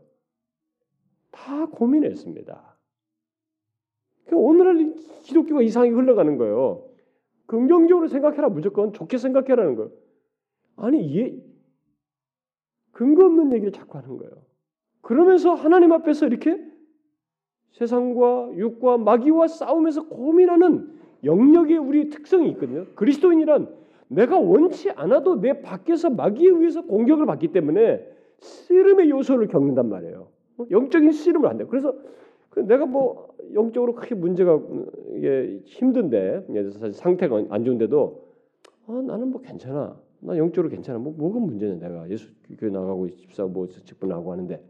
다 1.31 1.65
고민했습니다. 1.67 2.77
오늘날 4.33 4.95
기독교가 5.23 5.61
이상하게 5.61 5.91
흘러가는 5.93 6.37
거예요. 6.37 6.89
긍정적으로 7.45 8.07
생각해라 8.07 8.49
무조건 8.49 8.93
좋게 8.93 9.17
생각해라는 9.17 9.75
거예요. 9.75 9.91
아니 10.75 11.17
얘 11.17 11.35
근거 12.91 13.25
없는 13.25 13.53
얘기를 13.53 13.71
자꾸 13.71 13.97
하는 13.97 14.17
거예요. 14.17 14.31
그러면서 15.01 15.53
하나님 15.53 15.91
앞에서 15.93 16.25
이렇게 16.25 16.59
세상과 17.71 18.53
육과 18.55 18.97
마귀와 18.97 19.47
싸우면서 19.47 20.07
고민하는 20.07 20.97
영역의 21.23 21.77
우리 21.77 22.09
특성이 22.09 22.49
있거든요. 22.51 22.85
그리스도인이란 22.95 23.73
내가 24.09 24.39
원치 24.39 24.89
않아도 24.91 25.39
내 25.41 25.61
밖에서 25.61 26.09
마귀에 26.09 26.49
의해서 26.49 26.81
공격을 26.85 27.25
받기 27.25 27.49
때문에 27.49 28.07
씨름의 28.39 29.09
요소를 29.09 29.47
겪는단 29.47 29.89
말이에요. 29.89 30.27
어? 30.57 30.65
영적인 30.71 31.11
씨름을 31.11 31.49
한다. 31.49 31.65
그래서 31.69 31.93
그 32.49 32.61
내가 32.61 32.85
뭐 32.85 33.35
영적으로 33.53 33.95
크게 33.95 34.15
문제가 34.15 34.59
이게 35.15 35.61
힘든데 35.65 36.47
사실 36.71 36.93
상태가 36.93 37.45
안 37.49 37.63
좋은데도 37.63 38.27
아, 38.87 39.01
나는 39.05 39.29
뭐 39.29 39.41
괜찮아. 39.41 39.99
나 40.19 40.37
영적으로 40.37 40.69
괜찮아. 40.69 40.97
뭐 40.97 41.13
뭐가 41.13 41.39
문제냐 41.39 41.75
내가 41.75 42.09
예수 42.09 42.31
교회 42.57 42.71
나가고 42.71 43.09
집사 43.15 43.45
뭐 43.45 43.67
직분 43.67 44.11
하고 44.11 44.31
하는데 44.31 44.63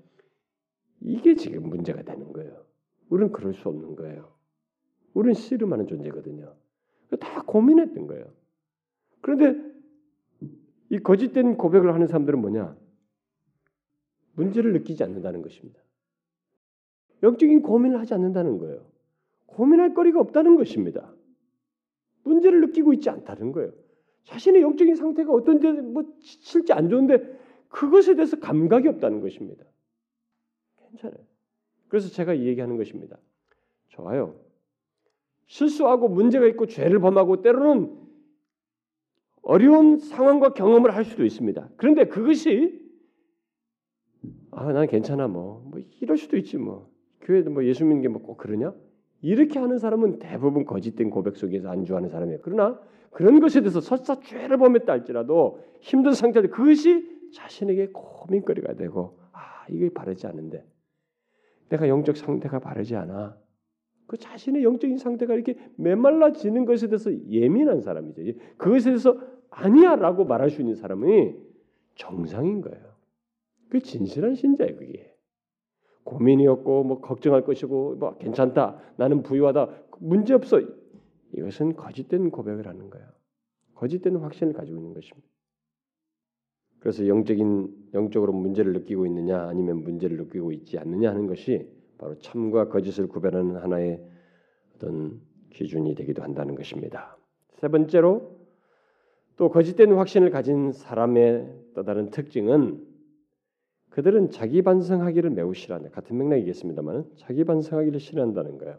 이게 1.02 1.36
지금 1.36 1.70
문제가 1.70 2.02
되는 2.02 2.34
거예요. 2.34 2.52
우리는 3.10 3.32
그럴 3.32 3.54
수 3.54 3.70
없는 3.70 3.96
거예요. 3.96 4.30
우리는 5.14 5.34
씨름하는 5.34 5.88
존재거든요. 5.88 6.54
다 7.20 7.44
고민했던 7.44 8.08
거예요. 8.08 8.26
그런데 9.22 9.56
이 10.90 11.00
거짓된 11.00 11.58
고백을 11.58 11.94
하는 11.94 12.08
사람들은 12.08 12.40
뭐냐? 12.40 12.78
문제를 14.34 14.74
느끼지 14.74 15.04
않는다는 15.04 15.42
것입니다. 15.42 15.80
영적인 17.24 17.62
고민을 17.62 18.00
하지 18.00 18.14
않는다는 18.14 18.58
거예요. 18.60 18.86
고민할 19.48 19.94
거리가 19.94 20.20
없다는 20.20 20.56
것입니다. 20.56 21.14
문제를 22.24 22.62
느끼고 22.62 22.94
있지 22.94 23.10
않다는 23.10 23.52
거예요. 23.52 23.74
자신의 24.26 24.62
영적인 24.62 24.96
상태가 24.96 25.34
어떤데 25.34 25.72
뭐 25.82 26.04
실제 26.20 26.74
안 26.74 26.90
좋은데 26.90 27.38
그것에 27.70 28.16
대해서 28.16 28.40
감각이 28.40 28.88
없다는 28.88 29.22
것입니다. 29.22 29.66
괜찮아요. 30.78 31.26
그래서 31.88 32.10
제가 32.10 32.34
이 32.34 32.46
얘기하는 32.46 32.78
것입니다. 32.78 33.18
좋아요. 33.88 34.40
실수하고 35.48 36.10
문제가 36.10 36.46
있고 36.48 36.66
죄를 36.66 37.00
범하고 37.00 37.42
때로는 37.42 38.07
어려운 39.48 39.98
상황과 39.98 40.50
경험을 40.54 40.94
할 40.94 41.06
수도 41.06 41.24
있습니다. 41.24 41.70
그런데 41.78 42.04
그것이 42.06 42.86
아, 44.52 44.74
난 44.74 44.88
괜찮아 44.88 45.28
뭐. 45.30 45.64
뭐 45.72 45.80
이럴 46.02 46.18
수도 46.18 46.36
있지 46.36 46.58
뭐. 46.58 46.92
교회도 47.22 47.52
뭐 47.52 47.64
예수 47.64 47.86
믿는 47.86 48.02
게 48.02 48.10
뭐 48.10 48.20
꼭 48.22 48.38
그러냐? 48.38 48.74
이렇게 49.22 49.58
하는 49.58 49.80
사람은 49.80 50.20
대부분 50.20 50.66
거짓된 50.66 51.10
고백 51.10 51.38
속에서 51.38 51.70
안주하는 51.70 52.10
사람이에요. 52.10 52.40
그러나 52.44 52.78
그런 53.12 53.40
것에 53.40 53.62
대해서 53.62 53.80
설사 53.80 54.20
죄를 54.20 54.58
범했다 54.58 54.92
할지라도 54.92 55.64
힘든 55.80 56.12
상태에 56.12 56.44
그것이 56.44 57.08
자신에게 57.34 57.92
고민거리가 57.94 58.74
되고 58.74 59.18
아, 59.32 59.66
이게 59.70 59.90
바르지 59.94 60.28
않은데 60.28 60.66
내가 61.70 61.88
영적 61.88 62.18
상태가 62.18 62.60
바르지 62.60 62.96
않아. 62.98 63.38
그 64.08 64.18
자신의 64.18 64.64
영적인 64.64 64.98
상태가 64.98 65.34
이렇게 65.34 65.58
메말라지는 65.78 66.66
것에 66.66 66.88
대해서 66.88 67.12
예민한 67.30 67.82
사람이죠. 67.82 68.22
그것에 68.58 68.90
대해서 68.92 69.18
아니야라고 69.58 70.26
말할 70.26 70.50
수 70.50 70.62
있는 70.62 70.76
사람이 70.76 71.36
정상인 71.96 72.62
거예요. 72.62 72.86
그 73.70 73.80
진실한 73.80 74.36
신자예요, 74.36 74.78
그게. 74.78 75.14
고민이 76.04 76.48
없고 76.48 76.84
뭐 76.84 77.02
걱정할 77.02 77.44
것이고 77.44 77.96
뭐 77.96 78.18
괜찮다. 78.18 78.80
나는 78.96 79.24
부유하다. 79.24 79.70
문제 80.00 80.34
없어. 80.34 80.62
이것은 81.34 81.76
거짓된 81.76 82.32
고백을 82.32 82.68
하는 82.68 82.90
거예요. 82.90 83.08
거짓된 83.76 84.16
확신을 84.18 84.54
가지고 84.54 84.78
있는 84.78 84.94
것입니다. 84.94 85.28
그래서 86.80 87.08
영적인 87.08 87.90
영적으로 87.96 88.32
문제를 88.34 88.74
느끼고 88.74 89.06
있느냐 89.08 89.48
아니면 89.48 89.84
문제를 89.84 90.18
느끼고 90.18 90.52
있지 90.54 90.78
않느냐 90.78 91.10
하는 91.10 91.28
것이 91.28 91.68
바로 91.98 92.18
참과 92.20 92.70
거짓을 92.70 93.08
구별하는 93.08 93.58
하나의 93.58 94.02
어떤 94.76 95.20
기준이 95.50 95.96
되기도 95.96 96.22
한다는 96.22 96.56
것입니다. 96.56 97.18
세 97.56 97.68
번째로 97.68 98.37
또 99.38 99.50
거짓된 99.50 99.94
확신을 99.94 100.32
가진 100.32 100.72
사람의 100.72 101.48
또 101.76 101.84
다른 101.84 102.10
특징은 102.10 102.86
그들은 103.92 104.32
자기 104.32 104.62
반성하기를 104.62 105.30
매우 105.30 105.54
싫어한다. 105.54 105.90
같은 105.90 106.18
맥락이겠습니다만 106.18 107.06
자기 107.16 107.44
반성하기를 107.44 108.00
싫어한다는 108.00 108.58
거예요. 108.58 108.78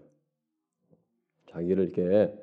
자기를 1.46 1.84
이렇게 1.84 2.34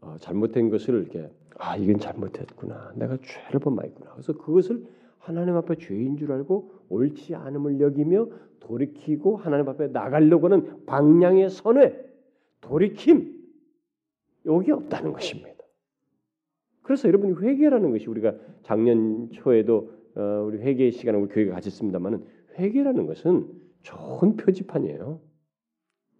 어, 0.00 0.16
잘못된 0.20 0.70
것을 0.70 0.94
이렇게 0.94 1.30
아 1.58 1.76
이건 1.76 1.98
잘못했구나. 1.98 2.92
내가 2.96 3.18
죄를 3.18 3.60
범하였구나. 3.60 4.12
그래서 4.12 4.32
그것을 4.34 4.86
하나님 5.18 5.56
앞에 5.56 5.76
죄인 5.76 6.16
줄 6.16 6.32
알고 6.32 6.72
옳지 6.88 7.34
않음을 7.34 7.80
여기며 7.80 8.28
돌이키고 8.60 9.36
하나님 9.36 9.68
앞에 9.68 9.88
나가려고 9.88 10.46
하는 10.46 10.84
방향의 10.86 11.50
선회, 11.50 12.02
돌이킴 12.60 13.40
여기 14.46 14.70
없다는 14.70 15.12
것입니다. 15.12 15.59
그래서 16.90 17.06
여러분이 17.06 17.34
회개라는 17.34 17.92
것이 17.92 18.08
우리가 18.10 18.34
작년 18.64 19.30
초에도 19.30 19.92
어, 20.16 20.42
우리 20.44 20.58
회개 20.58 20.90
시간을 20.90 21.20
우리 21.20 21.28
교회가 21.28 21.54
가졌습니다만은 21.54 22.24
회개라는 22.58 23.06
것은 23.06 23.46
좋은 23.84 24.34
표지판이에요. 24.34 25.20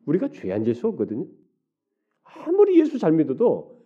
우리가 0.07 0.29
죄 0.29 0.53
안 0.53 0.63
질 0.63 0.77
수 0.77 0.87
없거든요. 0.87 1.27
아무리 2.23 2.79
예수 2.79 3.01
잘 3.01 3.11
믿어도 3.11 3.81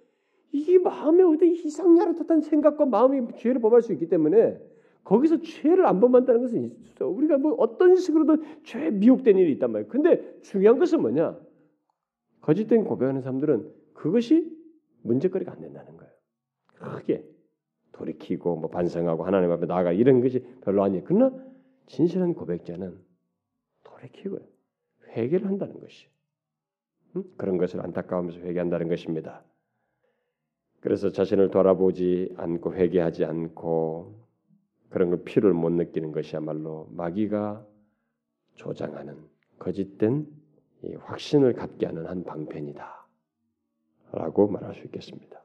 이 0.52 0.76
마음에 0.76 1.22
어디 1.22 1.52
이상 1.52 1.96
야릇한 1.96 2.42
생각과 2.42 2.84
마음이 2.84 3.28
죄를 3.38 3.62
범할 3.62 3.80
수 3.80 3.94
있기 3.94 4.06
때문에 4.10 4.60
거기서 5.04 5.40
죄를 5.40 5.86
안 5.86 6.00
범한다는 6.00 6.42
것은 6.42 6.70
있어. 6.82 7.08
우리가 7.08 7.38
뭐 7.38 7.54
어떤 7.54 7.96
식으로든 7.96 8.42
죄 8.62 8.90
미혹된 8.90 9.38
일이 9.38 9.52
있단 9.52 9.72
말이에요. 9.72 9.88
근데 9.88 10.38
중요한 10.42 10.78
것은 10.78 11.00
뭐냐? 11.00 11.40
거짓된 12.42 12.84
고백하는 12.84 13.22
사람들은 13.22 13.72
그것이 13.94 14.54
문제거리가 15.00 15.50
안 15.52 15.62
된다는 15.62 15.96
거예요. 15.96 16.13
크게 16.84 17.24
돌이키고 17.92 18.56
뭐 18.56 18.70
반성하고 18.70 19.24
하나님 19.24 19.50
앞에 19.50 19.66
나아가 19.66 19.92
이런 19.92 20.20
것이 20.20 20.44
별로 20.62 20.82
아니에요. 20.82 21.04
그러나 21.06 21.32
진실한 21.86 22.34
고백자는 22.34 22.98
돌이키고요. 23.84 24.40
회개를 25.10 25.46
한다는 25.46 25.80
것이 25.80 26.08
응? 27.16 27.24
그런 27.36 27.56
것을 27.56 27.80
안타까우면서 27.80 28.40
회개한다는 28.40 28.88
것입니다. 28.88 29.44
그래서 30.80 31.10
자신을 31.10 31.50
돌아보지 31.50 32.34
않고 32.36 32.74
회개하지 32.74 33.24
않고 33.24 34.22
그런 34.90 35.10
걸 35.10 35.24
피를 35.24 35.52
못 35.52 35.70
느끼는 35.70 36.12
것이야말로 36.12 36.88
마귀가 36.92 37.66
조장하는 38.54 39.16
거짓된 39.58 40.26
확신을 41.00 41.54
갖게 41.54 41.86
하는 41.86 42.06
한 42.06 42.24
방편이다. 42.24 43.06
라고 44.12 44.46
말할 44.48 44.74
수 44.74 44.84
있겠습니다. 44.84 45.43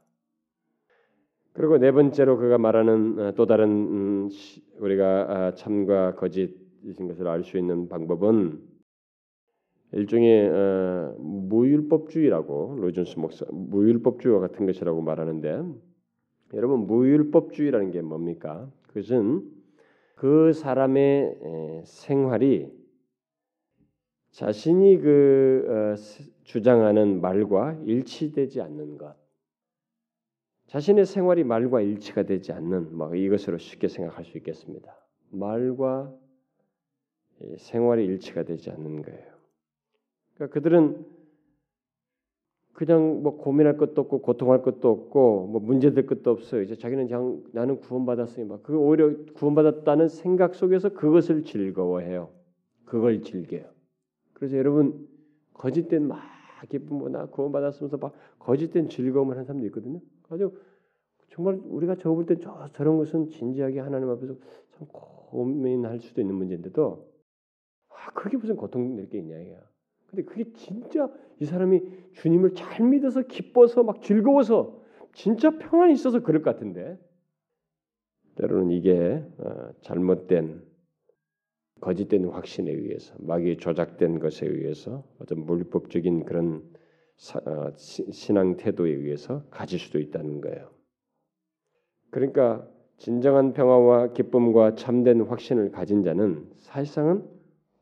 그리고 1.53 1.77
네 1.77 1.91
번째로 1.91 2.37
그가 2.37 2.57
말하는 2.57 3.19
어, 3.19 3.31
또 3.35 3.45
다른 3.45 3.69
음, 3.69 4.29
우리가 4.79 5.25
아, 5.29 5.53
참과 5.55 6.15
거짓이신 6.15 7.07
것을 7.07 7.27
알 7.27 7.43
수 7.43 7.57
있는 7.57 7.89
방법은 7.89 8.59
일종의 9.91 10.49
어, 10.49 11.15
무율법주의라고 11.19 12.75
로이존스 12.79 13.19
목사 13.19 13.45
무율법주의와 13.51 14.39
같은 14.39 14.65
것이라고 14.67 15.01
말하는데 15.01 15.63
여러분 16.53 16.87
무율법주의라는 16.87 17.91
게 17.91 18.01
뭡니까? 18.01 18.71
그것은 18.87 19.43
그 20.15 20.53
사람의 20.53 21.83
생활이 21.85 22.71
자신이 24.31 24.99
그 24.99 25.65
어, 25.67 25.95
주장하는 26.43 27.21
말과 27.21 27.73
일치되지 27.85 28.61
않는 28.61 28.97
것. 28.97 29.15
자신의 30.69 31.07
생활이 31.07 31.43
말과 31.43 31.81
일치가 31.81 32.23
되지 32.23 32.51
않는 32.51 32.95
뭐 32.95 33.15
이것으로 33.15 33.57
쉽게 33.57 33.87
생각할 33.87 34.23
수 34.23 34.37
있겠습니다. 34.37 34.95
말과 35.31 36.13
생활이 37.57 38.05
일치가 38.05 38.43
되지 38.43 38.69
않는 38.69 39.01
거예요. 39.01 39.33
그러니까 40.35 40.53
그들은 40.53 41.05
그냥 42.73 43.23
뭐 43.23 43.37
고민할 43.37 43.77
것도 43.77 44.01
없고 44.01 44.21
고통할 44.21 44.61
것도 44.61 44.89
없고 44.89 45.47
뭐 45.47 45.59
문제될 45.59 46.05
것도 46.05 46.29
없어요. 46.29 46.61
이제 46.61 46.75
자기는 46.75 47.07
그냥 47.07 47.43
나는 47.51 47.79
구원받았으니 47.79 48.45
막그 48.45 48.77
오히려 48.77 49.11
구원받았다는 49.33 50.07
생각 50.07 50.53
속에서 50.53 50.89
그것을 50.89 51.45
즐거워해요. 51.45 52.29
그걸 52.85 53.23
즐겨요. 53.23 53.65
그래서 54.33 54.55
여러분 54.55 55.07
거짓된 55.53 56.07
막 56.07 56.21
기쁨보다 56.69 57.25
구원받았으면서 57.25 57.97
막 57.97 58.13
거짓된 58.37 58.87
즐거움을 58.89 59.33
하는 59.33 59.45
사람도 59.45 59.65
있거든요. 59.67 59.99
아주 60.29 60.53
정말 61.29 61.59
우리가 61.63 61.95
적을 61.95 62.25
때 62.25 62.37
저, 62.39 62.69
저런 62.73 62.97
것은 62.97 63.29
진지하게 63.29 63.79
하나님 63.79 64.09
앞에서 64.09 64.35
참 64.71 64.87
고민할 64.87 65.99
수도 65.99 66.21
있는 66.21 66.35
문제인데도 66.35 67.07
아, 67.89 68.11
그게 68.13 68.37
무슨 68.37 68.55
고통 68.55 68.95
낼게 68.95 69.17
있냐 69.19 69.37
이야. 69.39 69.59
근데 70.07 70.23
그게 70.23 70.51
진짜 70.53 71.11
이 71.39 71.45
사람이 71.45 71.81
주님을 72.13 72.53
잘 72.55 72.87
믿어서 72.87 73.21
기뻐서 73.23 73.83
막 73.83 74.01
즐거워서 74.01 74.81
진짜 75.13 75.51
평안이 75.51 75.93
있어서 75.93 76.21
그럴 76.21 76.41
것 76.41 76.51
같은데 76.53 76.97
때로는 78.35 78.71
이게 78.71 79.23
어, 79.37 79.69
잘못된 79.81 80.63
거짓된 81.81 82.25
확신에 82.25 82.71
의해서 82.71 83.15
마귀 83.19 83.57
조작된 83.57 84.19
것에 84.19 84.47
의해서 84.47 85.03
어떤 85.19 85.45
물법적인 85.45 86.25
그런 86.25 86.63
신앙 87.19 88.55
태도에 88.55 88.91
의해서 88.91 89.43
가질 89.51 89.77
수도 89.77 89.99
있다는 89.99 90.39
거예요. 90.39 90.69
그러니까 92.11 92.65
진정한 92.97 93.53
평화와 93.53 94.13
기쁨과 94.13 94.75
참된 94.75 95.21
확신을 95.21 95.71
가진 95.71 96.01
자는 96.01 96.49
사실상은 96.59 97.27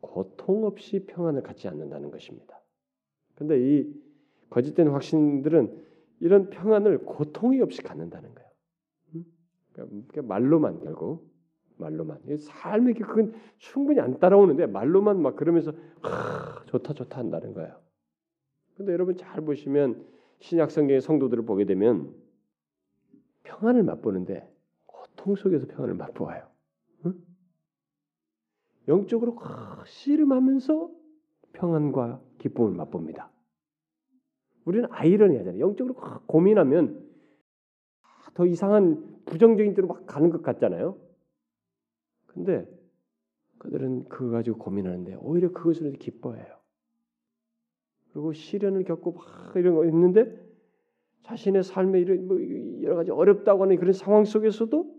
고통 0.01 0.65
없이 0.65 1.05
평안을 1.05 1.43
갖지 1.43 1.67
않는다는 1.67 2.11
것입니다. 2.11 2.59
근데 3.35 3.59
이 3.59 3.93
거짓된 4.49 4.89
확신들은 4.89 5.85
이런 6.19 6.49
평안을 6.49 7.05
고통이 7.05 7.61
없이 7.61 7.81
갖는다는 7.83 8.33
거예요. 8.33 8.49
그러니까 9.73 10.21
말로만 10.23 10.79
결국 10.79 11.31
말로만 11.77 12.19
삶이 12.39 12.95
그건 12.95 13.33
충분히 13.59 13.99
안 13.99 14.19
따라오는데 14.19 14.65
말로만 14.65 15.21
막 15.21 15.35
그러면서 15.35 15.73
아, 16.01 16.63
좋다 16.65 16.93
좋다 16.93 17.19
한다는 17.19 17.53
거예요. 17.53 17.86
근데 18.77 18.93
여러분 18.93 19.17
잘 19.17 19.41
보시면 19.41 20.05
신약 20.39 20.69
성경의 20.69 21.01
성도들을 21.01 21.45
보게 21.45 21.65
되면 21.65 22.13
평안을 23.43 23.81
맛보는데 23.81 24.47
고통 24.85 25.35
속에서 25.35 25.65
평안을 25.65 25.95
맛보아요. 25.95 26.47
응? 27.05 27.15
영적으로 28.87 29.35
씨름하면서 29.85 30.91
평안과 31.53 32.21
기쁨을 32.37 32.73
맛봅니다. 32.73 33.31
우리는 34.63 34.87
아이러니하잖아요. 34.91 35.59
영적으로 35.59 35.95
고민하면 36.27 37.03
더 38.35 38.45
이상한 38.45 39.23
부정적인 39.25 39.73
데로 39.73 39.87
막 39.87 40.05
가는 40.05 40.29
것 40.29 40.43
같잖아요. 40.43 40.99
근데 42.27 42.67
그들은 43.57 44.07
그거 44.07 44.29
가지고 44.29 44.59
고민하는데 44.59 45.15
오히려 45.15 45.51
그것을 45.51 45.93
기뻐해요. 45.93 46.56
그리고 48.17 48.33
시련을 48.33 48.83
겪고 48.83 49.11
막 49.11 49.53
이런 49.55 49.75
거 49.75 49.85
있는데 49.85 50.35
자신의 51.21 51.61
삶에 51.61 51.99
이런 51.99 52.25
뭐 52.25 52.37
여러 52.81 52.95
가지 52.95 53.11
어렵다고 53.11 53.61
하는 53.61 53.75
그런 53.77 53.93
상황 53.93 54.25
속에서도 54.25 54.91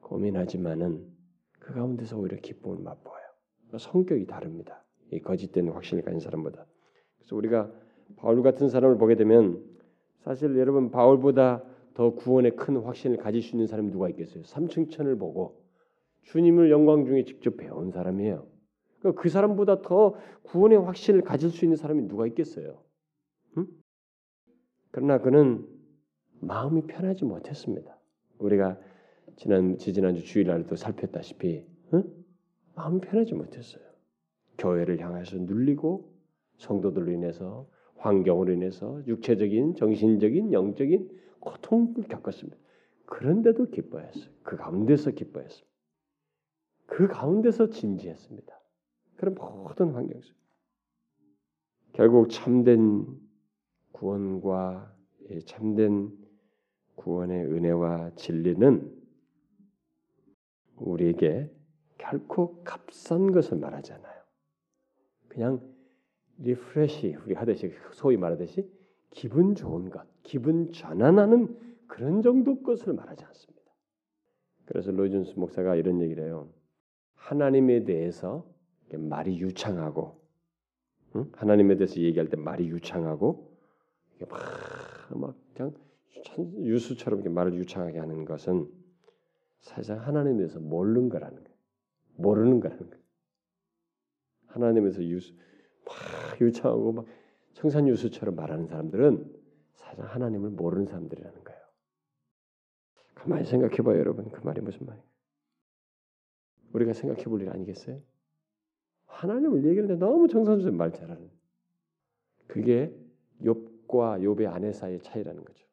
고민하지만은 0.00 1.06
그 1.58 1.74
가운데서 1.74 2.18
오히려 2.18 2.38
기쁨을 2.38 2.78
맛보아요. 2.78 3.22
성격이 3.76 4.24
다릅니다. 4.26 4.82
이 5.10 5.20
거짓된 5.20 5.68
확신을 5.68 6.02
가진 6.02 6.20
사람보다. 6.20 6.64
그래서 7.18 7.36
우리가 7.36 7.70
바울 8.16 8.42
같은 8.42 8.70
사람을 8.70 8.96
보게 8.96 9.14
되면 9.14 9.62
사실 10.20 10.56
여러분 10.56 10.90
바울보다 10.90 11.64
더 11.92 12.14
구원에 12.14 12.48
큰 12.50 12.78
확신을 12.78 13.18
가질 13.18 13.42
수 13.42 13.56
있는 13.56 13.66
사람이 13.66 13.90
누가 13.90 14.08
있겠어요? 14.08 14.42
삼층천을 14.44 15.18
보고 15.18 15.62
주님을 16.22 16.70
영광 16.70 17.04
중에 17.04 17.24
직접 17.24 17.58
배운 17.58 17.90
사람이에요. 17.90 18.51
그러니까 19.02 19.20
그 19.20 19.28
사람보다 19.28 19.82
더 19.82 20.14
구원의 20.44 20.78
확신을 20.78 21.22
가질 21.22 21.50
수 21.50 21.64
있는 21.64 21.76
사람이 21.76 22.06
누가 22.06 22.26
있겠어요? 22.28 22.80
응? 23.58 23.66
그러나 24.92 25.18
그는 25.18 25.66
마음이 26.40 26.86
편하지 26.86 27.24
못했습니다. 27.24 27.98
우리가 28.38 28.78
지난 29.36 29.76
지지난주 29.78 30.24
주일날도 30.24 30.76
살폈다시피 30.76 31.66
응? 31.94 32.04
마음이 32.76 33.00
편하지 33.00 33.34
못했어요. 33.34 33.82
교회를 34.58 35.00
향해서 35.00 35.36
눌리고 35.38 36.12
성도들로 36.58 37.10
인해서 37.10 37.68
환경으로 37.96 38.52
인해서 38.52 39.04
육체적인, 39.06 39.74
정신적인, 39.74 40.52
영적인 40.52 41.10
고통을 41.40 42.04
겪었습니다. 42.08 42.56
그런데도 43.06 43.70
기뻐했어요. 43.70 44.30
그 44.42 44.56
가운데서 44.56 45.10
기뻐했습니다. 45.10 45.72
그 46.86 47.08
가운데서 47.08 47.70
진지했습니다. 47.70 48.61
그런 49.22 49.36
모든 49.36 49.92
환경 49.92 50.20
속 50.20 50.36
결국 51.92 52.28
참된 52.28 53.06
구원과 53.92 54.92
참된 55.46 56.10
구원의 56.96 57.46
은혜와 57.46 58.16
진리는 58.16 58.92
우리에게 60.74 61.48
결코 61.98 62.64
값싼 62.64 63.30
것을 63.30 63.58
말하잖아요. 63.58 64.22
그냥 65.28 65.60
refresh 66.38 67.14
우리 67.24 67.34
하듯이 67.34 67.72
소위 67.92 68.16
말하듯이 68.16 68.68
기분 69.10 69.54
좋은 69.54 69.88
것, 69.88 70.04
기분 70.24 70.72
전환하는 70.72 71.56
그런 71.86 72.22
정도 72.22 72.60
것을 72.64 72.92
말하지 72.94 73.24
않습니다. 73.24 73.70
그래서 74.64 74.90
로이드 74.90 75.14
존스 75.14 75.38
목사가 75.38 75.76
이런 75.76 76.00
얘기를 76.00 76.24
해요. 76.24 76.52
하나님에 77.14 77.84
대해서 77.84 78.51
말이 78.96 79.40
유창하고 79.40 80.20
응? 81.16 81.30
하나님에 81.34 81.76
대해서 81.76 82.00
얘기할 82.00 82.28
때 82.28 82.36
말이 82.36 82.68
유창하고 82.68 83.52
막, 84.28 84.40
막 85.14 85.36
그냥 85.54 85.74
유수처럼 86.64 87.20
이렇게 87.20 87.28
말을 87.34 87.54
유창하게 87.54 87.98
하는 87.98 88.24
것은 88.24 88.70
사실상 89.60 90.06
하나님에 90.06 90.38
대해서 90.38 90.60
모르는 90.60 91.08
거라는 91.08 91.42
거예요. 91.42 91.58
모르는 92.16 92.60
거라는 92.60 92.90
거예요. 92.90 93.02
하나님에서 94.46 95.02
유수 95.04 95.34
막 95.84 96.40
유창하고 96.40 96.92
막 96.92 97.06
청산 97.54 97.88
유수처럼 97.88 98.34
말하는 98.34 98.66
사람들은 98.66 99.42
사실 99.74 100.04
하나님을 100.04 100.50
모르는 100.50 100.86
사람들이라는 100.86 101.44
거예요. 101.44 101.60
가만히 103.14 103.44
생각해봐요, 103.44 103.98
여러분. 103.98 104.30
그 104.30 104.40
말이 104.44 104.60
무슨 104.60 104.86
말이에요? 104.86 105.06
우리가 106.72 106.92
생각해볼 106.92 107.42
일 107.42 107.50
아니겠어요? 107.50 108.00
하나님을 109.22 109.64
얘기하는데 109.64 110.04
너무 110.04 110.26
정상적인 110.26 110.76
말 110.76 110.92
잘하는. 110.92 111.30
그게 112.48 112.92
욥과 113.42 114.20
욥의 114.20 114.52
아내 114.52 114.72
사이의 114.72 115.00
차이라는 115.00 115.44
거죠. 115.44 115.64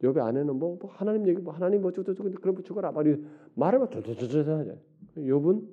욥의 0.00 0.18
아내는 0.18 0.58
뭐, 0.58 0.78
뭐 0.80 0.90
하나님 0.90 1.28
얘기 1.28 1.40
뭐 1.40 1.52
하나님 1.52 1.82
뭐 1.82 1.90
어쩌고 1.90 2.14
그런 2.40 2.54
거 2.54 2.62
죽어라 2.62 2.90
말이 2.90 3.22
말을 3.54 3.78
막 3.78 3.90
저저저저 3.90 4.58
하죠. 4.58 4.80
욥은 5.16 5.68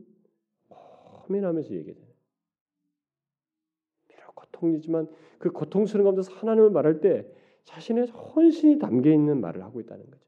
고민하면서 0.67 1.73
얘기해요. 1.73 2.05
비록 4.09 4.35
고통이지만 4.35 5.07
그 5.39 5.51
고통스러운 5.51 6.03
가운데서 6.03 6.33
하나님을 6.33 6.69
말할 6.69 6.99
때 6.99 7.25
자신의 7.63 8.07
헌신이 8.07 8.77
담겨 8.77 9.11
있는 9.11 9.39
말을 9.39 9.63
하고 9.63 9.79
있다는 9.79 10.05
거죠. 10.05 10.23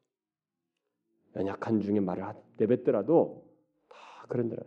연약한 1.36 1.82
중에 1.82 2.00
말을 2.00 2.24
내뱉더라도 2.58 3.46
다 3.90 4.26
그런더라. 4.30 4.64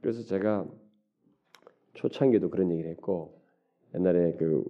그래서 0.00 0.22
제가 0.22 0.66
초창기도 1.94 2.50
그런 2.50 2.70
얘기를 2.70 2.90
했고 2.90 3.40
옛날에 3.94 4.34
그 4.34 4.64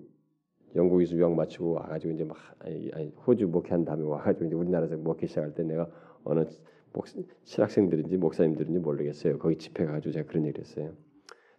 영국에서 0.74 1.16
유학 1.16 1.34
마치고 1.34 1.72
와가지고 1.72 2.14
이제 2.14 2.24
막 2.24 2.36
아니, 2.60 2.90
아니, 2.92 3.08
호주 3.26 3.48
목회한 3.48 3.84
다음에 3.84 4.04
와가지고 4.04 4.46
이제 4.46 4.54
우리나라에서 4.54 4.96
목회 4.96 5.26
시작할 5.26 5.54
때 5.54 5.62
내가 5.62 5.88
어느 6.24 6.44
목, 6.92 7.06
신학생들인지 7.44 8.16
목사님들인지 8.16 8.78
모르겠어요. 8.78 9.38
거기 9.38 9.56
집회 9.56 9.84
가지고 9.84 10.12
제가 10.12 10.28
그런 10.28 10.44
얘기를 10.44 10.64
했어요. 10.64 10.94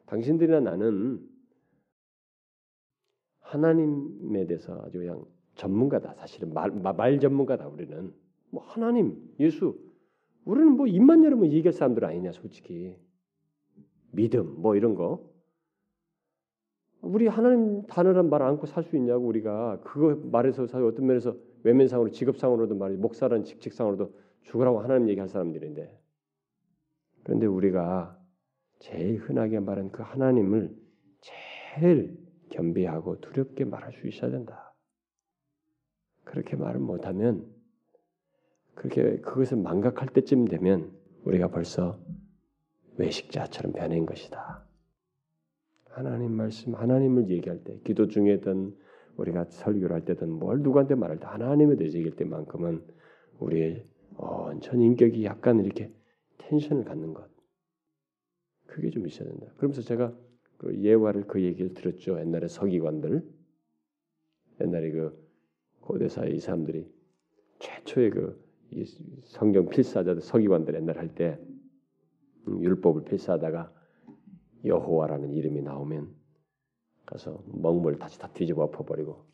당신들이나 0.06 0.60
나는 0.62 1.20
하나님에 3.40 4.46
대해서 4.46 4.82
아주 4.86 5.00
그냥 5.00 5.26
전문가다. 5.56 6.14
사실은 6.16 6.54
말, 6.54 6.72
말 6.72 7.20
전문가다. 7.20 7.68
우리는 7.68 8.14
뭐 8.50 8.64
하나님, 8.64 9.16
예수, 9.40 9.78
우리는 10.46 10.72
뭐 10.74 10.88
입만 10.88 11.24
열으면 11.24 11.52
얘기할 11.52 11.74
사람들 11.74 12.06
아니냐, 12.06 12.32
솔직히. 12.32 12.96
믿음, 14.12 14.62
뭐 14.62 14.76
이런 14.76 14.96
거. 14.96 15.28
우리 17.02 17.28
하나님 17.28 17.86
단어란 17.88 18.30
말 18.30 18.42
안고 18.42 18.66
살 18.66 18.84
수 18.84 18.98
있냐고 18.98 19.28
우리가 19.28 19.80
그거 19.82 20.16
말해서 20.30 20.64
어떤 20.64 21.06
면에서 21.06 21.36
외면상으로 21.64 22.12
직업상으로도 22.12 22.76
말이 22.76 22.96
목사라는 22.98 23.46
직책상으로도 23.46 24.14
죽으라고 24.44 24.80
하나님 24.80 25.10
얘기할 25.10 25.30
사람들인데 25.30 26.00
그런데 27.24 27.46
우리가 27.46 28.18
제일 28.80 29.18
흔하게 29.18 29.60
말하는 29.60 29.92
그 29.92 30.02
하나님을 30.02 30.76
제일 31.22 32.18
겸비하고 32.50 33.20
두렵게 33.20 33.66
말할 33.66 33.94
수 33.94 34.08
있어야 34.08 34.32
된다. 34.32 34.74
그렇게 36.24 36.56
말을 36.56 36.80
못하면 36.80 37.46
그렇게 38.76 39.20
그것을 39.22 39.58
망각할 39.58 40.10
때쯤 40.10 40.46
되면 40.46 40.92
우리가 41.26 41.50
벌써 41.50 42.00
외식자처럼 42.98 43.74
변한 43.74 44.06
것이다. 44.06 44.66
하나님 45.86 46.32
말씀, 46.34 46.76
하나님을 46.76 47.30
얘기할 47.30 47.64
때, 47.64 47.80
기도 47.84 48.08
중에든 48.08 48.76
우리가 49.18 49.46
설교를 49.46 49.94
할 49.94 50.06
때든 50.06 50.30
뭘 50.30 50.60
누구한테 50.60 50.96
말할 50.96 51.20
때 51.20 51.26
하나님에 51.26 51.76
대해서 51.76 51.98
얘기할 51.98 52.16
때만큼은 52.18 52.84
우리의 53.40 53.86
온전 54.18 54.82
인격이 54.82 55.26
약간 55.26 55.64
이렇게 55.64 55.92
텐션을 56.38 56.84
갖는 56.84 57.14
것. 57.14 57.30
그게 58.68 58.90
좀 58.90 59.08
있어야 59.08 59.28
된다. 59.28 59.48
그러면서 59.58 59.82
제가 59.82 60.16
그 60.58 60.78
예화를 60.80 61.26
그 61.28 61.42
얘기를 61.42 61.74
들었죠. 61.74 62.20
옛날에 62.20 62.48
서기관들, 62.48 63.24
옛날에 64.62 64.92
그 64.92 65.28
고대사의 65.82 66.36
이 66.36 66.40
사람들이 66.40 66.88
최초의 67.60 68.10
그 68.12 68.48
성경 69.24 69.70
필사자들 69.70 70.22
서기관들 70.22 70.76
옛날 70.76 70.98
할때 70.98 71.40
음, 71.40 71.57
율법을 72.48 73.04
필사하다가 73.06 73.74
여호와라는 74.66 75.34
이름이 75.34 75.62
나오면 75.62 76.16
가서 77.06 77.44
먹물 77.48 77.98
다시 78.00 78.20
다 78.20 78.30
뒤집어 78.34 78.64
엎어버리고 78.64 79.26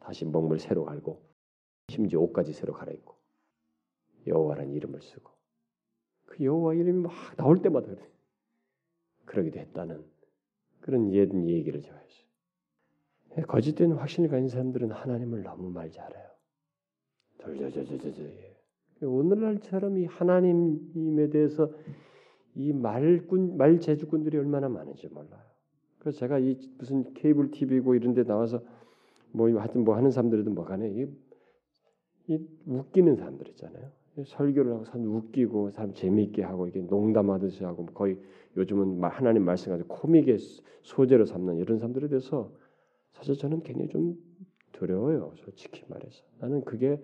다시 0.00 0.24
먹물 0.24 0.58
새로 0.58 0.84
갈고 0.84 1.22
심지어 1.88 2.20
옷까지 2.20 2.52
새로 2.52 2.72
갈아입고 2.72 3.14
여호와라는 4.26 4.72
이름을 4.72 5.02
쓰고 5.02 5.30
그 6.26 6.44
여호와 6.44 6.74
이름이 6.74 7.02
막 7.02 7.12
나올 7.36 7.60
때마다 7.60 7.88
그래. 7.88 8.08
그러기도 9.24 9.58
했다는 9.60 10.04
그런 10.80 11.12
옛 11.12 11.32
얘기를 11.46 11.82
제가 11.82 11.96
했어요. 11.96 13.46
거짓된 13.46 13.92
확신을 13.92 14.28
가진 14.28 14.48
사람들은 14.48 14.90
하나님을 14.90 15.42
너무 15.42 15.70
말 15.70 15.90
잘해요. 15.90 16.30
절절절절절. 17.38 18.50
오늘날처럼 19.02 19.98
이 19.98 20.06
하나님에 20.06 21.30
대해서 21.30 21.70
이 22.54 22.72
말꾼 22.72 23.56
말 23.56 23.80
제주꾼들이 23.80 24.36
얼마나 24.38 24.68
많은지 24.68 25.08
몰라요. 25.08 25.40
그래서 25.98 26.18
제가 26.18 26.38
이 26.38 26.56
무슨 26.78 27.12
케이블 27.14 27.50
TV고 27.50 27.94
이런데 27.94 28.24
나와서 28.24 28.62
뭐 29.32 29.48
하여튼 29.58 29.84
뭐 29.84 29.96
하는 29.96 30.10
사람들도 30.10 30.50
뭐가네 30.50 30.90
이, 30.90 31.06
이 32.28 32.46
웃기는 32.66 33.16
사람들 33.16 33.48
있잖아요. 33.48 33.90
설교를 34.24 34.72
하고 34.72 34.84
사람 34.84 35.06
웃기고 35.06 35.70
사람 35.70 35.92
재미있게 35.94 36.42
하고 36.42 36.66
이게 36.66 36.80
농담하듯이 36.80 37.64
하고 37.64 37.86
거의 37.86 38.18
요즘은 38.56 39.02
하나님 39.04 39.44
말씀 39.44 39.70
가지고 39.72 39.88
코믹의 39.94 40.38
소재로 40.82 41.24
삼는 41.26 41.58
이런 41.58 41.78
사람들에 41.78 42.08
대해서 42.08 42.52
사실 43.12 43.36
저는 43.36 43.62
굉장히 43.62 43.88
좀 43.88 44.16
두려워요. 44.72 45.32
솔직히 45.36 45.84
말해서 45.88 46.24
나는 46.38 46.64
그게 46.64 47.00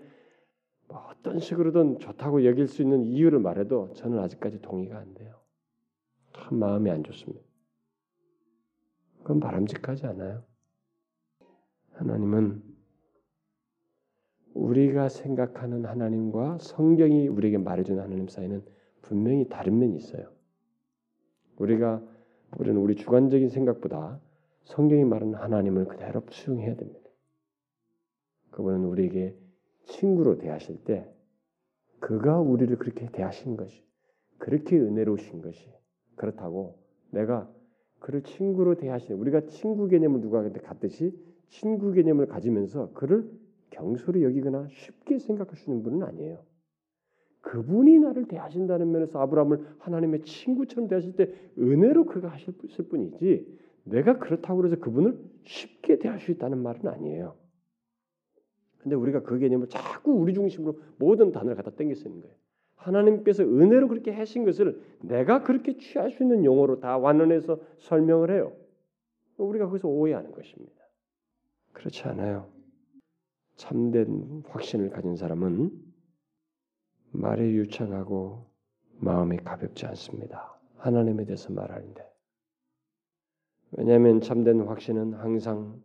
뭐 0.88 1.08
어떤 1.10 1.38
식으로든 1.38 1.98
좋다고 1.98 2.44
여길 2.44 2.66
수 2.66 2.82
있는 2.82 3.04
이유를 3.04 3.38
말해도 3.40 3.92
저는 3.94 4.18
아직까지 4.18 4.60
동의가 4.62 4.98
안 4.98 5.14
돼요. 5.14 5.35
참 6.36 6.58
마음이 6.58 6.90
안 6.90 7.02
좋습니다. 7.02 7.44
그건 9.18 9.40
바람직하지 9.40 10.06
않아요. 10.06 10.44
하나님은 11.94 12.62
우리가 14.54 15.08
생각하는 15.08 15.84
하나님과 15.84 16.58
성경이 16.60 17.28
우리에게 17.28 17.58
말해주는 17.58 18.02
하나님 18.02 18.28
사이는 18.28 18.64
분명히 19.02 19.48
다른 19.48 19.78
면이 19.78 19.96
있어요. 19.96 20.32
우리가 21.56 22.02
우리는 22.58 22.80
우리 22.80 22.96
주관적인 22.96 23.48
생각보다 23.48 24.20
성경이 24.64 25.04
말하는 25.04 25.34
하나님을 25.34 25.86
그대로 25.86 26.22
수용해야 26.30 26.76
됩니다. 26.76 27.10
그분은 28.50 28.84
우리에게 28.84 29.36
친구로 29.84 30.38
대하실 30.38 30.84
때 30.84 31.12
그가 32.00 32.40
우리를 32.40 32.76
그렇게 32.78 33.06
대하신 33.10 33.56
것이 33.56 33.84
그렇게 34.38 34.78
은혜로우신 34.78 35.42
것이 35.42 35.76
그렇다고 36.16 36.78
내가 37.10 37.50
그를 38.00 38.22
친구로 38.22 38.76
대하시는 38.76 39.18
우리가 39.20 39.46
친구 39.46 39.88
개념을 39.88 40.20
누구한테 40.20 40.60
갖듯이 40.60 41.12
친구 41.48 41.92
개념을 41.92 42.26
가지면서 42.26 42.92
그를 42.92 43.30
경솔히 43.70 44.22
여기거나 44.24 44.68
쉽게 44.70 45.18
생각하시는 45.18 45.82
분은 45.82 46.02
아니에요. 46.02 46.44
그분이 47.40 48.00
나를 48.00 48.26
대하신다는 48.26 48.90
면에서 48.90 49.20
아브라함을 49.20 49.76
하나님의 49.78 50.22
친구처럼 50.22 50.88
대하실 50.88 51.14
때 51.14 51.32
은혜로 51.58 52.06
그가 52.06 52.28
하실 52.28 52.54
뿐이지 52.88 53.46
내가 53.84 54.18
그렇다고 54.18 54.64
해서 54.66 54.76
그분을 54.76 55.18
쉽게 55.44 55.98
대할 55.98 56.18
수 56.18 56.32
있다는 56.32 56.58
말은 56.58 56.88
아니에요. 56.88 57.36
근데 58.78 58.96
우리가 58.96 59.22
그 59.22 59.38
개념을 59.38 59.68
자꾸 59.68 60.12
우리 60.12 60.34
중심으로 60.34 60.78
모든 60.98 61.30
단어를 61.32 61.56
갖다 61.56 61.70
땡겨 61.70 61.94
쓰는 61.94 62.20
거예요. 62.20 62.35
하나님께서 62.76 63.42
은혜로 63.42 63.88
그렇게 63.88 64.12
하신 64.12 64.44
것을 64.44 64.80
내가 65.00 65.42
그렇게 65.42 65.76
취할 65.76 66.10
수 66.10 66.22
있는 66.22 66.44
용어로 66.44 66.80
다 66.80 66.96
완언해서 66.98 67.58
설명을 67.78 68.30
해요. 68.30 68.52
우리가 69.38 69.66
거기서 69.66 69.88
오해하는 69.88 70.32
것입니다. 70.32 70.82
그렇지 71.72 72.04
않아요. 72.04 72.48
참된 73.56 74.42
확신을 74.48 74.90
가진 74.90 75.16
사람은 75.16 75.70
말에 77.12 77.50
유창하고 77.50 78.46
마음이 78.98 79.38
가볍지 79.38 79.86
않습니다. 79.86 80.58
하나님에 80.76 81.24
대해서 81.24 81.52
말하는데. 81.52 82.06
왜냐하면 83.72 84.20
참된 84.20 84.60
확신은 84.60 85.14
항상 85.14 85.82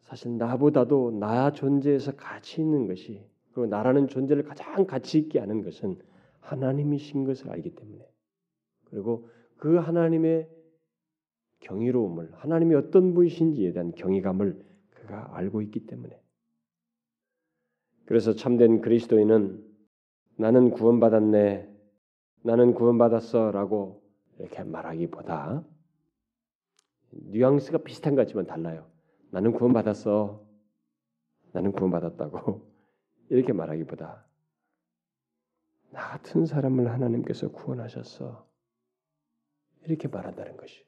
사실 0.00 0.36
나보다도 0.36 1.18
나 1.18 1.50
존재에서 1.50 2.12
가치 2.16 2.60
있는 2.60 2.86
것이 2.86 3.28
그리고 3.56 3.68
나라는 3.68 4.08
존재를 4.08 4.42
가장 4.42 4.86
가치 4.86 5.18
있게 5.18 5.38
하는 5.38 5.62
것은 5.62 5.98
하나님이신 6.40 7.24
것을 7.24 7.48
알기 7.48 7.74
때문에 7.74 8.06
그리고 8.84 9.30
그 9.56 9.76
하나님의 9.76 10.46
경이로움을 11.60 12.34
하나님이 12.34 12.74
어떤 12.74 13.14
분이신지에 13.14 13.72
대한 13.72 13.92
경이감을 13.92 14.62
그가 14.90 15.34
알고 15.34 15.62
있기 15.62 15.86
때문에 15.86 16.20
그래서 18.04 18.34
참된 18.34 18.82
그리스도인은 18.82 19.64
나는 20.36 20.70
구원받았네 20.70 21.74
나는 22.42 22.74
구원받았어라고 22.74 24.02
이렇게 24.38 24.64
말하기보다 24.64 25.64
뉘앙스가 27.10 27.78
비슷한 27.78 28.16
것 28.16 28.20
같지만 28.20 28.46
달라요. 28.46 28.86
나는 29.30 29.52
구원받았어. 29.52 30.44
나는 31.52 31.72
구원받았다고 31.72 32.75
이렇게 33.28 33.52
말하기보다 33.52 34.24
나 35.90 36.08
같은 36.10 36.46
사람을 36.46 36.90
하나님께서 36.90 37.50
구원하셨어. 37.50 38.46
이렇게 39.84 40.08
말한다는 40.08 40.56
것이. 40.56 40.84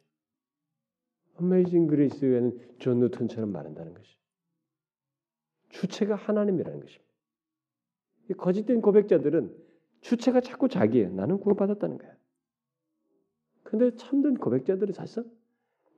Amazing 1.37 1.87
Grace에는 1.87 2.77
존 2.79 3.01
뉴턴처럼 3.01 3.51
말한다는 3.51 3.95
것이. 3.95 4.19
주체가 5.71 6.17
하나님이라는 6.17 6.81
것입니다. 6.81 7.09
이 8.31 8.35
거짓된 8.35 8.81
고백자들은 8.81 9.57
주체가 10.01 10.41
자꾸 10.41 10.69
자기예요. 10.69 11.11
나는 11.11 11.39
구원받았다는 11.39 11.99
거야. 11.99 12.17
근데 13.63 13.95
참된 13.97 14.35
고백자들은 14.35 14.93
사실상 14.93 15.31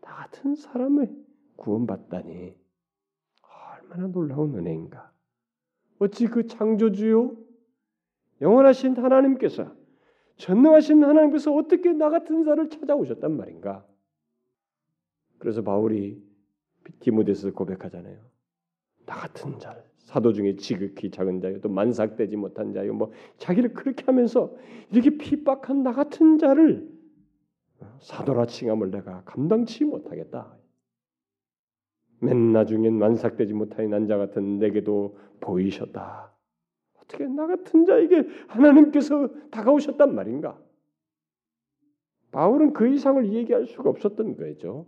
나 0.01 0.15
같은 0.15 0.55
사람을 0.55 1.25
구원받다니 1.57 2.57
얼마나 3.43 4.07
놀라운 4.09 4.55
은혜인가. 4.57 5.10
어찌 6.01 6.27
그 6.27 6.47
창조주요 6.47 7.37
영원하신 8.41 8.97
하나님께서 8.97 9.73
전능하신 10.37 11.05
하나님께서 11.05 11.55
어떻게 11.55 11.93
나 11.93 12.09
같은 12.09 12.43
자를 12.45 12.71
찾아오셨단 12.71 13.37
말인가? 13.37 13.87
그래서 15.39 15.63
바울이 15.63 16.23
디모데서 17.01 17.53
고백하잖아요. 17.53 18.19
나 19.05 19.15
같은 19.15 19.59
자, 19.59 19.83
사도 19.99 20.33
중에 20.33 20.57
지극히 20.57 21.11
작은 21.11 21.41
자요, 21.41 21.61
또 21.61 21.69
만삭되지 21.69 22.37
못한 22.37 22.73
자요, 22.73 22.95
뭐 22.95 23.13
자기를 23.37 23.75
그렇게 23.75 24.05
하면서 24.05 24.55
이렇게 24.91 25.11
핍박한 25.19 25.83
나 25.83 25.93
같은 25.93 26.39
자를 26.39 26.89
사도라 28.01 28.47
칭함을 28.47 28.91
내가 28.91 29.23
감당치 29.25 29.85
못하겠다. 29.85 30.57
맨 32.21 32.53
나중엔 32.53 32.99
만삭되지 32.99 33.55
못하니 33.55 33.89
난자 33.89 34.17
같은 34.17 34.59
내게도 34.59 35.17
보이셨다. 35.41 36.33
어떻게 37.03 37.27
나 37.27 37.47
같은 37.47 37.85
자에게 37.87 38.27
하나님께서 38.49 39.29
다가오셨단 39.51 40.15
말인가? 40.15 40.59
바울은 42.31 42.73
그 42.73 42.87
이상을 42.87 43.33
얘기할 43.33 43.67
수가 43.67 43.91
없었던 43.91 44.37
거죠. 44.37 44.87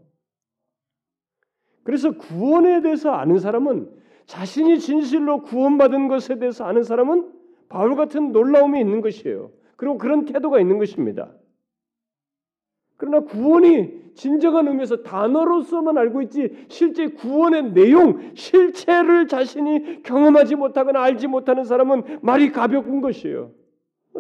그래서 1.83 2.13
구원에 2.13 2.81
대해서 2.83 3.11
아는 3.11 3.39
사람은 3.39 3.91
자신이 4.27 4.79
진실로 4.79 5.43
구원받은 5.43 6.09
것에 6.09 6.39
대해서 6.39 6.65
아는 6.65 6.85
사람은 6.85 7.33
바울 7.69 7.97
같은 7.97 8.31
놀라움이 8.31 8.79
있는 8.79 9.01
것이에요. 9.01 9.51
그리고 9.77 9.99
그런 9.99 10.27
태도가 10.27 10.61
있는 10.61 10.79
것입니다. 10.79 11.35
그러나 13.03 13.19
구원이 13.19 14.13
진정한 14.15 14.69
의미에서 14.69 15.03
단어로서만 15.03 15.99
알고 15.99 16.23
있지 16.23 16.67
실제 16.69 17.09
구원의 17.09 17.73
내용, 17.73 18.33
실체를 18.35 19.27
자신이 19.27 20.05
경험하지 20.05 20.55
못하거나 20.55 21.03
알지 21.03 21.27
못하는 21.27 21.65
사람은 21.65 22.21
말이 22.23 22.53
가벼운 22.53 23.01
것이에요. 23.01 23.51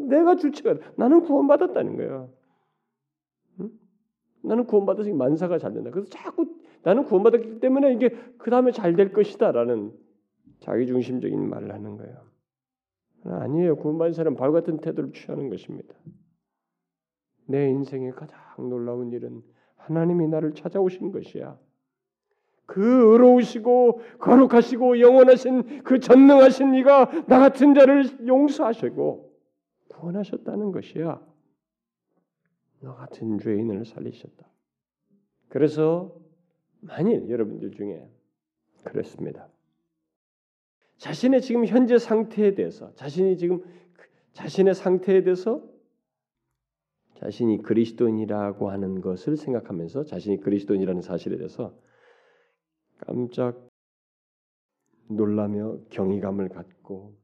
내가 0.08 0.34
주체가 0.34 0.80
나는 0.96 1.20
구원받았다는 1.20 1.96
거야. 1.96 2.26
응? 3.60 3.70
나는 4.42 4.66
구원받아서 4.66 5.14
만사가 5.14 5.58
잘 5.58 5.74
된다. 5.74 5.90
그래서 5.92 6.10
자꾸 6.10 6.46
나는 6.82 7.04
구원받았기 7.04 7.60
때문에 7.60 7.92
이게 7.92 8.08
그 8.38 8.50
다음에 8.50 8.72
잘 8.72 8.96
될 8.96 9.12
것이다라는 9.12 9.92
자기 10.58 10.88
중심적인 10.88 11.48
말을 11.48 11.72
하는 11.72 11.98
거예요. 11.98 12.16
아니에요. 13.26 13.76
구원받은 13.76 14.12
사람 14.12 14.34
발 14.34 14.50
같은 14.50 14.78
태도를 14.78 15.12
취하는 15.12 15.50
것입니다. 15.50 15.94
내 17.46 17.68
인생의 17.68 18.12
가장 18.12 18.38
놀라운 18.68 19.12
일은 19.12 19.42
하나님이 19.76 20.28
나를 20.28 20.54
찾아오신 20.54 21.12
것이야. 21.12 21.58
그 22.66 23.12
의로우시고 23.12 24.00
거룩하시고 24.18 25.00
영원하신 25.00 25.82
그 25.82 25.98
전능하신 25.98 26.74
이가 26.76 27.26
나 27.26 27.38
같은 27.38 27.74
자를 27.74 28.26
용서하시고 28.26 29.32
구원하셨다는 29.88 30.72
것이야. 30.72 31.20
너 32.80 32.94
같은 32.94 33.38
죄인을 33.38 33.84
살리셨다. 33.84 34.46
그래서 35.48 36.16
만일 36.80 37.28
여러분들 37.28 37.72
중에 37.72 38.08
그렇습니다. 38.84 39.48
자신의 40.96 41.42
지금 41.42 41.66
현재 41.66 41.98
상태에 41.98 42.54
대해서 42.54 42.92
자신이 42.94 43.36
지금 43.36 43.60
그 43.92 44.06
자신의 44.32 44.74
상태에 44.74 45.22
대해서 45.22 45.62
자신이 47.22 47.62
그리스도인이라고 47.62 48.70
하는 48.70 49.00
것을 49.00 49.36
생각하면서 49.36 50.04
자신이 50.04 50.40
그리스도인이라는 50.40 51.02
사실에 51.02 51.36
대해서 51.36 51.76
깜짝 52.98 53.68
놀라며 55.08 55.78
경이감을 55.90 56.48
갖고 56.48 57.16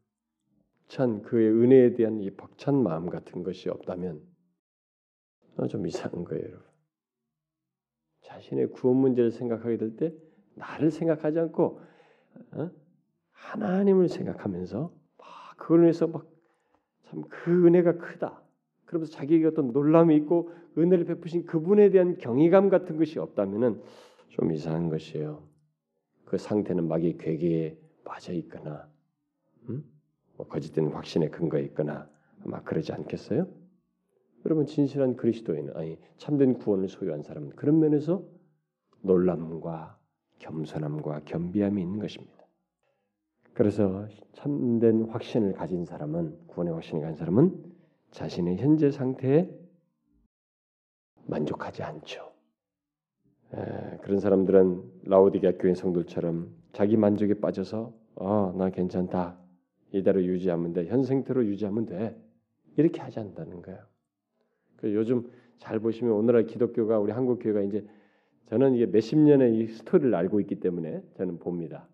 참 0.86 1.22
그의 1.22 1.50
은혜에 1.50 1.94
대한 1.94 2.20
이 2.20 2.30
벅찬 2.30 2.82
마음 2.82 3.10
같은 3.10 3.42
것이 3.42 3.68
없다면 3.68 4.22
좀 5.68 5.86
이상한 5.86 6.24
거예요, 6.24 6.44
여러분. 6.44 6.66
자신의 8.22 8.70
구원 8.70 8.98
문제를 8.98 9.32
생각하게 9.32 9.76
될 9.78 9.96
때 9.96 10.14
나를 10.54 10.90
생각하지 10.90 11.38
않고 11.40 11.80
어? 12.52 12.70
하나님을 13.32 14.08
생각하면서 14.08 14.92
막 15.18 15.56
그걸 15.56 15.82
위해서 15.82 16.06
막 16.06 16.38
참 17.08 17.22
그 17.28 17.66
은혜가 17.66 17.98
크다. 17.98 18.42
그러면서 18.88 19.12
자기에게 19.12 19.46
어떤 19.46 19.70
놀람이 19.72 20.16
있고 20.16 20.50
은혜를 20.78 21.04
베푸신 21.04 21.44
그분에 21.44 21.90
대한 21.90 22.16
경이감 22.16 22.70
같은 22.70 22.96
것이 22.96 23.18
없다면은 23.18 23.82
좀 24.30 24.50
이상한 24.50 24.88
것이에요. 24.88 25.42
그 26.24 26.38
상태는 26.38 26.88
마귀 26.88 27.18
괴계에 27.18 27.76
빠져 28.04 28.32
있거나, 28.32 28.88
음? 29.68 29.84
뭐 30.36 30.46
거짓된 30.46 30.88
확신에 30.88 31.28
근거해 31.28 31.64
있거나 31.64 32.08
아마 32.44 32.62
그러지 32.62 32.92
않겠어요? 32.92 33.46
여러분 34.46 34.64
진실한 34.64 35.16
그리스도인 35.16 35.70
아니 35.74 35.98
참된 36.16 36.54
구원을 36.54 36.88
소유한 36.88 37.22
사람은 37.22 37.50
그런 37.50 37.80
면에서 37.80 38.24
놀람과 39.02 39.98
겸손함과 40.38 41.22
겸비함이 41.26 41.82
있는 41.82 41.98
것입니다. 41.98 42.38
그래서 43.52 44.06
참된 44.32 45.02
확신을 45.10 45.52
가진 45.52 45.84
사람은 45.84 46.46
구원의 46.46 46.72
확신을 46.72 47.02
가진 47.02 47.16
사람은 47.16 47.67
자신의 48.10 48.56
현재 48.58 48.90
상태에 48.90 49.50
만족하지 51.26 51.82
않죠. 51.82 52.32
에, 53.54 53.98
그런 54.02 54.18
사람들은 54.20 55.02
라오디게아 55.04 55.52
교회 55.58 55.74
성도처럼 55.74 56.54
자기 56.72 56.96
만족에 56.96 57.34
빠져서 57.34 57.92
어, 58.16 58.54
나 58.56 58.70
괜찮다 58.70 59.38
이대로 59.92 60.22
유지하면 60.24 60.72
돼 60.72 60.86
현생태로 60.86 61.46
유지하면 61.46 61.86
돼 61.86 62.20
이렇게 62.76 63.00
하지 63.00 63.20
않는다는 63.20 63.62
거예요. 63.62 63.80
그 64.76 64.94
요즘 64.94 65.30
잘 65.58 65.80
보시면 65.80 66.12
오늘날 66.12 66.46
기독교가 66.46 66.98
우리 66.98 67.12
한국 67.12 67.40
교회가 67.40 67.62
이제 67.62 67.86
저는 68.46 68.74
이게 68.74 68.86
몇십 68.86 69.18
년의 69.18 69.58
이 69.58 69.66
스토리를 69.66 70.14
알고 70.14 70.40
있기 70.40 70.60
때문에 70.60 71.02
저는 71.16 71.38
봅니다. 71.38 71.88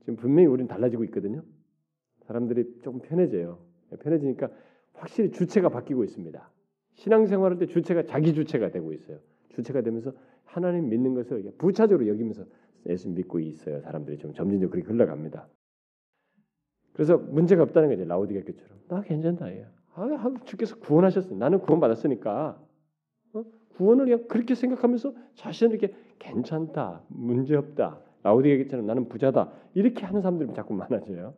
지금 0.00 0.16
분명히 0.16 0.46
우리는 0.46 0.68
달라지고 0.68 1.04
있거든요. 1.04 1.42
사람들이 2.26 2.80
조금 2.82 3.00
편해져요. 3.00 3.58
편해지니까 4.00 4.50
확실히 5.02 5.32
주체가 5.32 5.68
바뀌고 5.68 6.04
있습니다. 6.04 6.50
신앙생활할 6.94 7.58
때 7.58 7.66
주체가 7.66 8.04
자기 8.04 8.32
주체가 8.34 8.70
되고 8.70 8.92
있어요. 8.92 9.18
주체가 9.48 9.80
되면서 9.82 10.12
하나님 10.44 10.88
믿는 10.90 11.14
것을 11.14 11.52
부차적으로 11.58 12.06
여기면서 12.06 12.44
예수 12.86 13.08
믿고 13.10 13.40
있어요. 13.40 13.80
사람들이 13.80 14.18
좀 14.18 14.32
점진적으로 14.32 14.70
그렇게 14.70 14.88
흘러갑니다. 14.88 15.48
그래서 16.92 17.18
문제가 17.18 17.64
없다는 17.64 17.88
거죠. 17.88 18.04
라우디가 18.04 18.42
교처럼 18.44 18.78
나 18.88 19.02
괜찮다. 19.02 19.60
야. 19.60 19.72
아, 19.94 20.34
주께서 20.44 20.78
구원하셨어. 20.78 21.34
나는 21.34 21.58
구원 21.58 21.80
받았으니까 21.80 22.62
어? 23.32 23.44
구원을 23.74 24.04
그냥 24.04 24.28
그렇게 24.28 24.54
생각하면서 24.54 25.14
자신을 25.34 25.74
이렇게 25.74 25.96
괜찮다, 26.20 27.02
문제 27.08 27.56
없다. 27.56 27.98
라우디가 28.22 28.62
교처럼 28.62 28.86
나는 28.86 29.08
부자다. 29.08 29.50
이렇게 29.74 30.04
하는 30.06 30.20
사람들이 30.22 30.54
자꾸 30.54 30.74
많아져요. 30.74 31.34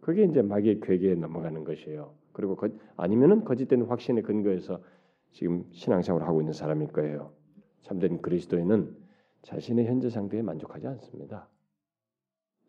그게 0.00 0.22
이제 0.24 0.42
마귀의 0.42 0.80
괴계에 0.80 1.16
넘어가는 1.16 1.64
것이에요. 1.64 2.23
그리고 2.34 2.56
거, 2.56 2.68
아니면은 2.96 3.44
거짓된 3.44 3.82
확신에 3.82 4.20
근거해서 4.20 4.82
지금 5.30 5.64
신앙생활을 5.72 6.26
하고 6.26 6.42
있는 6.42 6.52
사람일 6.52 6.88
거예요. 6.88 7.32
참된 7.82 8.20
그리스도인은 8.20 8.94
자신의 9.42 9.86
현재 9.86 10.10
상태에 10.10 10.42
만족하지 10.42 10.86
않습니다. 10.86 11.48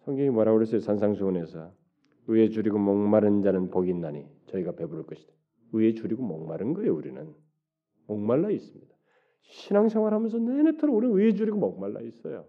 성경이 0.06 0.30
뭐라고 0.30 0.58
그랬어요? 0.58 0.80
산상수훈에서 0.80 1.74
의에 2.28 2.50
줄이고 2.50 2.78
목마른 2.78 3.42
자는 3.42 3.70
복이 3.70 3.90
있나니 3.90 4.28
저희가 4.48 4.74
배부를 4.74 5.06
것이다. 5.06 5.34
의에 5.74 5.94
줄이고 5.94 6.24
목마른 6.24 6.74
거예요. 6.74 6.96
우리는 6.96 7.34
목말라 8.08 8.52
있습니다. 8.52 8.96
신앙생활하면서 9.42 10.40
내내토록 10.40 10.96
우리는 10.96 11.16
의에 11.18 11.34
줄이고 11.34 11.58
목말라 11.58 12.02
있어요. 12.02 12.46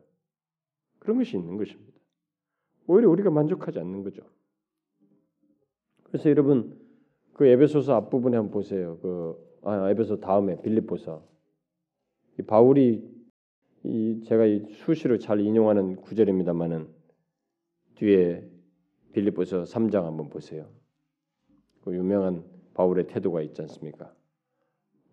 그런 0.99 1.19
것이 1.19 1.37
있는 1.37 1.57
것입니다. 1.57 1.99
오히려 2.87 3.09
우리가 3.11 3.31
만족하지 3.31 3.79
않는 3.79 4.03
거죠. 4.03 4.23
그래서 6.05 6.31
여러분 6.31 6.86
그 7.37 7.45
에베소서 7.47 7.95
앞부분에 7.95 8.35
한번 8.39 8.51
보세요. 8.51 8.99
그 9.03 9.37
아, 9.63 9.91
에베소 9.91 10.21
다음에 10.21 10.57
빌립보서 10.63 11.23
이 12.39 12.43
바울이 12.43 13.07
이 13.85 14.23
제가 14.25 14.47
이 14.47 14.65
수시로 14.71 15.19
잘 15.19 15.41
인용하는 15.41 15.97
구절입니다만은 15.97 16.89
뒤에 17.97 18.43
빌립보서 19.13 19.65
3장 19.65 20.05
한번 20.05 20.31
보세요. 20.31 20.67
그 21.85 21.95
유명한 21.95 22.43
바울의 22.73 23.07
태도가 23.09 23.43
있지 23.43 23.61
않습니까? 23.61 24.15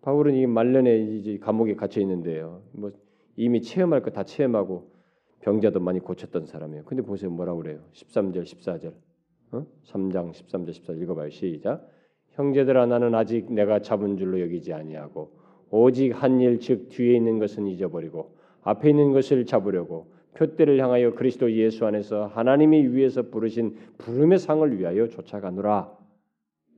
바울은 0.00 0.34
이 0.34 0.46
말년에 0.46 1.16
이제 1.16 1.36
감옥에 1.38 1.74
갇혀 1.74 2.00
있는데요. 2.00 2.62
뭐 2.72 2.90
이미 3.36 3.60
체험할 3.60 4.00
거 4.00 4.10
다 4.12 4.24
체험하고 4.24 4.94
병자도 5.40 5.78
많이 5.80 6.00
고쳤던 6.00 6.46
사람이에요. 6.46 6.84
근데 6.86 7.02
보세요. 7.02 7.30
뭐라고 7.30 7.58
그래요? 7.60 7.84
13절, 7.92 8.44
14절. 8.44 8.94
어? 9.52 9.66
3장 9.84 10.32
13절, 10.32 10.70
14절 10.70 11.02
읽어봐요. 11.02 11.28
시작. 11.28 11.93
형제들아 12.34 12.86
나는 12.86 13.14
아직 13.14 13.52
내가 13.52 13.80
잡은 13.80 14.16
줄로 14.16 14.40
여기지 14.40 14.72
아니하고 14.72 15.32
오직 15.70 16.10
한 16.12 16.40
일 16.40 16.58
즉 16.60 16.88
뒤에 16.88 17.16
있는 17.16 17.38
것은 17.38 17.66
잊어버리고 17.66 18.36
앞에 18.62 18.90
있는 18.90 19.12
것을 19.12 19.44
잡으려고 19.46 20.12
표대를 20.34 20.80
향하여 20.82 21.14
그리스도 21.14 21.52
예수 21.52 21.86
안에서 21.86 22.26
하나님이 22.26 22.88
위에서 22.88 23.22
부르신 23.22 23.76
부름의 23.98 24.38
상을 24.38 24.78
위하여 24.78 25.08
쫓아가노라. 25.08 25.96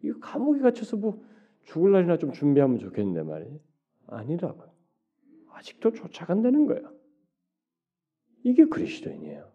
이 0.02 0.12
감옥에 0.20 0.61
갇혀서 0.61 0.98
뭐 0.98 1.22
죽을 1.64 1.92
날이나 1.92 2.18
좀 2.18 2.32
준비하면 2.32 2.78
좋겠는데 2.78 3.22
말이에요. 3.22 3.59
아니라고. 4.09 4.62
아직도 5.52 5.92
쫓아간다는 5.92 6.66
거야. 6.66 6.80
이게 8.44 8.66
그리스도인이에요. 8.66 9.48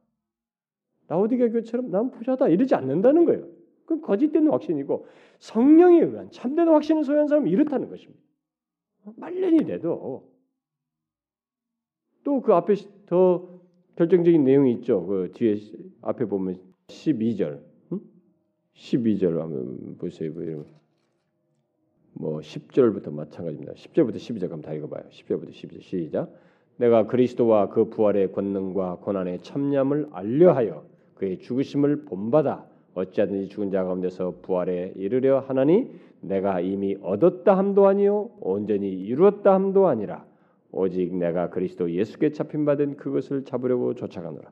라오디가 1.07 1.49
교처럼 1.49 1.91
난 1.91 2.09
부자다 2.09 2.47
이러지 2.47 2.73
않는다는 2.73 3.25
거예요. 3.25 3.47
그건 3.91 4.01
거짓된 4.01 4.47
확신이고 4.47 5.05
성령에 5.39 6.01
의한 6.01 6.31
참된 6.31 6.69
확신을 6.69 7.03
소유한 7.03 7.27
사람은 7.27 7.49
이렇다는 7.49 7.89
것입니다. 7.89 8.21
말년이 9.17 9.65
돼도 9.65 10.29
또 12.23 12.41
그 12.41 12.53
앞에 12.53 12.75
더 13.07 13.59
결정적인 13.95 14.43
내용이 14.43 14.73
있죠. 14.73 15.05
그 15.05 15.31
뒤에 15.33 15.57
앞에 16.01 16.25
보면 16.25 16.61
12절, 16.87 17.61
응? 17.91 17.99
12절 18.73 19.39
한번 19.39 19.97
보세요. 19.97 20.31
뭐 22.13 22.39
10절부터 22.39 23.11
마찬가지입니다. 23.11 23.73
10절부터 23.73 24.15
12절 24.15 24.41
한번 24.43 24.61
다 24.61 24.73
읽어봐요. 24.73 25.03
10절부터 25.09 25.49
12절 25.49 25.81
시작. 25.81 26.31
내가 26.77 27.07
그리스도와 27.07 27.69
그 27.69 27.89
부활의 27.89 28.31
권능과 28.31 28.97
고난의 28.97 29.39
참념을 29.39 30.09
알려하여 30.11 30.85
그의 31.15 31.39
죽으심을 31.39 32.05
본받아 32.05 32.70
어찌하든지 32.93 33.49
죽은 33.49 33.71
자 33.71 33.83
가운데서 33.83 34.39
부활에 34.41 34.93
이르려 34.95 35.39
하나니 35.39 35.91
내가 36.21 36.59
이미 36.59 36.97
얻었다 37.01 37.57
함도 37.57 37.87
아니요 37.87 38.31
온전히 38.39 38.91
이루었다 38.91 39.53
함도 39.53 39.87
아니라 39.87 40.25
오직 40.71 41.15
내가 41.15 41.49
그리스도 41.49 41.91
예수께 41.91 42.31
잡힌 42.31 42.65
받은 42.65 42.97
그것을 42.97 43.43
잡으려고 43.43 43.93
쫓아가노라. 43.95 44.51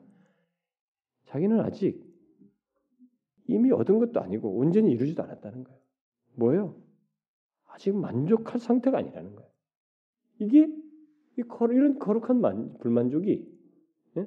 자기는 1.26 1.60
아직 1.60 2.04
이미 3.46 3.72
얻은 3.72 3.98
것도 3.98 4.20
아니고 4.20 4.56
온전히 4.56 4.92
이루지도 4.92 5.22
않았다는 5.22 5.64
거예요. 5.64 5.80
뭐예요? 6.34 6.76
아직 7.66 7.94
만족할 7.94 8.60
상태가 8.60 8.98
아니라는 8.98 9.34
거예요. 9.34 9.50
이게 10.38 10.68
이런 11.36 11.98
거룩한 11.98 12.40
만, 12.40 12.76
불만족이 12.78 13.48
예? 14.18 14.26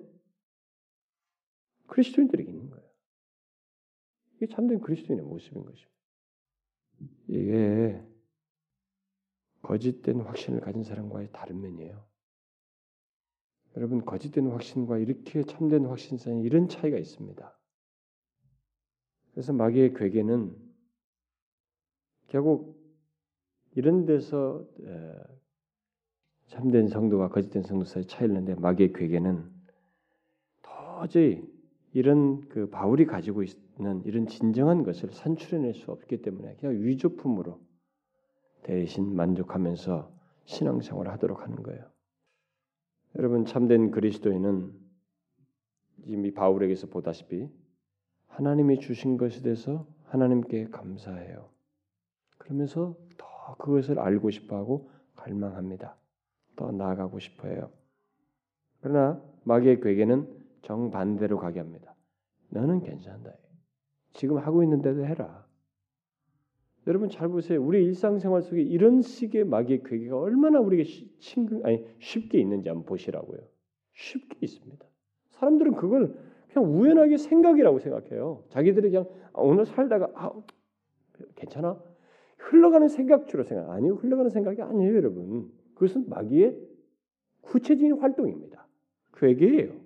그리스도인들에게 1.88 2.50
있는 2.50 2.70
거예요. 2.70 2.83
이게 4.44 4.54
참된 4.54 4.82
그리스도인의 4.82 5.26
모습인 5.26 5.64
것입니다. 5.64 5.90
이게 7.30 8.04
거짓된 9.62 10.20
확신을 10.20 10.60
가진 10.60 10.84
사람과의 10.84 11.30
다른 11.32 11.62
면이에요. 11.62 12.06
여러분 13.78 14.04
거짓된 14.04 14.48
확신과 14.48 14.98
이렇게 14.98 15.44
참된 15.44 15.86
확신 15.86 16.18
사이에 16.18 16.42
이런 16.42 16.68
차이가 16.68 16.98
있습니다. 16.98 17.58
그래서 19.32 19.54
마귀의 19.54 19.94
괴계는 19.94 20.56
결국 22.28 22.78
이런 23.76 24.06
데서 24.06 24.68
참된 26.48 26.90
성도와 26.90 27.30
거짓된 27.30 27.64
성도 27.64 27.86
사이 27.86 28.06
차이를 28.06 28.34
는데 28.36 28.56
마귀의 28.56 28.92
괴계는 28.92 29.50
도저히 30.62 31.53
이런 31.94 32.42
그 32.50 32.70
바울이 32.70 33.06
가지고 33.06 33.44
있는 33.44 34.04
이런 34.06 34.28
진정한 34.28 34.84
것을 34.84 35.12
산출해낼 35.12 35.76
수 35.76 35.92
없기 35.92 36.24
때문에 36.24 36.56
그냥 36.56 36.84
위조품으로 36.84 37.60
대신 38.64 39.16
만족하면서 39.16 40.12
신앙생활을 40.46 41.12
하도록 41.14 41.42
하는 41.42 41.62
거예요. 41.62 41.84
여러분 43.16 43.46
참된 43.46 43.92
그리스도인은 43.92 44.74
이미 46.06 46.34
바울에게서 46.34 46.88
보다시피 46.88 47.48
하나님이 48.28 48.80
주신 48.80 49.18
것에 49.18 49.44
대해서 49.44 49.88
하나님께 50.06 50.70
감사해요. 50.70 51.50
그러면서 52.40 52.98
더 53.18 53.56
그것을 53.58 54.00
알고 54.00 54.32
싶어하고 54.32 54.90
갈망합니다. 55.16 55.96
더 56.56 56.72
나아가고 56.72 57.20
싶어해요. 57.20 57.72
그러나 58.82 59.22
마귀의 59.44 59.82
괴계는 59.82 60.43
정반대로 60.64 61.38
가게 61.38 61.60
합니다. 61.60 61.96
너는 62.50 62.82
괜찮다. 62.82 63.34
지금 64.14 64.38
하고 64.38 64.64
있는데도 64.64 65.06
해라. 65.06 65.46
여러분 66.88 67.10
잘 67.10 67.30
보세요. 67.30 67.64
우리 67.64 67.84
일상생활 67.86 68.42
속에 68.42 68.62
이런 68.62 69.02
식의 69.02 69.46
마귀의 69.46 69.84
괴계가 69.84 70.18
얼마나 70.18 70.60
우리에게 70.60 70.90
친근 71.20 71.66
아니 71.66 71.86
쉽게 72.00 72.40
있는지 72.40 72.70
한번 72.70 72.86
보시라고요. 72.86 73.40
쉽게 73.94 74.38
있습니다. 74.42 74.86
사람들은 75.30 75.76
그걸 75.76 76.18
그냥 76.52 76.72
우연하게 76.72 77.18
생각이라고 77.18 77.80
생각해요. 77.80 78.44
자기들이 78.50 78.90
그냥 78.92 79.08
아, 79.34 79.42
오늘 79.42 79.66
살다가 79.66 80.10
아, 80.14 80.32
괜찮아 81.36 81.82
흘러가는 82.38 82.88
생각주로 82.88 83.44
생각 83.44 83.70
아니요 83.70 83.96
흘러가는 83.96 84.30
생각이 84.30 84.62
아니에요, 84.62 84.96
여러분. 84.96 85.52
그것은 85.76 86.10
마귀의 86.10 86.58
구체적인 87.42 87.94
활동입니다. 88.00 88.68
괴계예요. 89.14 89.83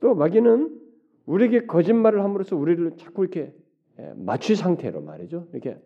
또 0.00 0.14
마귀는 0.14 0.80
우리에게 1.26 1.66
거짓말을 1.66 2.22
함으로써 2.22 2.56
우리를 2.56 2.96
자꾸 2.96 3.22
이렇게 3.24 3.52
예, 3.98 4.12
마취 4.16 4.54
상태로 4.54 5.00
말이죠. 5.00 5.48
이렇게 5.52 5.78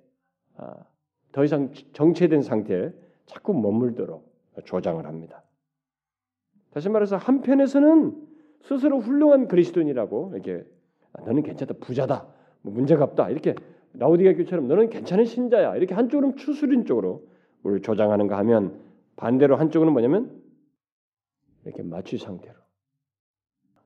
아, 0.57 0.75
더 1.33 1.45
이상 1.45 1.73
정체된 1.93 2.43
상태에 2.43 2.93
자꾸 3.27 3.55
머물도록 3.55 4.31
조장을 4.65 5.05
합니다. 5.05 5.43
다시 6.71 6.89
말해서 6.89 7.17
한편에서는 7.17 8.15
스스로 8.63 9.01
훌륭한 9.01 9.49
그리스도인이라고 9.49 10.33
이렇게 10.35 10.65
아, 11.13 11.23
너는 11.23 11.43
괜찮다 11.43 11.75
부자다 11.81 12.27
뭐 12.63 12.73
문제가 12.73 13.05
없다 13.05 13.31
이렇게 13.31 13.55
라우디가 13.95 14.35
교처럼 14.35 14.69
너는 14.69 14.89
괜찮은 14.89 15.25
신자야 15.25 15.77
이렇게 15.77 15.95
한쪽으로 15.95 16.35
추스린 16.37 16.87
쪽으로 16.87 17.27
우리를 17.63 17.83
조장하는가 17.83 18.37
하면 18.39 18.81
반대로 19.17 19.57
한쪽은 19.57 19.93
뭐냐면 19.93 20.43
이렇게 21.65 21.83
마취 21.83 22.19
상태로 22.19 22.62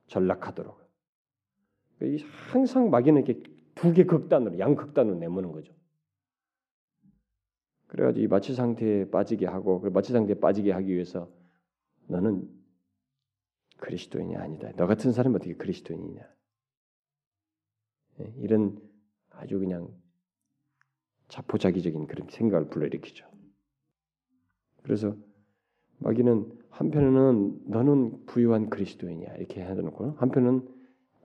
전락하도록 0.07 0.79
항상 2.51 2.89
마귀는 2.89 3.25
이렇게 3.25 3.43
두 3.75 3.93
개 3.93 4.05
극단으로 4.05 4.57
양극단으로 4.59 5.17
내모는 5.17 5.51
거죠. 5.51 5.73
그래가지고 7.87 8.23
이 8.23 8.27
마취 8.27 8.53
상태에 8.53 9.09
빠지게 9.09 9.45
하고 9.45 9.79
그 9.79 9.87
마취 9.89 10.11
상태에 10.11 10.35
빠지게 10.35 10.71
하기 10.71 10.93
위해서 10.93 11.31
너는 12.07 12.49
그리스도인이 13.77 14.35
아니다. 14.35 14.71
너 14.75 14.87
같은 14.87 15.11
사람이 15.11 15.35
어떻게 15.35 15.53
그리스도인이냐? 15.53 16.21
예, 18.19 18.33
이런 18.37 18.81
아주 19.29 19.59
그냥 19.59 19.93
자포자기적인 21.27 22.07
그런 22.07 22.27
생각을 22.29 22.69
불러일으키죠. 22.69 23.29
그래서 24.81 25.15
마귀는 25.99 26.56
한편에는 26.69 27.61
너는 27.69 28.25
부유한 28.25 28.69
그리스도인이야 28.69 29.35
이렇게 29.35 29.61
해놓고 29.63 30.11
한편은 30.17 30.67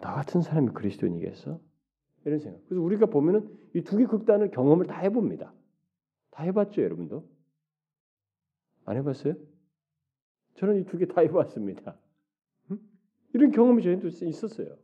나 0.01 0.15
같은 0.15 0.43
사람이 0.43 0.71
그리스도인이겠어? 0.71 1.61
이런 2.25 2.39
생각. 2.39 2.61
그래서 2.69 2.83
우리가 2.83 3.07
보면은 3.07 3.49
이 3.75 3.83
두 3.83 3.97
개 3.99 4.07
극단을 4.07 4.51
경험을 4.51 4.87
다 4.87 4.99
해봅니다. 5.01 5.53
다 6.31 6.43
해봤죠, 6.45 6.83
여러분도? 6.83 7.29
안 8.85 8.97
해봤어요? 8.97 9.35
저는 10.57 10.81
이 10.81 10.85
두 10.85 10.99
개 10.99 11.07
다 11.07 11.21
해봤습니다. 11.23 11.97
응? 12.71 12.79
이런 13.35 13.51
경험이 13.51 13.83
저희도 13.83 14.09
있었어요. 14.09 14.77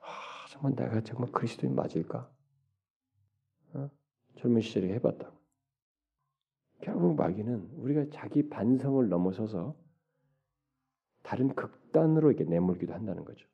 아, 0.00 0.06
정말 0.50 0.74
내가 0.76 1.00
정말 1.02 1.30
그리스도인 1.32 1.74
맞을까? 1.74 2.30
어? 3.74 3.90
젊은 4.36 4.60
시절에 4.60 4.92
해봤다고. 4.94 5.34
결국 6.84 7.16
마귀는 7.16 7.70
우리가 7.78 8.04
자기 8.10 8.50
반성을 8.50 9.08
넘어서서 9.08 9.74
다른 11.22 11.48
극단으로 11.54 12.30
이렇게 12.30 12.44
내몰기도 12.44 12.92
한다는 12.92 13.24
거죠. 13.24 13.48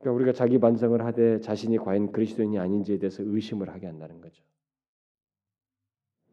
그러니까 0.00 0.16
우리가 0.16 0.32
자기 0.32 0.58
반성을 0.58 1.00
하되 1.04 1.40
자신이 1.40 1.78
과연 1.78 2.10
그리스도인이 2.10 2.58
아닌지에 2.58 2.98
대해서 2.98 3.22
의심을 3.22 3.70
하게 3.70 3.86
한다는 3.86 4.20
거죠. 4.20 4.42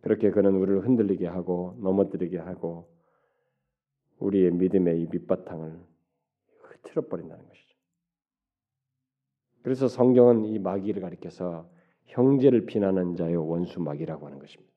그렇게 0.02 0.32
그는 0.32 0.56
우리를 0.56 0.84
흔들리게 0.84 1.28
하고 1.28 1.78
넘어뜨리게 1.80 2.40
하고 2.40 2.92
우리의 4.18 4.50
믿음의 4.50 5.00
이 5.00 5.08
밑바탕을 5.12 5.80
흐트러 6.62 7.08
버린다는 7.08 7.48
것이죠. 7.48 7.76
그래서 9.62 9.88
성경은 9.88 10.46
이 10.46 10.58
마귀를 10.58 11.04
가리켜서 11.04 11.70
형제를 12.06 12.66
비난하는 12.66 13.16
자의 13.16 13.36
원수 13.36 13.80
마귀라고 13.80 14.26
하는 14.26 14.40
것입니다. 14.40 14.75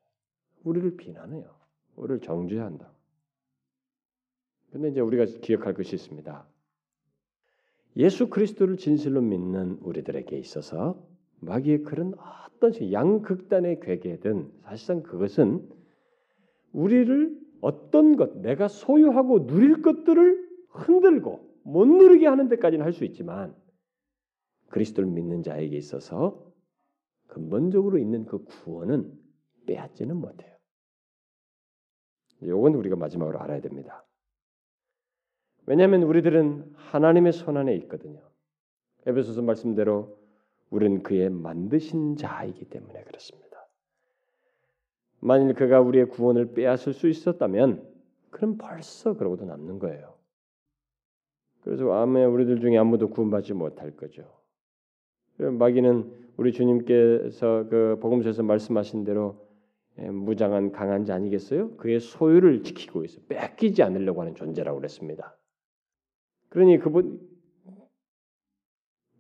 우리를 0.65 0.97
비난해요. 0.97 1.55
우리를 1.97 2.21
정죄한다. 2.21 2.91
근데 4.71 4.89
이제 4.91 5.01
우리가 5.01 5.25
기억할 5.41 5.75
것이 5.75 5.97
있습니다. 5.97 6.47
예수 7.97 8.29
그리스도를 8.29 8.77
진실로 8.77 9.21
믿는 9.21 9.79
우리들에게 9.83 10.39
있어서 10.39 11.03
마귀의 11.41 11.83
그런 11.83 12.15
어떤 12.59 12.73
양극단의 12.93 13.81
괴계든 13.81 14.53
사실상 14.63 15.03
그것은 15.03 15.69
우리를 16.73 17.39
어떤 17.61 18.17
것, 18.17 18.39
내가 18.39 18.69
소유하고 18.69 19.47
누릴 19.47 19.83
것들을 19.83 20.49
흔들고 20.69 21.49
못 21.65 21.87
누리게 21.87 22.27
하는 22.27 22.49
데까지는 22.49 22.85
할 22.85 22.93
수 22.93 23.05
있지만 23.05 23.55
그리스도를 24.69 25.09
믿는 25.11 25.43
자에게 25.43 25.77
있어서 25.77 26.47
근본적으로 27.27 27.99
있는 27.99 28.27
그 28.27 28.45
구원은 28.45 29.13
빼앗지는 29.69 30.17
못해요. 30.17 30.57
이건 32.41 32.75
우리가 32.75 32.97
마지막으로 32.97 33.39
알아야 33.41 33.61
됩니다. 33.61 34.05
왜냐하면 35.67 36.03
우리들은 36.05 36.73
하나님의 36.77 37.33
손 37.33 37.59
안에 37.59 37.75
있거든요. 37.77 38.21
에베소서 39.07 39.43
말씀대로 39.43 40.17
우리는 40.71 41.03
그의 41.03 41.29
만드신 41.29 42.17
자이기 42.17 42.65
때문에 42.67 43.05
그렇습니다. 43.05 43.69
만일 45.21 45.55
그가 45.55 45.81
우리의 45.81 46.09
구원을 46.09 46.55
빼앗을 46.55 46.95
수 46.95 47.09
있었다면 47.09 47.87
그럼 48.31 48.57
벌써 48.57 49.15
그러고도 49.15 49.45
남는 49.45 49.79
거예요. 49.79 50.15
그래서 51.65 51.91
아마 51.93 52.27
우리들 52.27 52.61
중에 52.61 52.79
아무도 52.79 53.11
구원받지 53.11 53.53
못할 53.53 53.95
거죠. 53.97 54.25
마귀는 55.39 56.29
우리 56.37 56.53
주님께서 56.53 57.67
그 57.69 57.99
복음서에서 58.01 58.43
말씀하신 58.43 59.05
대로 59.05 59.48
예, 59.48 59.48
무장한 59.99 60.73
강한 60.73 61.05
자 61.05 61.15
아니겠어요? 61.15 61.77
그의 61.77 62.01
소유를 62.01 62.63
지키고 62.63 63.05
있어 63.05 63.21
뺏기지 63.29 63.83
않으려고 63.83 64.21
하는 64.21 64.35
존재라고 64.35 64.79
그랬습니다. 64.79 65.37
그러니 66.49 66.79
그분 66.79 67.21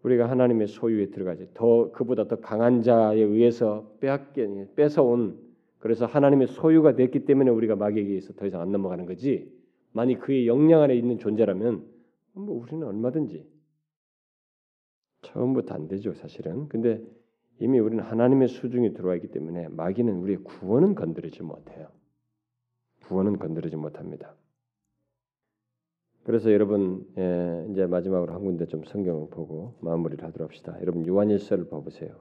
우리가 0.03 0.31
하나님의 0.31 0.68
소유에 0.68 1.11
들어가지 1.11 1.49
더 1.55 1.91
그보다 1.91 2.29
더 2.29 2.37
강한 2.37 2.83
자에 2.83 3.20
의해서 3.20 3.93
빼앗게 4.01 4.74
뺏어온 4.76 5.49
그래서 5.79 6.07
하나님의 6.07 6.49
소유가 6.49 6.95
됐기 6.95 7.24
때문에 7.24 7.51
우리가 7.51 7.76
마귀에게 7.76 8.20
서더 8.20 8.47
이상 8.47 8.61
안 8.61 8.72
넘어가는 8.72 9.07
거지. 9.07 9.53
만약 9.93 10.20
그의 10.20 10.47
영향 10.47 10.83
안에 10.83 10.95
있는 10.95 11.18
존재라면 11.18 11.85
뭐 12.33 12.61
우리는 12.61 12.87
얼마든지 12.87 13.47
처음부터 15.22 15.74
안 15.74 15.89
되죠, 15.89 16.14
사실은. 16.14 16.68
근데 16.68 17.03
이미 17.61 17.78
우리는 17.78 18.02
하나님의 18.02 18.48
수중에 18.48 18.92
들어와 18.92 19.16
있기 19.16 19.28
때문에 19.28 19.68
마귀는 19.68 20.14
우리의 20.18 20.38
구원은 20.44 20.94
건드리지 20.94 21.42
못해요. 21.42 21.88
구원은 23.04 23.38
건드리지 23.38 23.76
못합니다. 23.76 24.34
그래서 26.22 26.52
여러분 26.52 27.06
예, 27.16 27.66
이제 27.70 27.86
마지막으로 27.86 28.34
한 28.34 28.44
군데 28.44 28.66
좀 28.66 28.84
성경을 28.84 29.30
보고 29.30 29.74
마무리를 29.80 30.22
하도록 30.24 30.48
합시다. 30.48 30.76
여러분 30.80 31.06
요한일서를 31.06 31.68
봐보세요. 31.68 32.14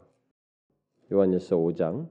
요한일서 1.11 1.57
5장 1.57 2.07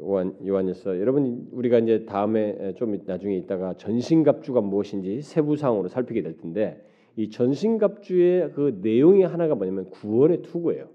요한 0.00 0.38
요한일서 0.46 1.00
여러분 1.00 1.48
우리가 1.52 1.78
이제 1.78 2.06
다음에 2.06 2.74
좀 2.74 2.96
나중에 3.04 3.36
있다가 3.36 3.74
전신갑주가 3.74 4.60
무엇인지 4.60 5.22
세부상으로 5.22 5.88
살피게 5.88 6.22
될 6.22 6.36
텐데 6.36 6.84
이 7.16 7.30
전신갑주의 7.30 8.52
그 8.52 8.78
내용의 8.82 9.26
하나가 9.26 9.54
뭐냐면 9.54 9.90
구원의 9.90 10.42
투구예요. 10.42 10.88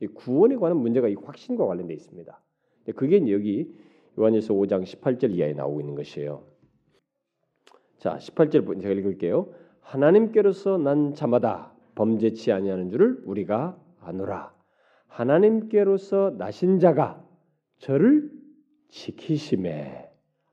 이 0.00 0.06
구원에 0.06 0.56
관한 0.56 0.78
문제가 0.78 1.08
이 1.08 1.14
확신과 1.14 1.66
관련돼 1.66 1.94
있습니다. 1.94 2.40
그게 2.96 3.16
여기 3.30 3.72
요한일서 4.18 4.54
5장 4.54 4.82
18절 4.82 5.32
이하에 5.34 5.54
나오고 5.54 5.80
있는 5.80 5.94
것이에요. 5.94 6.44
자, 7.98 8.16
18절 8.16 8.82
제가 8.82 8.94
읽을게요. 8.94 9.48
하나님께로서 9.80 10.76
난 10.78 11.14
자마다 11.14 11.72
범죄치 11.94 12.52
아니하는 12.52 12.90
줄을 12.90 13.22
우리가 13.24 13.78
아노라. 14.00 14.52
하나님께로서 15.06 16.34
나신 16.36 16.78
자가 16.78 17.24
저를 17.78 18.30
지키심에 18.88 20.10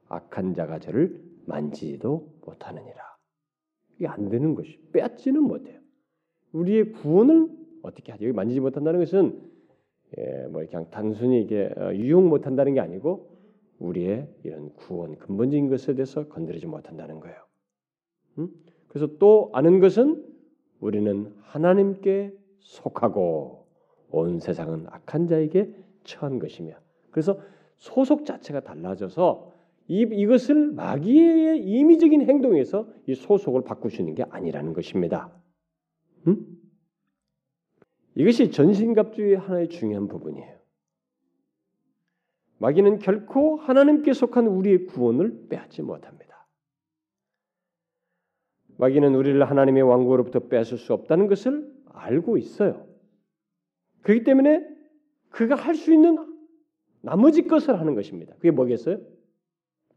악한 0.10 0.54
자가 0.54 0.80
저를 0.80 1.22
만지지도 1.46 2.34
못하느니라. 2.46 3.09
이게 4.00 4.08
안 4.08 4.30
되는 4.30 4.56
것이 4.56 4.80
빼앗지는 4.94 5.44
못해요. 5.44 5.80
우리의 6.54 6.94
구원을 6.94 7.50
어떻게 7.84 8.12
하죠? 8.14 8.32
만지지 8.34 8.62
못한다는 8.62 9.00
것은 9.00 9.50
예, 10.18 10.48
뭐 10.48 10.66
그냥 10.66 10.88
단순히 10.90 11.42
이게 11.42 11.72
어, 11.78 11.94
유용 11.94 12.30
못한다는 12.30 12.74
게 12.74 12.80
아니고 12.80 13.38
우리의 13.78 14.28
이런 14.44 14.74
구원 14.74 15.18
근본적인 15.18 15.70
것에 15.70 15.94
대해서 15.94 16.28
건드리지 16.28 16.66
못한다는 16.66 17.20
거예요. 17.20 17.38
음? 18.40 18.50
그래서 18.88 19.18
또 19.20 19.52
아는 19.54 19.80
것은 19.80 20.26
우리는 20.80 21.34
하나님께 21.42 22.34
속하고 22.60 23.68
온 24.10 24.40
세상은 24.40 24.88
악한 24.88 25.28
자에게 25.28 25.76
처한 26.04 26.40
것이며 26.40 26.74
그래서 27.12 27.40
소속 27.78 28.26
자체가 28.26 28.62
달라져서 28.62 29.54
이, 29.90 30.02
이것을 30.02 30.72
마귀의 30.74 31.64
임의적인 31.64 32.22
행동에서 32.22 32.88
이 33.08 33.16
소속을 33.16 33.64
바꾸시는 33.64 34.14
게 34.14 34.24
아니라는 34.30 34.74
것입니다. 34.74 35.36
음? 36.28 36.46
이것이 38.14 38.52
전신갑주의 38.52 39.36
하나의 39.36 39.70
중요한 39.70 40.08
부분이에요. 40.08 40.60
마귀는 42.60 43.00
결코 43.00 43.56
하나님께 43.56 44.14
속한 44.14 44.46
우리의 44.46 44.86
구원을 44.86 45.48
빼앗지 45.50 45.82
못합니다. 45.82 46.48
마귀는 48.78 49.16
우리를 49.16 49.44
하나님의 49.44 49.82
왕국으로부터 49.82 50.40
빼앗을 50.42 50.78
수 50.78 50.94
없다는 50.94 51.28
것을 51.28 51.68
알고 51.86 52.38
있어요. 52.38 52.88
그렇기 54.04 54.24
때문에 54.24 54.64
그가 55.30 55.56
할 55.56 55.74
수 55.74 55.92
있는 55.92 56.18
나머지 57.02 57.44
것을 57.44 57.80
하는 57.80 57.96
것입니다. 57.96 58.36
그게 58.36 58.52
뭐겠어요? 58.52 59.00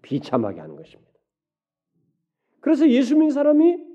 비참하게 0.02 0.60
하는 0.60 0.76
것입니다. 0.76 1.10
그래서 2.60 2.88
예수 2.88 3.14
믿는 3.14 3.30
사람이 3.30 3.92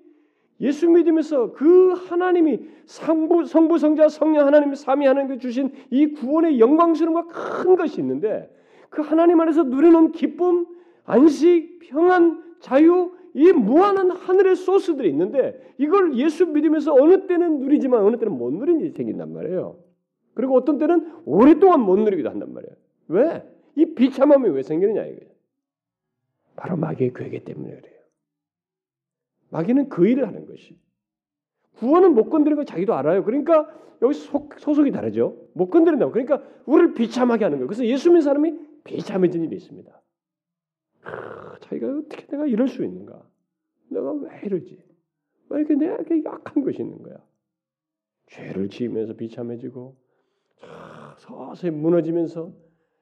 예수 0.60 0.90
믿으면서 0.90 1.52
그 1.54 1.94
하나님이 1.94 2.60
성부, 2.86 3.46
성부 3.46 3.78
성자 3.78 4.10
성령 4.10 4.48
하나님이 4.48 4.76
삼위 4.76 5.06
하나님께 5.06 5.38
주신 5.38 5.72
이 5.92 6.08
구원의 6.14 6.60
영광스러움과 6.60 7.28
큰 7.28 7.76
것이 7.76 8.02
있는데 8.02 8.52
그 8.90 9.02
하나님 9.02 9.40
안에서 9.40 9.64
누리는 9.64 10.12
기쁨, 10.14 10.66
안식, 11.06 11.80
평안, 11.80 12.44
자유 12.60 13.12
이 13.34 13.52
무한한 13.52 14.10
하늘의 14.10 14.56
소스들이 14.56 15.10
있는데 15.10 15.74
이걸 15.78 16.18
예수 16.18 16.48
믿으면서 16.48 16.94
어느 16.94 17.28
때는 17.28 17.60
누리지만 17.60 18.04
어느 18.04 18.18
때는 18.18 18.36
못 18.36 18.52
누리는 18.52 18.82
일이 18.82 18.92
생긴단 18.92 19.32
말이에요. 19.32 19.78
그리고 20.34 20.56
어떤 20.56 20.80
때는 20.80 21.14
오랫동안 21.26 21.82
못 21.82 21.98
누리기도 22.00 22.30
한단 22.30 22.54
말이에요. 22.54 22.76
왜? 23.10 23.44
이 23.76 23.94
비참함이 23.94 24.50
왜 24.50 24.64
생기느냐 24.64 25.04
이거예요. 25.04 25.37
바로 26.58 26.76
마귀의 26.76 27.14
괴계 27.14 27.44
때문에 27.46 27.74
그래요. 27.76 28.02
마귀는 29.52 29.88
그 29.88 30.06
일을 30.08 30.28
하는 30.28 30.46
것이. 30.46 30.78
구원은 31.78 32.14
못 32.14 32.30
건드리는 32.30 32.58
거 32.58 32.66
자기도 32.66 32.96
알아요. 32.96 33.24
그러니까 33.24 33.70
여기 34.02 34.14
소, 34.16 34.50
속이 34.58 34.92
다르죠. 34.92 35.50
못 35.54 35.70
건드린다고. 35.70 36.12
그러니까 36.12 36.44
우리를 36.66 36.96
비참하게 36.96 37.46
하는 37.46 37.60
거예요. 37.60 37.68
그래서 37.68 37.86
예수 37.86 38.10
믿는 38.10 38.22
사람이 38.22 38.60
비참해진 38.84 39.44
일이 39.44 39.56
있습니다. 39.56 40.02
하, 41.02 41.60
자기가 41.60 41.88
어떻게 42.00 42.26
내가 42.26 42.48
이럴 42.48 42.68
수 42.68 42.84
있는가? 42.84 43.24
내가 43.90 44.12
왜 44.12 44.42
이러지? 44.44 44.84
왜 45.50 45.60
이렇게 45.60 45.76
이렇게 45.76 46.24
약한 46.26 46.64
것이 46.64 46.82
있는 46.82 47.02
거야? 47.04 47.16
죄를 48.28 48.70
지으면서 48.70 49.14
비참해지고 49.14 49.96
서서히 51.20 51.72
무너지면서 51.72 52.52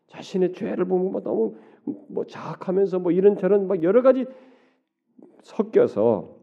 자신의 0.08 0.54
죄를 0.54 0.86
보면 0.86 1.12
뭐 1.12 1.22
너무 1.22 1.58
뭐 1.86 2.26
자학하면서 2.26 3.00
뭐 3.00 3.12
이런 3.12 3.38
저런 3.38 3.68
막 3.68 3.84
여러 3.84 4.02
가지 4.02 4.26
섞여서 5.44 6.40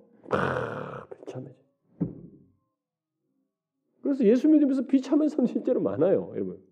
비참해져. 1.24 1.56
그래서 4.02 4.24
예수 4.24 4.48
믿으면서 4.48 4.86
비참한 4.86 5.28
사람 5.28 5.46
실제로 5.46 5.80
많아요, 5.80 6.32
여러분. 6.34 6.62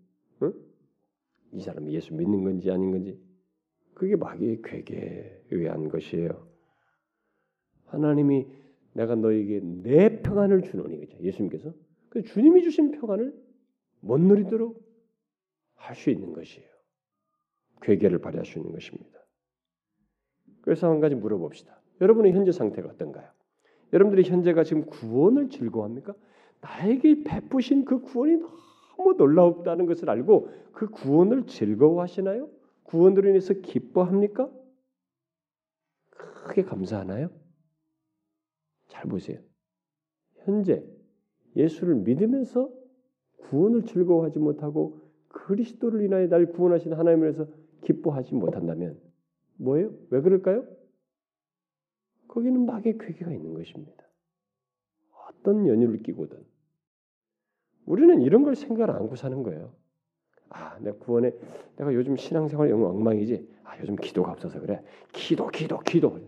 응? 0.43 0.53
이 1.53 1.61
사람이 1.61 1.93
예수 1.95 2.14
믿는 2.14 2.45
건지 2.45 2.71
아닌 2.71 2.91
건지 2.91 3.21
그게 3.95 4.16
마귀의 4.16 4.62
괴계에 4.62 5.43
의한 5.51 5.89
것이에요. 5.89 6.49
하나님이 7.87 8.47
내가 8.93 9.14
너에게 9.14 9.61
내 9.62 10.23
평안을 10.23 10.62
주노니 10.62 10.99
그죠? 11.01 11.18
예수님께서 11.21 11.73
그 12.09 12.23
주님이 12.23 12.62
주신 12.62 12.93
평안을 12.93 13.35
못 14.01 14.21
누리도록 14.21 14.89
할 15.75 15.97
수 15.97 16.11
있는 16.11 16.33
것이에요. 16.33 16.70
괴계를 17.83 18.18
발휘할 18.18 18.45
수 18.45 18.59
있는 18.59 18.72
것입니다. 18.72 19.20
그래서 20.62 20.91
한 20.91 21.01
가지 21.01 21.14
물어봅시다. 21.14 21.81
여러분의 22.01 22.33
현재 22.33 22.53
상태가 22.53 22.89
어떤가요? 22.91 23.28
여러분들이 23.93 24.28
현재가 24.28 24.64
지금 24.64 24.87
구원을 24.87 25.49
즐거워합니까? 25.49 26.14
나에게 26.61 27.24
베푸신 27.24 27.85
그 27.85 28.01
구원이 28.01 28.39
너무 28.97 29.14
놀라웠다는 29.14 29.87
것을 29.87 30.11
알고 30.11 30.51
그 30.72 30.89
구원을 30.89 31.47
즐거워하시나요? 31.47 32.49
구원으로 32.85 33.28
인해서 33.31 33.55
기뻐합니까? 33.55 34.51
크게 36.11 36.62
감사하나요? 36.64 37.31
잘 38.89 39.05
보세요. 39.05 39.39
현재 40.45 40.85
예수를 41.57 41.97
믿으면서 41.97 42.70
구원을 43.39 43.85
즐거워하지 43.85 44.39
못하고 44.39 45.01
그리스도를 45.28 46.03
인하여 46.03 46.28
날 46.28 46.47
구원하신 46.47 46.93
하나님을 46.93 47.28
해서 47.28 47.47
기뻐하지 47.83 48.35
못한다면 48.35 49.01
뭐예요? 49.57 49.93
왜 50.11 50.20
그럴까요? 50.20 50.66
거기는 52.28 52.64
마귀의 52.64 52.99
괴계가 52.99 53.33
있는 53.33 53.55
것입니다. 53.55 54.05
어떤 55.28 55.66
연유를 55.66 56.03
끼고든 56.03 56.45
우리는 57.87 58.20
이런 58.22 58.45
걸 58.45 58.55
생각을 58.55 58.91
안고 58.91 59.16
사는 59.16 59.43
거예요. 59.43 59.74
아, 60.49 60.78
내가 60.81 60.99
구원에 60.99 61.33
내가 61.76 61.95
요즘 61.95 62.16
신앙생활 62.16 62.70
영 62.70 62.85
엉망이지. 62.85 63.49
아, 63.64 63.78
요즘 63.81 63.97
기도가 63.97 64.33
없어서 64.33 64.61
그래. 64.61 64.83
기도, 65.12 65.49
기도, 65.49 65.78
기도. 65.81 66.20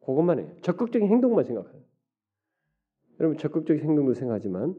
그것만 0.00 0.38
해요. 0.38 0.50
적극적인 0.62 1.08
행동만 1.08 1.44
생각해요. 1.44 1.82
여러분 3.20 3.38
적극적인 3.38 3.82
행동도 3.82 4.14
생각하지만 4.14 4.74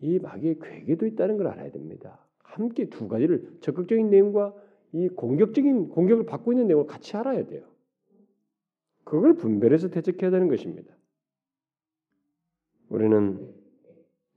이 0.00 0.18
마귀의 0.18 0.60
괴계도 0.60 1.06
있다는 1.06 1.36
걸 1.36 1.48
알아야 1.48 1.70
됩니다. 1.70 2.24
함께 2.42 2.88
두 2.88 3.08
가지를 3.08 3.58
적극적인 3.60 4.10
내용과 4.10 4.54
이 4.92 5.08
공격적인 5.08 5.90
공격을 5.90 6.26
받고 6.26 6.52
있는 6.52 6.66
내용을 6.66 6.86
같이 6.86 7.16
알아야 7.16 7.46
돼요. 7.46 7.64
그걸 9.04 9.34
분별해서 9.34 9.88
대적해야 9.88 10.30
되는 10.30 10.48
것입니다. 10.48 10.94
우리는 12.88 13.54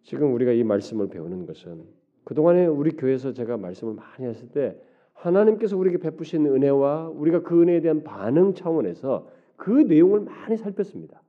지금 0.03 0.33
우리가 0.33 0.51
이 0.51 0.63
말씀을 0.63 1.09
배우는 1.09 1.45
것은 1.45 1.85
그동안에 2.23 2.65
우리 2.65 2.91
교회에서 2.91 3.33
제가 3.33 3.57
말씀을 3.57 3.93
많이 3.93 4.25
했을 4.25 4.49
때 4.49 4.79
하나님께서 5.13 5.77
우리에게 5.77 5.97
베푸신 5.99 6.45
은혜와 6.45 7.09
우리가 7.09 7.43
그 7.43 7.61
은혜에 7.61 7.81
대한 7.81 8.03
반응 8.03 8.53
차원에서 8.53 9.29
그 9.55 9.69
내용을 9.69 10.21
많이 10.21 10.57
살폈습니다. 10.57 11.21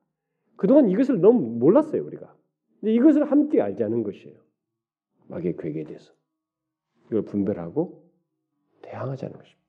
그동안 0.56 0.88
이것을 0.88 1.20
너무 1.20 1.40
몰랐어요, 1.58 2.04
우리가. 2.04 2.34
근데 2.80 2.94
이것을 2.94 3.30
함께 3.30 3.60
알자는 3.60 4.02
것이에요. 4.02 4.36
마귀의 5.28 5.56
괴계에 5.58 5.84
대해서. 5.84 6.12
이걸 7.06 7.22
분별하고 7.22 8.01
대항하자는 8.92 9.36
것입니다. 9.36 9.62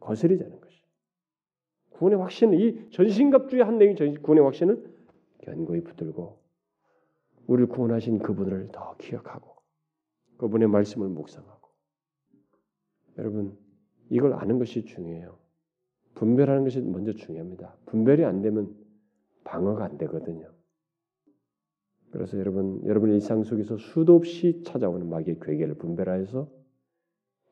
거스리자는 0.00 0.60
것이. 0.60 0.76
구원의 1.90 2.18
확신은 2.18 2.58
이 2.58 2.90
전신갑주의 2.90 3.62
한 3.62 3.78
내용이 3.78 4.16
구원의 4.18 4.44
확신을 4.44 4.94
견고히 5.42 5.82
붙들고 5.82 6.38
우리를 7.46 7.68
구원하신 7.68 8.18
그분을 8.18 8.68
더 8.72 8.96
기억하고 8.98 9.56
그분의 10.38 10.68
말씀을 10.68 11.08
묵상하고 11.08 11.68
여러분 13.18 13.56
이걸 14.10 14.34
아는 14.34 14.58
것이 14.58 14.84
중요해요. 14.84 15.38
분별하는 16.14 16.64
것이 16.64 16.80
먼저 16.80 17.12
중요합니다. 17.12 17.76
분별이 17.86 18.24
안 18.24 18.42
되면 18.42 18.74
방어가 19.44 19.84
안 19.84 19.98
되거든요. 19.98 20.50
그래서 22.10 22.38
여러분 22.38 22.84
여러분의 22.84 23.16
일상 23.16 23.42
속에서 23.42 23.76
수도 23.78 24.16
없이 24.16 24.62
찾아오는 24.64 25.08
마귀의 25.08 25.38
괴계를 25.40 25.74
분별하여서 25.74 26.65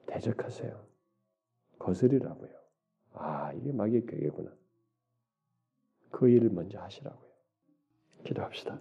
대적하세요. 0.06 0.84
거스리라고요. 1.78 2.50
아 3.14 3.52
이게 3.52 3.72
마귀의 3.72 4.06
괴계구나. 4.06 4.52
그 6.10 6.28
일을 6.28 6.50
먼저 6.50 6.80
하시라고요. 6.80 7.30
기도합시다. 8.24 8.80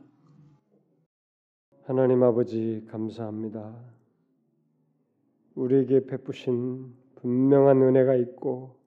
하나님 1.85 2.23
아버지 2.23 2.85
감사합니다. 2.89 3.75
우리에게 5.55 6.05
베푸신 6.05 6.95
분명한 7.15 7.81
은혜가 7.81 8.15
있고 8.15 8.77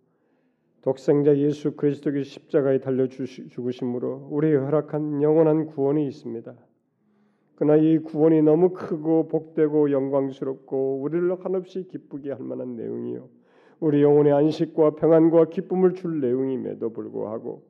독생자 0.83 1.37
예수 1.37 1.77
그리스도의 1.77 2.25
십자가에 2.25 2.79
달려 2.79 3.09
죽으심으로 3.09 4.29
우리의 4.31 4.57
허락한 4.57 5.23
영원한 5.23 5.67
구원이 5.67 6.07
있습니다. 6.07 6.55
그러나 7.57 7.77
이 7.77 7.99
구원이 7.99 8.43
너무 8.43 8.71
크고 8.71 9.29
복되고 9.29 9.91
영광스럽고 9.91 11.01
우리를 11.01 11.45
한없이 11.45 11.89
기쁘게 11.89 12.33
할 12.33 12.43
만한 12.43 12.77
내용이요. 12.77 13.29
우리 13.81 14.03
영혼의 14.03 14.33
안식과 14.33 14.97
평안과 14.97 15.47
기쁨을 15.47 15.95
줄 15.95 16.21
내용임에도 16.21 16.91
불구하고 16.91 17.63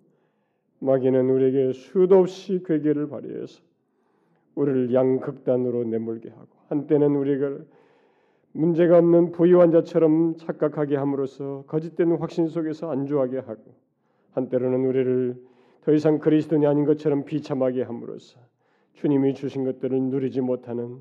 마귀는 0.80 1.30
우리에게 1.30 1.72
수도 1.72 2.18
없이 2.18 2.62
괴계를 2.64 3.08
발휘해서 3.08 3.62
우리를 4.56 4.92
양극단으로 4.92 5.84
내몰게 5.84 6.30
하고 6.30 6.48
한때는 6.68 7.14
우리가 7.14 7.58
문제가 8.52 8.98
없는 8.98 9.32
부유한 9.32 9.70
자처럼 9.70 10.36
착각하게 10.36 10.96
함으로써 10.96 11.64
거짓된 11.66 12.12
확신 12.16 12.48
속에서 12.48 12.90
안주하게 12.90 13.38
하고 13.38 13.62
한때로는 14.32 14.84
우리를 14.86 15.36
더 15.82 15.92
이상 15.92 16.18
그리스도인이 16.18 16.66
아닌 16.66 16.84
것처럼 16.84 17.24
비참하게 17.24 17.82
함으로써 17.82 18.38
주님이 18.96 19.34
주신 19.34 19.64
것들을 19.64 19.98
누리지 20.02 20.40
못하는 20.40 20.98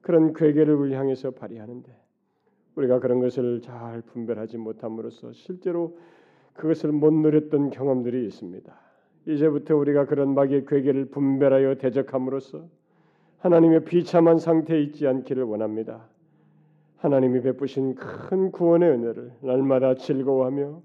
그런 0.00 0.32
괴계를 0.32 0.74
우리 0.74 0.94
향해서 0.94 1.32
발휘하는데 1.32 1.92
우리가 2.76 3.00
그런 3.00 3.20
것을 3.20 3.60
잘 3.60 4.02
분별하지 4.02 4.58
못함으로써 4.58 5.32
실제로 5.32 5.98
그것을 6.54 6.92
못 6.92 7.12
누렸던 7.12 7.70
경험들이 7.70 8.24
있습니다. 8.26 8.72
이제부터 9.26 9.76
우리가 9.76 10.06
그런 10.06 10.34
마귀의 10.34 10.66
괴계를 10.66 11.06
분별하여 11.06 11.76
대적함으로써 11.76 12.68
하나님의 13.38 13.84
비참한 13.84 14.38
상태에 14.38 14.80
있지 14.82 15.06
않기를 15.06 15.42
원합니다. 15.42 16.08
하나님이 16.98 17.40
베푸신 17.42 17.96
큰 17.96 18.52
구원의 18.52 18.88
은혜를 18.88 19.32
날마다 19.40 19.94
즐거워하며 19.94 20.80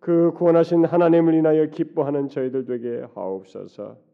그 0.00 0.32
구원하신 0.32 0.84
하나님을 0.86 1.34
인하여 1.34 1.66
기뻐하는 1.66 2.28
저희들 2.28 2.64
되게 2.64 3.04
하옵소서. 3.14 4.13